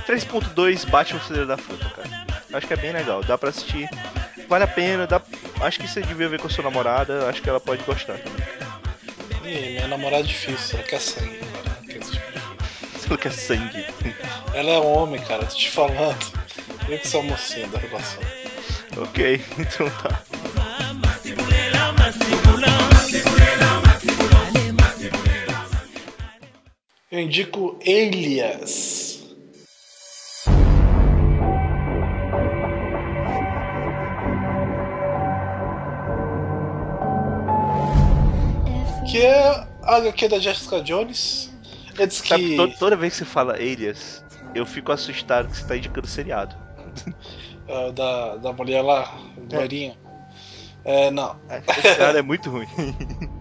3.2 0.08 0.88
Batman 0.88 1.20
Cidade 1.20 1.44
da 1.44 1.58
Fruta, 1.58 1.84
cara. 1.90 2.26
Acho 2.54 2.66
que 2.66 2.72
é 2.72 2.76
bem 2.76 2.92
legal, 2.92 3.22
dá 3.22 3.36
pra 3.36 3.50
assistir. 3.50 3.86
Vale 4.48 4.64
a 4.64 4.66
pena, 4.66 5.06
dá... 5.06 5.20
acho 5.60 5.78
que 5.78 5.86
você 5.86 6.00
devia 6.00 6.30
ver 6.30 6.40
com 6.40 6.46
a 6.46 6.50
sua 6.50 6.64
namorada, 6.64 7.28
acho 7.28 7.42
que 7.42 7.50
ela 7.50 7.60
pode 7.60 7.82
gostar 7.84 8.16
também. 8.16 8.46
Ih, 9.44 9.72
minha 9.72 9.86
namorada 9.86 10.24
é 10.24 10.26
difícil, 10.26 10.78
ela 10.78 10.88
quer 10.88 10.98
sangue, 10.98 11.36
cara. 11.36 11.76
Ela 11.76 11.86
quer 11.86 12.98
tipo 13.00 13.18
quer 13.18 13.32
sangue. 13.32 13.84
Ela 14.54 14.70
é 14.70 14.78
homem, 14.78 15.20
cara, 15.20 15.44
tô 15.44 15.54
te 15.54 15.68
falando. 15.68 16.32
Eu 16.88 16.98
que 16.98 17.06
sou 17.06 17.20
a 17.20 17.24
mocinha 17.24 17.66
da 17.68 17.78
relação. 17.78 18.22
ok, 18.96 19.44
então 19.60 19.90
tá. 19.90 20.22
Eu 27.10 27.20
indico 27.20 27.78
Elias. 27.84 28.87
A 39.88 39.96
HQ 39.96 40.28
da 40.28 40.38
Jessica 40.38 40.80
Jones. 40.82 41.50
Ele 41.96 42.06
diz 42.06 42.18
Sabe, 42.18 42.42
que. 42.50 42.56
to- 42.56 42.78
toda 42.78 42.96
vez 42.96 43.12
que 43.14 43.18
você 43.20 43.24
fala 43.24 43.54
Alias, 43.54 44.24
eu 44.54 44.64
fico 44.64 44.92
assustado 44.92 45.48
que 45.48 45.56
você 45.56 45.66
tá 45.66 45.76
indicando 45.76 46.06
seriado. 46.06 46.54
ah, 47.68 47.90
da, 47.92 48.36
da 48.36 48.52
mulher 48.52 48.82
lá, 48.82 49.12
loirinha. 49.52 49.96
É, 50.84 51.10
não. 51.10 51.36
Esse 51.76 51.82
seriado 51.82 52.18
é 52.18 52.22
muito 52.22 52.50
ruim. 52.50 52.68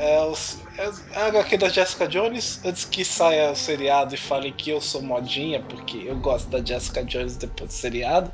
É, 0.00 0.22
os- 0.22 0.58
é 0.78 1.18
a 1.18 1.26
HQ 1.26 1.56
da 1.58 1.68
Jessica 1.68 2.06
Jones. 2.06 2.60
Antes 2.64 2.84
que 2.84 3.04
saia 3.04 3.50
o 3.50 3.56
seriado 3.56 4.14
e 4.14 4.16
falem 4.16 4.52
que 4.52 4.70
eu 4.70 4.80
sou 4.80 5.02
modinha, 5.02 5.60
porque 5.60 6.04
eu 6.06 6.16
gosto 6.20 6.48
da 6.50 6.64
Jessica 6.64 7.02
Jones 7.04 7.36
depois 7.36 7.70
do 7.70 7.72
seriado. 7.74 8.32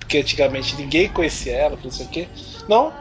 Porque 0.00 0.18
antigamente 0.18 0.74
ninguém 0.74 1.08
conhecia 1.08 1.56
ela, 1.56 1.78
não 1.82 1.90
sei 1.90 2.06
o 2.06 2.08
quê. 2.08 2.28
Não. 2.68 2.92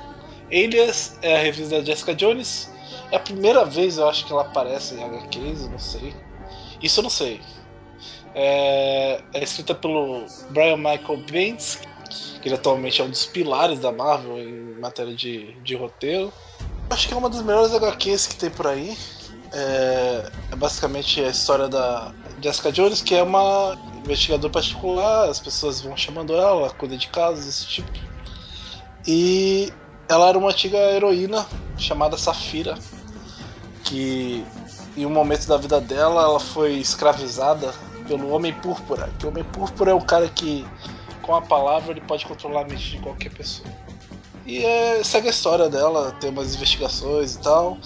Elias 0.52 1.18
é 1.24 1.36
a 1.38 1.40
revista 1.40 1.80
da 1.80 1.84
Jessica 1.84 2.14
Jones. 2.14 2.70
É 3.12 3.18
a 3.18 3.20
primeira 3.20 3.66
vez, 3.66 3.98
eu 3.98 4.08
acho, 4.08 4.26
que 4.26 4.32
ela 4.32 4.42
aparece 4.42 4.96
em 4.96 5.04
HQs, 5.04 5.64
eu 5.64 5.70
não 5.70 5.80
sei. 5.80 6.16
Isso 6.82 7.00
eu 7.00 7.04
não 7.04 7.10
sei. 7.10 7.42
É, 8.36 9.22
é 9.34 9.44
escrita 9.44 9.76
pelo 9.76 10.26
Brian 10.50 10.78
Michael 10.78 11.24
Bendis, 11.30 11.80
que 12.42 12.48
ele 12.48 12.56
atualmente 12.56 13.02
é 13.02 13.04
um 13.04 13.10
dos 13.10 13.26
pilares 13.26 13.80
da 13.80 13.92
Marvel 13.92 14.40
em 14.40 14.80
matéria 14.80 15.14
de, 15.14 15.54
de 15.62 15.76
roteiro. 15.76 16.34
Acho 16.90 17.08
que 17.08 17.14
é 17.14 17.18
uma 17.18 17.30
das 17.30 17.42
melhores 17.42 17.74
HQs 17.74 18.28
que 18.28 18.36
tem 18.36 18.50
por 18.50 18.68
aí. 18.68 18.98
É, 19.54 20.32
é 20.52 20.56
basicamente 20.56 21.22
a 21.24 21.30
história 21.30 21.68
da 21.68 22.12
Jessica 22.42 22.72
Jones, 22.72 23.02
que 23.02 23.14
é 23.16 23.22
uma 23.22 23.78
investigadora 24.00 24.52
particular, 24.52 25.30
as 25.30 25.40
pessoas 25.40 25.80
vão 25.82 25.96
chamando 25.96 26.34
ela, 26.34 26.62
ela 26.62 26.70
cuida 26.72 26.98
de 26.98 27.08
casos, 27.08 27.48
esse 27.48 27.68
tipo. 27.68 27.92
E 29.08 29.72
ela 30.10 30.30
era 30.30 30.38
uma 30.38 30.50
antiga 30.50 30.78
heroína 30.78 31.46
chamada 31.78 32.18
Safira, 32.18 32.78
que 33.84 34.46
em 34.96 35.06
um 35.06 35.10
momento 35.10 35.48
da 35.48 35.58
vida 35.58 35.82
dela 35.82 36.22
ela 36.24 36.40
foi 36.40 36.74
escravizada 36.74 37.74
pelo 38.08 38.30
Homem 38.30 38.54
Púrpura. 38.54 39.10
Que 39.18 39.26
o 39.26 39.30
Homem 39.30 39.44
Púrpura 39.44 39.92
é 39.92 39.94
o 39.94 40.02
cara 40.02 40.28
que, 40.30 40.66
com 41.22 41.36
a 41.36 41.42
palavra, 41.42 41.92
ele 41.92 42.02
pode 42.02 42.26
controlar 42.26 42.62
a 42.62 42.66
mente 42.66 42.92
de 42.92 43.00
qualquer 43.00 43.32
pessoa. 43.32 43.68
E 44.46 44.64
é, 44.64 45.04
segue 45.04 45.28
a 45.28 45.32
história 45.32 45.70
dela, 45.70 46.12
tem 46.20 46.30
umas 46.30 46.54
investigações 46.54 47.36
e 47.36 47.40
tal. 47.40 47.78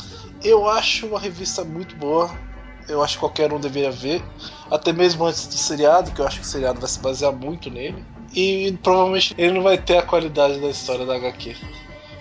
Eu 0.44 0.68
acho 0.68 1.08
uma 1.08 1.20
revista 1.20 1.64
muito 1.64 1.96
boa. 1.96 2.30
Eu 2.88 3.04
acho 3.04 3.16
que 3.16 3.20
qualquer 3.20 3.52
um 3.52 3.60
deveria 3.60 3.92
ver. 3.92 4.24
Até 4.72 4.92
mesmo 4.94 5.26
antes 5.26 5.48
do 5.48 5.54
seriado, 5.54 6.12
que 6.12 6.22
eu 6.22 6.28
acho 6.28 6.40
que 6.40 6.46
o 6.46 6.50
seriado 6.50 6.80
vai 6.80 6.90
se 6.90 7.00
basear 7.00 7.32
muito 7.32 7.70
nele. 7.70 8.04
E 8.34 8.78
provavelmente 8.82 9.36
ele 9.38 9.54
não 9.54 9.64
vai 9.64 9.78
ter 9.78 9.98
a 9.98 10.02
qualidade 10.02 10.60
da 10.60 10.68
história 10.68 11.06
da 11.06 11.16
HQ. 11.16 11.56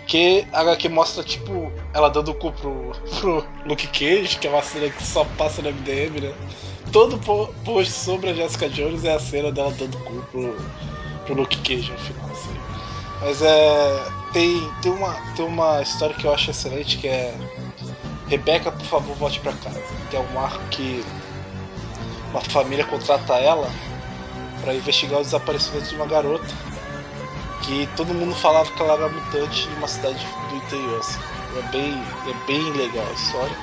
Que 0.07 0.47
a 0.53 0.61
HQ 0.61 0.89
mostra, 0.89 1.25
tipo, 1.25 1.73
ela 1.93 2.09
dando 2.09 2.31
o 2.31 2.35
cu 2.35 2.53
pro, 2.53 2.93
pro 3.21 3.47
Luke 3.65 3.89
Cage, 3.89 4.39
que 4.39 4.47
é 4.47 4.51
uma 4.51 4.63
cena 4.63 4.89
que 4.89 5.03
só 5.03 5.25
passa 5.37 5.61
no 5.63 5.71
MDM, 5.71 6.21
né? 6.21 6.35
Todo 6.93 7.19
post 7.65 7.93
sobre 7.93 8.31
a 8.31 8.35
Jessica 8.35 8.69
Jones 8.69 9.05
é 9.05 9.15
a 9.15 9.19
cena 9.19 9.51
dela 9.51 9.73
dando 9.73 9.97
o 9.97 10.05
cu 10.05 10.23
pro, 10.31 10.57
pro 11.25 11.35
Luke 11.35 11.57
Cage 11.59 11.91
no 11.91 11.99
final, 11.99 12.31
assim. 12.31 12.57
Mas 13.21 13.43
é. 13.43 14.17
Tem, 14.33 14.71
tem, 14.83 14.93
uma, 14.93 15.15
tem 15.35 15.45
uma 15.45 15.83
história 15.83 16.15
que 16.15 16.27
eu 16.27 16.33
acho 16.33 16.51
excelente 16.51 16.99
que 16.99 17.09
é. 17.09 17.35
Rebeca, 18.29 18.71
por 18.71 18.87
favor, 18.87 19.17
volte 19.17 19.41
para 19.41 19.53
casa. 19.55 19.83
Que 20.11 20.17
é 20.17 20.21
um 20.21 20.39
arco 20.39 20.63
que 20.71 21.05
uma 22.31 22.41
família 22.41 22.85
contrata 22.85 23.35
ela 23.35 23.69
para 24.61 24.75
investigar 24.75 25.21
o 25.21 25.25
desaparecimento 25.25 25.89
de 25.89 25.97
uma 25.97 26.07
garota 26.07 26.47
que 27.63 27.87
todo 27.97 28.15
mundo 28.15 28.35
falava 28.35 28.71
que 28.71 28.83
ela 28.83 28.95
era 28.95 29.09
mutante 29.09 29.69
em 29.69 29.75
uma 29.75 29.89
cidade 29.89 30.25
do 30.49 30.57
interior. 30.57 30.99
Assim. 30.99 31.21
É, 31.57 31.63
bem, 31.63 32.03
é 32.29 32.47
bem 32.47 32.73
legal 32.73 33.05
a 33.09 33.13
história. 33.13 33.57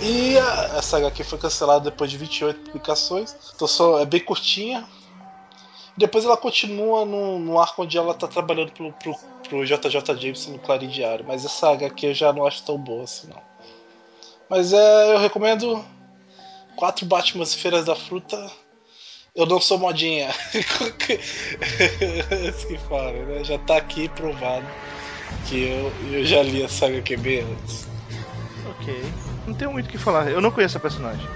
E 0.00 0.38
a, 0.38 0.78
essa 0.78 0.96
HQ 0.98 1.24
foi 1.24 1.38
cancelada 1.38 1.90
depois 1.90 2.10
de 2.10 2.16
28 2.16 2.60
publicações. 2.60 3.34
Então 3.54 3.66
só, 3.66 4.00
é 4.00 4.06
bem 4.06 4.20
curtinha. 4.20 4.86
Depois 5.96 6.24
ela 6.24 6.36
continua 6.36 7.04
no, 7.04 7.38
no 7.38 7.58
arco 7.58 7.82
onde 7.82 7.98
ela 7.98 8.12
está 8.12 8.28
trabalhando 8.28 8.70
pro, 8.70 8.92
pro, 8.92 9.14
pro 9.48 9.64
JJ 9.64 10.16
Jameson 10.16 10.52
no 10.52 10.58
Clarim 10.60 10.88
Diário. 10.88 11.24
Mas 11.26 11.44
essa 11.44 11.70
HQ 11.70 12.06
eu 12.06 12.14
já 12.14 12.32
não 12.32 12.46
acho 12.46 12.62
tão 12.62 12.78
boa 12.78 13.04
assim 13.04 13.28
não. 13.28 13.42
Mas 14.48 14.72
é, 14.72 15.14
eu 15.14 15.18
recomendo 15.18 15.84
quatro 16.76 17.04
Batmans 17.04 17.54
Feiras 17.54 17.84
da 17.84 17.96
Fruta 17.96 18.50
eu 19.38 19.46
não 19.46 19.60
sou 19.60 19.78
modinha. 19.78 20.28
Que 22.68 22.76
fala, 22.88 23.12
né? 23.12 23.44
Já 23.44 23.56
tá 23.58 23.76
aqui 23.76 24.08
provado 24.08 24.66
que 25.46 25.62
eu, 25.62 25.92
eu 26.12 26.24
já 26.24 26.42
li 26.42 26.62
a 26.62 26.68
saga 26.68 27.00
QB 27.00 27.40
antes. 27.40 27.86
Ok. 28.66 29.02
Não 29.46 29.54
tenho 29.54 29.72
muito 29.72 29.86
o 29.86 29.88
que 29.88 29.96
falar. 29.96 30.30
Eu 30.30 30.40
não 30.40 30.50
conheço 30.50 30.76
a 30.76 30.80
personagem. 30.80 31.26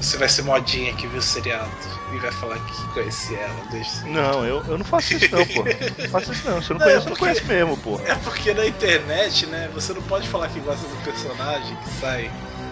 Você 0.00 0.16
vai 0.16 0.28
ser 0.28 0.42
modinha 0.42 0.92
que 0.94 1.06
viu 1.06 1.18
o 1.18 1.22
seriado 1.22 1.70
e 2.12 2.18
vai 2.18 2.32
falar 2.32 2.58
que 2.58 2.88
conhece 2.88 3.34
ela 3.34 3.62
desde 3.70 4.08
Não, 4.08 4.44
eu, 4.44 4.62
eu 4.66 4.78
não 4.78 4.84
faço 4.84 5.14
isso 5.14 5.34
não, 5.34 5.46
pô. 5.46 5.64
Não 5.64 6.08
faço 6.08 6.32
isso 6.32 6.50
não. 6.50 6.62
Se 6.62 6.70
eu 6.72 6.78
não, 6.78 6.86
não 6.86 6.92
conheço, 6.92 7.06
é 7.06 7.10
porque, 7.10 7.10
eu 7.10 7.10
não 7.10 7.16
conheço 7.16 7.46
mesmo, 7.46 7.76
pô. 7.76 8.00
É 8.00 8.14
porque 8.16 8.54
na 8.54 8.66
internet, 8.66 9.46
né, 9.46 9.70
você 9.72 9.92
não 9.92 10.02
pode 10.02 10.28
falar 10.28 10.48
que 10.48 10.58
gosta 10.60 10.86
do 10.88 10.96
personagem 11.04 11.76
que 11.76 12.00
sai, 12.00 12.30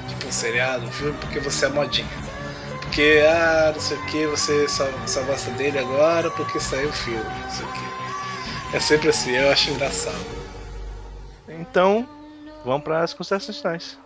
tipo, 0.08 0.26
um 0.26 0.32
seriado, 0.32 0.86
um 0.86 0.90
filme, 0.90 1.16
porque 1.18 1.38
você 1.38 1.66
é 1.66 1.68
modinha 1.68 2.27
porque, 2.88 3.22
ah, 3.28 3.70
não 3.72 3.80
sei 3.80 3.98
o 3.98 4.06
que, 4.06 4.26
você 4.26 4.66
só, 4.66 4.84
só 5.06 5.22
gosta 5.24 5.50
dele 5.52 5.78
agora 5.78 6.30
porque 6.30 6.58
saiu 6.58 6.88
o 6.88 6.92
filme, 6.92 7.22
não 7.42 7.50
sei 7.50 7.66
o 7.66 7.72
que. 7.72 8.76
É 8.76 8.80
sempre 8.80 9.10
assim, 9.10 9.32
eu 9.32 9.50
acho 9.50 9.70
engraçado. 9.70 10.16
Então, 11.48 12.08
vamos 12.64 12.82
para 12.82 13.02
as 13.02 13.12
considerações 13.12 13.58
finais. 13.58 13.98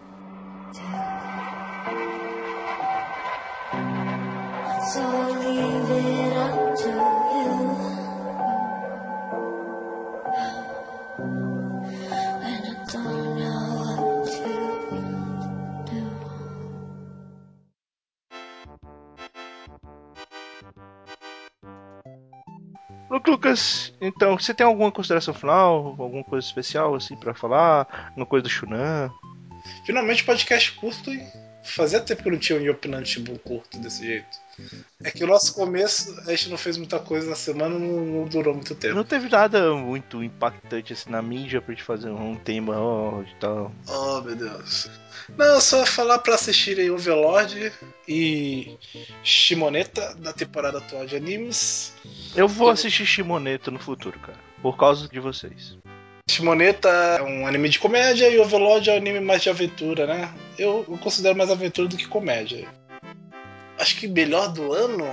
So 4.93 5.01
leave 5.01 6.07
it 6.07 6.12
Lucas, 23.27 23.93
então, 24.01 24.39
você 24.39 24.53
tem 24.53 24.67
alguma 24.67 24.91
consideração 24.91 25.33
final? 25.33 25.95
Alguma 25.99 26.25
coisa 26.25 26.47
especial, 26.47 26.95
assim, 26.95 27.17
para 27.17 27.35
falar? 27.35 28.09
Alguma 28.11 28.27
coisa 28.27 28.43
do 28.43 28.49
Shunan? 28.49 29.11
Finalmente 29.85 30.25
podcast 30.25 30.73
curto 30.73 31.13
e 31.13 31.23
fazia 31.63 32.01
tempo 32.01 32.23
que 32.23 32.29
eu 32.29 32.33
não 32.33 32.39
tinha 32.39 32.61
um 32.61 32.71
opinante 32.71 33.23
curto 33.45 33.79
desse 33.79 34.05
jeito. 34.05 34.43
É 35.03 35.11
que 35.11 35.25
o 35.25 35.27
nosso 35.27 35.55
começo, 35.55 36.21
a 36.27 36.31
gente 36.31 36.51
não 36.51 36.59
fez 36.59 36.77
muita 36.77 36.99
coisa 36.99 37.29
na 37.29 37.35
semana, 37.35 37.79
não, 37.79 38.05
não 38.05 38.25
durou 38.27 38.55
muito 38.55 38.75
tempo. 38.75 38.95
Não 38.95 39.05
teve 39.05 39.29
nada 39.29 39.75
muito 39.75 40.23
impactante 40.23 40.93
assim 40.93 41.11
na 41.11 41.23
mídia 41.23 41.61
pra 41.61 41.75
gente 41.75 41.85
fazer 41.85 42.11
um 42.11 42.37
tema 42.37 42.79
oh, 42.79 43.23
e 43.23 43.35
tal. 43.41 43.73
Oh, 43.89 44.21
meu 44.21 44.37
Deus. 44.37 44.91
Não, 45.37 45.61
só 45.61 45.87
falar 45.87 46.19
pra 46.19 46.35
assistirem 46.35 46.91
Overlord 46.91 47.73
e 48.07 48.77
Shimoneta 49.23 50.15
da 50.17 50.33
temporada 50.33 50.79
atual 50.79 51.07
de 51.07 51.17
animes. 51.17 51.95
Eu 52.37 52.47
vou 52.47 52.71
assistir 52.71 53.07
Shimoneta 53.07 53.71
no 53.71 53.79
futuro, 53.79 54.19
cara. 54.21 54.39
Por 54.61 54.77
causa 54.77 55.09
de 55.09 55.19
vocês. 55.19 55.77
Shimoneta 56.29 56.89
é 56.89 57.23
um 57.23 57.47
anime 57.47 57.69
de 57.69 57.79
comédia 57.79 58.29
e 58.29 58.39
Overlord 58.39 58.89
é 58.89 58.95
um 58.95 58.97
anime 58.97 59.21
mais 59.21 59.43
de 59.43 59.51
aventura, 59.51 60.07
né? 60.07 60.33
Eu, 60.59 60.85
eu 60.89 60.99
considero 60.99 61.37
mais 61.37 61.51
aventura 61.51 61.89
do 61.89 61.97
que 61.97 62.07
comédia 62.07 62.69
acho 63.83 63.97
que 63.97 64.07
melhor 64.07 64.49
do 64.49 64.73
ano 64.73 65.13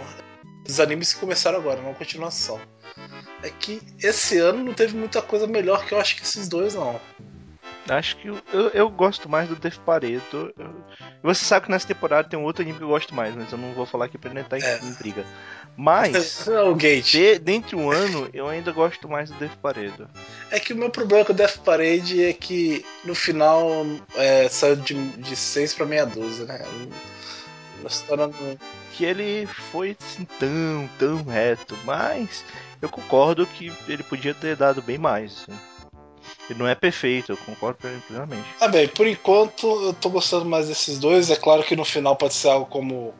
dos 0.65 0.79
animes 0.79 1.13
que 1.13 1.19
começaram 1.19 1.57
agora, 1.57 1.79
uma 1.81 1.93
continuação. 1.93 2.59
É 3.41 3.49
que 3.49 3.81
esse 3.99 4.37
ano 4.37 4.63
não 4.63 4.73
teve 4.73 4.95
muita 4.95 5.21
coisa 5.21 5.47
melhor 5.47 5.85
que 5.85 5.93
eu 5.93 5.99
acho 5.99 6.15
que 6.15 6.23
esses 6.23 6.47
dois, 6.47 6.75
não. 6.75 6.99
Acho 7.89 8.17
que 8.17 8.27
eu, 8.27 8.39
eu, 8.53 8.67
eu 8.69 8.89
gosto 8.89 9.27
mais 9.27 9.49
do 9.49 9.55
Death 9.55 9.79
Pareto. 9.79 10.53
Você 11.23 11.43
sabe 11.43 11.65
que 11.65 11.71
nessa 11.71 11.87
temporada 11.87 12.29
tem 12.29 12.37
um 12.37 12.43
outro 12.43 12.61
anime 12.61 12.77
que 12.77 12.83
eu 12.83 12.89
gosto 12.89 13.15
mais, 13.15 13.35
mas 13.35 13.51
eu 13.51 13.57
não 13.57 13.73
vou 13.73 13.85
falar 13.85 14.05
aqui 14.05 14.17
pra 14.17 14.31
não 14.31 14.41
entrar 14.41 14.59
é. 14.59 14.79
em 14.79 14.93
briga. 14.93 15.25
Mas, 15.75 16.45
o 16.47 16.75
Gate. 16.75 17.11
De, 17.11 17.39
dentro 17.39 17.77
um 17.77 17.89
ano, 17.89 18.29
eu 18.33 18.47
ainda 18.47 18.71
gosto 18.71 19.07
mais 19.07 19.29
do 19.29 19.37
Death 19.37 19.55
Pareto. 19.61 20.07
É 20.51 20.59
que 20.59 20.73
o 20.73 20.75
meu 20.75 20.89
problema 20.89 21.23
com 21.23 21.31
o 21.31 21.35
Death 21.35 21.59
Parade 21.59 22.23
é 22.23 22.33
que 22.33 22.85
no 23.05 23.15
final 23.15 23.63
é, 24.15 24.49
saiu 24.49 24.75
de, 24.75 24.93
de 24.93 25.35
6 25.35 25.73
pra 25.75 25.85
meia 25.85 26.05
dúzia, 26.05 26.45
né? 26.45 26.65
Que 28.93 29.05
ele 29.05 29.47
foi 29.71 29.95
assim, 30.01 30.27
tão, 30.37 30.89
tão 30.97 31.23
reto, 31.23 31.77
mas 31.85 32.43
eu 32.81 32.89
concordo 32.89 33.47
que 33.47 33.71
ele 33.87 34.03
podia 34.03 34.33
ter 34.33 34.55
dado 34.55 34.81
bem 34.81 34.97
mais. 34.97 35.45
Assim. 35.47 35.59
Ele 36.49 36.59
não 36.59 36.67
é 36.67 36.75
perfeito, 36.75 37.31
eu 37.31 37.37
concordo 37.37 37.77
plenamente. 38.07 38.47
Ah, 38.59 38.67
bem, 38.67 38.87
por 38.87 39.05
enquanto 39.05 39.67
eu 39.85 39.93
tô 39.93 40.09
gostando 40.09 40.45
mais 40.45 40.67
desses 40.67 40.97
dois. 40.97 41.29
É 41.29 41.35
claro 41.35 41.63
que 41.63 41.75
no 41.75 41.85
final 41.85 42.15
pode 42.15 42.33
ser 42.33 42.49
algo 42.49 42.65
como 42.65 43.13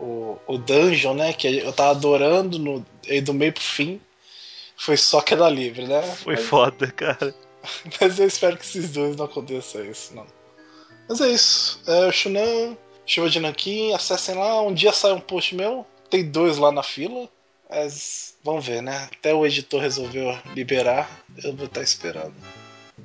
o, 0.00 0.38
o 0.46 0.58
Dungeon, 0.58 1.14
né? 1.14 1.32
Que 1.32 1.58
eu 1.58 1.72
tava 1.72 1.90
adorando 1.90 2.58
no, 2.58 2.84
e 3.06 3.20
do 3.20 3.34
meio 3.34 3.52
pro 3.52 3.62
fim. 3.62 4.00
Foi 4.76 4.96
só 4.96 5.20
queda 5.20 5.48
livre, 5.48 5.86
né? 5.86 6.02
Foi 6.02 6.34
Mas... 6.34 6.44
foda, 6.44 6.90
cara. 6.92 7.34
Mas 8.00 8.18
eu 8.18 8.26
espero 8.26 8.56
que 8.56 8.64
esses 8.64 8.90
dois 8.90 9.16
não 9.16 9.24
aconteçam 9.24 9.84
isso, 9.84 10.14
não. 10.14 10.26
Mas 11.08 11.20
é 11.20 11.28
isso. 11.28 11.80
É, 11.86 12.06
o 12.06 12.12
Shunan 12.12 12.76
Chuva 13.06 13.30
de 13.30 13.38
Nanquim, 13.38 13.92
acessem 13.94 14.34
lá. 14.34 14.60
Um 14.60 14.74
dia 14.74 14.92
sai 14.92 15.12
um 15.12 15.20
post 15.20 15.54
meu, 15.54 15.86
tem 16.10 16.28
dois 16.28 16.58
lá 16.58 16.72
na 16.72 16.82
fila. 16.82 17.28
Mas 17.70 18.34
vamos 18.42 18.66
ver, 18.66 18.82
né? 18.82 19.08
Até 19.12 19.32
o 19.32 19.46
editor 19.46 19.80
resolveu 19.80 20.36
liberar, 20.54 21.08
eu 21.42 21.54
vou 21.54 21.66
estar 21.66 21.82
esperando. 21.82 22.34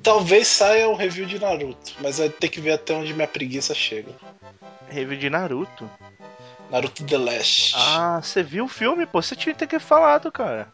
Talvez 0.02 0.48
saia 0.48 0.90
um 0.90 0.96
review 0.96 1.26
de 1.26 1.38
Naruto, 1.38 1.94
mas 2.00 2.18
vai 2.18 2.30
ter 2.30 2.50
que 2.50 2.60
ver 2.60 2.72
até 2.72 2.94
onde 2.94 3.14
minha 3.14 3.28
preguiça 3.28 3.74
chega. 3.74 4.12
Review 4.90 5.18
de 5.18 5.30
Naruto? 5.30 5.90
Naruto 6.72 7.06
The 7.06 7.18
Last. 7.18 7.74
Ah, 7.76 8.20
você 8.22 8.42
viu 8.42 8.66
o 8.66 8.70
filme? 8.70 9.06
Pô, 9.06 9.22
você 9.22 9.36
tinha 9.36 9.54
que 9.54 9.68
ter 9.68 9.80
falado, 9.80 10.32
cara 10.32 10.68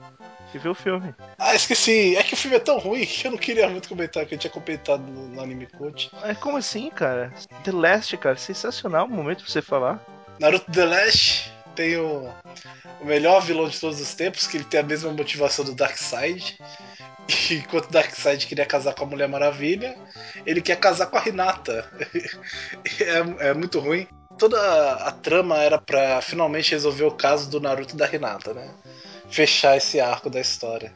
que 0.51 0.57
ver 0.57 0.69
o 0.69 0.75
filme. 0.75 1.13
Ah, 1.37 1.55
esqueci. 1.55 2.15
É 2.15 2.23
que 2.23 2.33
o 2.33 2.37
filme 2.37 2.57
é 2.57 2.59
tão 2.59 2.77
ruim 2.79 3.05
que 3.05 3.27
eu 3.27 3.31
não 3.31 3.37
queria 3.37 3.69
muito 3.69 3.87
comentar, 3.87 4.25
que 4.25 4.35
eu 4.35 4.39
tinha 4.39 4.51
comentado 4.51 5.01
no, 5.01 5.27
no 5.27 5.41
Anime 5.41 5.67
Coach. 5.67 6.09
É 6.23 6.33
como 6.33 6.57
assim, 6.57 6.89
cara? 6.89 7.33
The 7.63 7.71
Last, 7.71 8.17
cara, 8.17 8.35
sensacional 8.35 9.05
o 9.05 9.09
momento 9.09 9.43
pra 9.43 9.51
você 9.51 9.61
falar. 9.61 10.03
Naruto 10.39 10.71
The 10.71 10.85
Last 10.85 11.53
tem 11.75 11.97
o, 11.97 12.33
o 12.99 13.05
melhor 13.05 13.41
vilão 13.41 13.69
de 13.69 13.79
todos 13.79 14.01
os 14.01 14.13
tempos, 14.15 14.47
que 14.47 14.57
ele 14.57 14.63
tem 14.63 14.79
a 14.79 14.83
mesma 14.83 15.11
motivação 15.11 15.63
do 15.63 15.75
Darkseid. 15.75 16.57
Enquanto 17.51 17.85
o 17.85 17.91
Darkseid 17.91 18.47
queria 18.47 18.65
casar 18.65 18.95
com 18.95 19.03
a 19.03 19.07
Mulher 19.07 19.27
Maravilha, 19.27 19.95
ele 20.45 20.61
quer 20.61 20.77
casar 20.77 21.07
com 21.07 21.17
a 21.17 21.27
Hinata. 21.27 21.89
é, 23.41 23.49
é 23.49 23.53
muito 23.53 23.79
ruim 23.79 24.07
toda 24.37 24.59
a, 24.93 25.11
trama 25.11 25.57
era 25.57 25.77
para 25.77 26.21
finalmente 26.21 26.71
resolver 26.71 27.03
o 27.05 27.11
caso 27.11 27.49
do 27.49 27.59
Naruto 27.59 27.95
e 27.95 27.97
da 27.97 28.13
Hinata, 28.13 28.53
né? 28.53 28.69
fechar 29.29 29.77
esse 29.77 29.99
arco 29.99 30.29
da 30.29 30.39
história. 30.39 30.93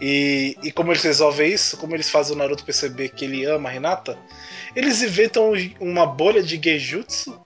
E, 0.00 0.56
e 0.62 0.72
como 0.72 0.90
eles 0.90 1.02
resolvem 1.02 1.52
isso, 1.52 1.76
como 1.76 1.94
eles 1.94 2.10
fazem 2.10 2.34
o 2.34 2.38
Naruto 2.38 2.64
perceber 2.64 3.10
que 3.10 3.24
ele 3.24 3.44
ama 3.44 3.68
a 3.68 3.74
Hinata, 3.74 4.18
eles 4.74 5.02
inventam 5.02 5.52
uma 5.78 6.06
bolha 6.06 6.42
de 6.42 6.60
Genjutsu, 6.62 7.40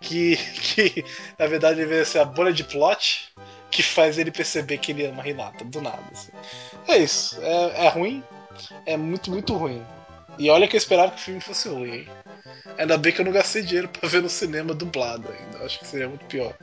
que, 0.00 0.36
que 0.60 1.04
na 1.38 1.46
verdade 1.46 1.76
deve 1.76 2.04
ser 2.04 2.18
a 2.18 2.24
bolha 2.24 2.52
de 2.52 2.64
plot, 2.64 3.32
que 3.70 3.82
faz 3.82 4.18
ele 4.18 4.30
perceber 4.30 4.78
que 4.78 4.92
ele 4.92 5.06
ama 5.06 5.22
a 5.22 5.28
Hinata, 5.28 5.64
do 5.64 5.80
nada. 5.80 6.02
Assim. 6.12 6.32
É 6.88 6.98
isso, 6.98 7.38
é, 7.40 7.86
é 7.86 7.88
ruim, 7.88 8.22
é 8.84 8.96
muito, 8.96 9.30
muito 9.30 9.54
ruim. 9.54 9.82
E 10.38 10.50
olha 10.50 10.68
que 10.68 10.76
eu 10.76 10.78
esperava 10.78 11.12
que 11.12 11.18
o 11.18 11.24
filme 11.24 11.40
fosse 11.40 11.68
ruim, 11.68 11.94
hein? 11.94 12.08
Ainda 12.78 12.98
bem 12.98 13.12
que 13.12 13.20
eu 13.20 13.24
não 13.24 13.32
gastei 13.32 13.62
dinheiro 13.62 13.88
pra 13.88 14.08
ver 14.08 14.22
no 14.22 14.28
cinema 14.28 14.74
dublado 14.74 15.28
ainda. 15.28 15.64
Acho 15.64 15.78
que 15.78 15.86
seria 15.86 16.08
muito 16.08 16.24
pior. 16.26 16.54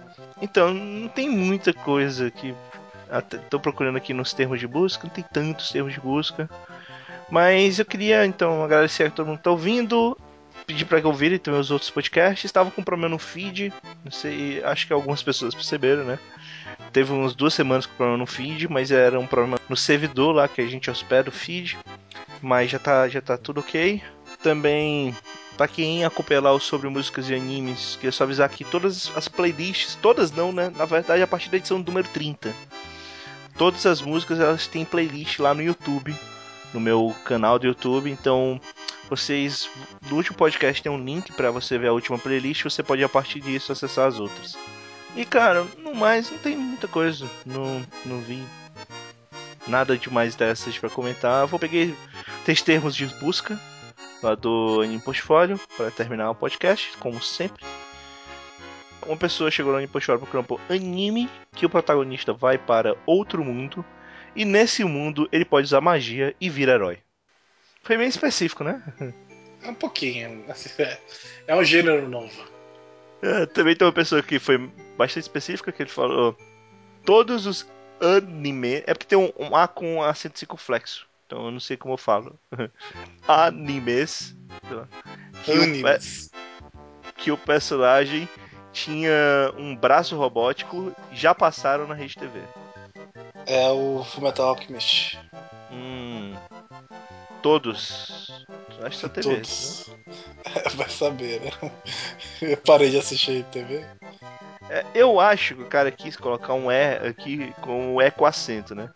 Então, 0.41 0.73
não 0.73 1.07
tem 1.07 1.29
muita 1.29 1.73
coisa 1.73 2.29
que. 2.29 2.53
Estou 3.43 3.59
procurando 3.59 3.97
aqui 3.97 4.13
nos 4.13 4.34
termos 4.34 4.59
de 4.59 4.67
busca, 4.67 5.03
não 5.03 5.13
tem 5.13 5.23
tantos 5.31 5.71
termos 5.71 5.93
de 5.93 5.99
busca. 5.99 6.49
Mas 7.29 7.79
eu 7.79 7.86
queria 7.86 8.25
então 8.25 8.63
agradecer 8.63 9.03
a 9.03 9.11
todo 9.11 9.27
mundo 9.27 9.38
que 9.38 9.41
está 9.41 9.51
ouvindo, 9.51 10.17
pedir 10.65 10.86
para 10.86 10.99
que 10.99 11.07
ouvirem 11.07 11.38
também 11.38 11.59
os 11.59 11.71
outros 11.71 11.91
podcasts. 11.91 12.45
Estava 12.45 12.71
com 12.71 12.84
problema 12.84 13.09
no 13.09 13.19
feed, 13.19 13.71
não 14.03 14.11
sei, 14.11 14.63
acho 14.63 14.88
que 14.88 14.93
algumas 14.93 15.21
pessoas 15.21 15.53
perceberam, 15.53 16.03
né? 16.03 16.19
Teve 16.91 17.11
umas 17.11 17.36
duas 17.36 17.53
semanas 17.53 17.86
com 17.86 17.95
problema 17.95 18.17
no 18.17 18.25
feed, 18.25 18.67
mas 18.67 18.91
era 18.91 19.19
um 19.19 19.27
problema 19.27 19.59
no 19.69 19.77
servidor 19.77 20.34
lá 20.36 20.47
que 20.47 20.61
a 20.61 20.67
gente 20.67 20.89
hospeda 20.89 21.29
o 21.29 21.34
feed. 21.34 21.77
Mas 22.41 22.69
já 22.69 22.79
tá, 22.79 23.07
já 23.07 23.21
tá 23.21 23.38
tudo 23.38 23.61
ok. 23.61 24.01
Também 24.41 25.15
Pra 25.58 25.68
quem 25.68 26.04
acompanha 26.04 26.41
lá 26.41 26.60
sobre 26.60 26.89
músicas 26.89 27.30
e 27.30 27.36
animes, 27.36 27.95
queria 27.95 28.12
só 28.12 28.24
avisar 28.24 28.49
que 28.49 28.66
todas 28.66 29.12
as 29.16 29.28
playlists, 29.28 29.95
todas 30.01 30.32
não, 30.32 30.51
né? 30.51 30.72
Na 30.76 30.86
verdade, 30.86 31.22
a 31.22 31.28
partir 31.28 31.49
da 31.49 31.58
edição 31.58 31.78
número 31.78 32.08
30. 32.10 32.54
Todas 33.56 33.86
as 33.86 34.01
músicas 34.01 34.39
elas 34.39 34.66
têm 34.66 34.84
playlist 34.84 35.38
lá 35.39 35.54
no 35.54 35.62
YouTube, 35.62 36.16
no 36.74 36.80
meu 36.80 37.16
canal 37.24 37.60
do 37.60 37.68
YouTube. 37.68 38.10
Então, 38.10 38.60
vocês 39.08 39.70
no 40.10 40.16
último 40.16 40.36
podcast 40.36 40.82
tem 40.82 40.91
um 40.91 41.04
link 41.04 41.32
para 41.34 41.51
você 41.51 41.78
ver 41.78 41.89
a 41.89 41.93
última 41.93 42.18
playlist. 42.18 42.64
Você 42.64 42.82
pode 42.82 43.04
a 43.04 43.10
partir 43.10 43.39
disso 43.39 43.72
acessar 43.72 44.08
as 44.08 44.20
outras. 44.20 44.58
E 45.16 45.24
cara, 45.24 45.68
no 45.78 45.93
mais 45.93 46.32
não 46.32 46.39
tem 46.39 46.58
muita 46.58 46.88
coisa. 46.88 47.30
Não, 47.45 47.86
não 48.04 48.20
vi 48.22 48.43
nada 49.68 49.95
de 49.95 50.12
mais 50.12 50.36
dessas 50.36 50.80
para 50.80 50.89
comentar. 50.89 51.45
Vou 51.45 51.60
peguei 51.60 51.95
três 52.43 52.64
termos 52.64 52.95
de 52.95 53.06
busca 53.06 53.60
lá 54.24 54.36
do 54.36 54.82
Anime 54.82 55.01
Portfólio 55.01 55.59
para 55.78 55.91
terminar 55.91 56.32
o 56.32 56.36
podcast, 56.36 56.95
como 56.97 57.21
sempre. 57.21 57.63
Uma 59.05 59.17
pessoa 59.17 59.51
chegou 59.51 59.71
no 59.71 59.78
Anime 59.78 59.91
Portfólio 59.91 60.21
procurando 60.21 60.47
por 60.47 60.61
anime 60.69 61.30
que 61.51 61.65
o 61.65 61.69
protagonista 61.69 62.34
vai 62.34 62.57
para 62.57 62.95
outro 63.05 63.43
mundo 63.43 63.86
e 64.36 64.45
nesse 64.45 64.84
mundo 64.84 65.28
ele 65.32 65.45
pode 65.45 65.65
usar 65.65 65.82
magia 65.82 66.34
e 66.39 66.49
vir 66.49 66.69
herói. 66.69 66.99
Foi 67.84 67.97
bem 67.97 68.07
específico, 68.07 68.63
né? 68.63 68.82
É 69.61 69.69
um 69.69 69.76
pouquinho. 69.76 70.43
É, 70.78 70.97
é 71.47 71.55
um 71.55 71.63
gênero 71.63 72.07
novo. 72.09 72.43
É, 73.21 73.45
também 73.45 73.76
tem 73.76 73.86
uma 73.86 73.93
pessoa 73.93 74.21
que 74.21 74.38
foi 74.39 74.57
bastante 74.97 75.24
específica 75.24 75.71
que 75.71 75.84
ele 75.84 75.89
falou 75.89 76.38
todos 77.05 77.45
os 77.45 77.67
anime 78.01 78.84
é 78.86 78.93
porque 78.93 79.07
tem 79.07 79.17
um, 79.17 79.32
um 79.38 79.55
A 79.55 79.67
com 79.67 80.03
acento 80.03 80.39
circunflexo. 80.39 81.07
Então 81.26 81.45
eu 81.45 81.51
não 81.51 81.59
sei 81.59 81.78
como 81.78 81.93
eu 81.93 81.97
falo. 81.97 82.39
Animes. 83.28 84.36
Que 85.43 85.51
Animes. 85.51 86.30
O, 87.07 87.13
que 87.13 87.32
o 87.32 87.38
personagem 87.38 88.28
tinha 88.71 89.53
um 89.57 89.76
braço 89.76 90.17
robótico 90.17 90.93
já 91.11 91.34
passaram 91.34 91.88
na 91.88 91.93
Rede 91.93 92.15
TV. 92.15 92.41
É 93.45 93.69
o 93.69 94.03
Fullmetal 94.03 94.49
Alchemist. 94.49 95.19
Hum. 95.71 96.34
Todos. 97.41 98.32
Acho 98.82 98.89
que 98.89 98.95
só 98.95 99.09
TV. 99.09 99.36
Todos. 99.36 99.88
Né? 99.88 99.95
Vai 100.76 100.89
saber, 100.89 101.41
né? 101.41 101.51
Eu 102.41 102.57
parei 102.57 102.89
de 102.89 102.97
assistir 102.97 103.43
TV. 103.45 103.86
É, 104.69 104.86
eu 104.95 105.19
acho 105.19 105.55
que 105.55 105.61
o 105.61 105.67
cara 105.67 105.91
quis 105.91 106.15
colocar 106.15 106.53
um 106.53 106.71
E 106.71 106.95
aqui 107.07 107.53
com 107.61 107.95
o 107.95 108.01
E 108.01 108.09
com 108.11 108.26
acento, 108.26 108.74
né? 108.74 108.89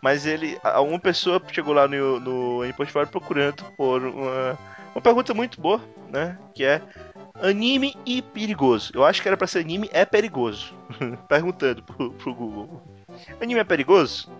Mas 0.00 0.26
ele. 0.26 0.58
Uma 0.80 0.98
pessoa 0.98 1.42
chegou 1.50 1.74
lá 1.74 1.86
no, 1.86 2.20
no 2.20 2.64
Impostório 2.64 3.10
procurando 3.10 3.64
por 3.76 4.02
uma, 4.02 4.58
uma 4.94 5.02
pergunta 5.02 5.34
muito 5.34 5.60
boa, 5.60 5.80
né? 6.08 6.38
Que 6.54 6.64
é 6.64 6.82
anime 7.40 7.96
e 8.06 8.22
perigoso. 8.22 8.92
Eu 8.94 9.04
acho 9.04 9.20
que 9.20 9.28
era 9.28 9.36
pra 9.36 9.46
ser 9.46 9.60
anime 9.60 9.88
é 9.92 10.04
perigoso. 10.04 10.74
Perguntando 11.28 11.82
pro, 11.82 12.12
pro 12.12 12.34
Google. 12.34 12.82
Anime 13.40 13.60
é 13.60 13.64
perigoso? 13.64 14.30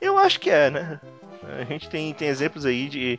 Eu 0.00 0.18
acho 0.18 0.40
que 0.40 0.50
é, 0.50 0.70
né? 0.70 1.00
A 1.58 1.64
gente 1.64 1.88
tem, 1.88 2.12
tem 2.12 2.28
exemplos 2.28 2.66
aí 2.66 2.88
de, 2.88 3.18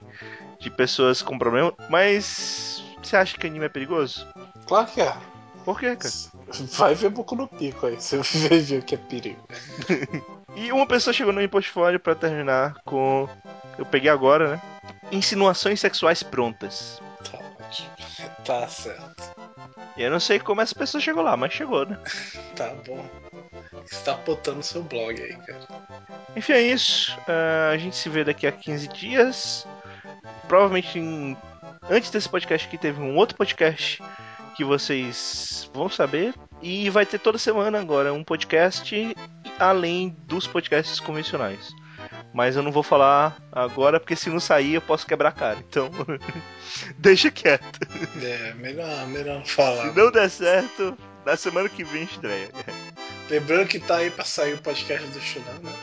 de 0.59 0.69
pessoas 0.69 1.21
com 1.21 1.37
problema, 1.37 1.73
mas 1.89 2.83
você 3.01 3.15
acha 3.15 3.37
que 3.37 3.47
anime 3.47 3.65
é 3.65 3.69
perigoso? 3.69 4.27
Claro 4.67 4.87
que 4.87 5.01
é. 5.01 5.13
Por 5.65 5.79
quê, 5.79 5.95
cara? 5.95 6.13
Vai 6.77 6.95
ver 6.95 7.09
Boku 7.09 7.35
no 7.35 7.47
Pico 7.47 7.85
aí, 7.85 7.95
você 7.95 8.17
vai 8.49 8.59
ver 8.59 8.79
o 8.79 8.83
que 8.83 8.95
é 8.95 8.97
perigo. 8.97 9.39
E 10.55 10.71
uma 10.71 10.85
pessoa 10.85 11.13
chegou 11.13 11.33
no 11.33 11.49
portfólio 11.49 11.99
para 11.99 12.15
terminar 12.15 12.75
com. 12.85 13.27
Eu 13.77 13.85
peguei 13.85 14.09
agora, 14.09 14.55
né? 14.55 14.61
Insinuações 15.11 15.79
sexuais 15.79 16.21
prontas. 16.23 17.01
Tá 17.29 17.37
ótimo. 17.59 17.89
Tá 18.45 18.67
certo. 18.67 19.31
E 19.95 20.03
eu 20.03 20.11
não 20.11 20.19
sei 20.19 20.39
como 20.39 20.61
essa 20.61 20.75
pessoa 20.75 21.01
chegou 21.01 21.23
lá, 21.23 21.35
mas 21.35 21.53
chegou, 21.53 21.85
né? 21.85 21.97
Tá 22.55 22.73
bom. 22.85 23.03
Você 23.85 24.03
tá 24.03 24.13
botando 24.13 24.61
seu 24.61 24.83
blog 24.83 25.21
aí, 25.21 25.35
cara. 25.37 25.67
Enfim, 26.35 26.53
é 26.53 26.61
isso. 26.61 27.17
Uh, 27.21 27.71
a 27.73 27.77
gente 27.77 27.95
se 27.95 28.09
vê 28.09 28.23
daqui 28.23 28.45
a 28.45 28.51
15 28.51 28.87
dias. 28.89 29.67
Provavelmente 30.47 30.99
em... 30.99 31.35
antes 31.89 32.11
desse 32.11 32.29
podcast 32.29 32.67
aqui 32.67 32.77
teve 32.77 33.01
um 33.01 33.15
outro 33.15 33.35
podcast 33.35 34.01
que 34.55 34.63
vocês 34.63 35.69
vão 35.73 35.89
saber. 35.89 36.33
E 36.61 36.89
vai 36.89 37.05
ter 37.05 37.19
toda 37.19 37.37
semana 37.37 37.79
agora 37.79 38.13
um 38.13 38.23
podcast 38.23 38.93
além 39.61 40.15
dos 40.25 40.47
podcasts 40.47 40.99
convencionais. 40.99 41.71
Mas 42.33 42.55
eu 42.55 42.63
não 42.63 42.71
vou 42.71 42.81
falar 42.81 43.37
agora 43.51 43.99
porque 43.99 44.15
se 44.15 44.29
não 44.29 44.39
sair 44.39 44.75
eu 44.75 44.81
posso 44.81 45.05
quebrar 45.05 45.29
a 45.29 45.33
cara. 45.33 45.59
Então, 45.59 45.91
deixa 46.97 47.29
quieto. 47.29 47.79
É, 48.21 48.53
melhor, 48.55 49.07
melhor 49.07 49.39
não 49.39 49.45
falar. 49.45 49.89
Se 49.89 49.97
não 49.97 50.11
der 50.11 50.29
certo, 50.29 50.97
na 51.25 51.35
semana 51.35 51.69
que 51.69 51.83
vem 51.83 52.03
estreia. 52.03 52.49
Lembrando 53.29 53.67
que 53.67 53.79
tá 53.79 53.97
aí 53.97 54.09
pra 54.09 54.25
sair 54.25 54.53
o 54.53 54.61
podcast 54.61 55.07
do 55.07 55.21
Shonan, 55.21 55.59
né? 55.63 55.73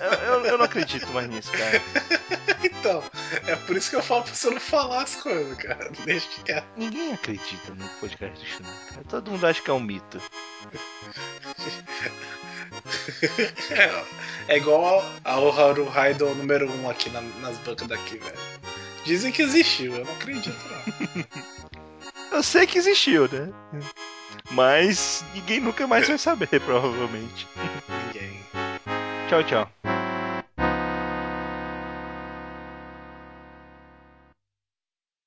Eu, 0.00 0.12
eu, 0.12 0.44
eu, 0.46 0.58
não 0.58 0.64
acredito 0.64 1.06
mais 1.12 1.28
nisso, 1.28 1.52
cara. 1.52 1.82
Então, 2.64 3.02
é 3.46 3.56
por 3.56 3.76
isso 3.76 3.90
que 3.90 3.96
eu 3.96 4.02
falo 4.02 4.24
pra 4.24 4.34
você 4.34 4.50
não 4.50 4.60
falar 4.60 5.02
as 5.02 5.16
coisas, 5.16 5.56
cara. 5.56 5.90
Deixa. 6.04 6.28
Ninguém 6.76 7.12
acredita 7.12 7.74
no 7.74 7.88
podcast 8.00 8.38
do 8.38 8.46
Shonan, 8.46 8.74
cara. 8.88 9.02
Todo 9.08 9.30
mundo 9.30 9.46
acha 9.46 9.62
que 9.62 9.70
é 9.70 9.72
um 9.72 9.80
mito. 9.80 10.20
é, 13.70 14.04
é 14.48 14.56
igual 14.56 15.04
ao 15.24 15.60
Haru 15.60 15.88
Raido 15.88 16.34
número 16.34 16.70
1 16.70 16.82
um 16.82 16.90
aqui 16.90 17.10
na, 17.10 17.20
nas 17.40 17.56
bancas 17.58 17.86
daqui, 17.86 18.18
velho. 18.18 18.38
Dizem 19.04 19.32
que 19.32 19.42
existiu, 19.42 19.96
eu 19.96 20.04
não 20.04 20.12
acredito, 20.12 20.56
não. 20.68 21.24
eu 22.38 22.42
sei 22.42 22.66
que 22.66 22.78
existiu, 22.78 23.28
né? 23.28 23.52
Mas 24.50 25.24
ninguém 25.34 25.60
nunca 25.60 25.86
mais 25.86 26.08
vai 26.08 26.18
saber, 26.18 26.60
provavelmente. 26.60 27.46
Tchau, 29.32 29.42
tchau. 29.44 29.91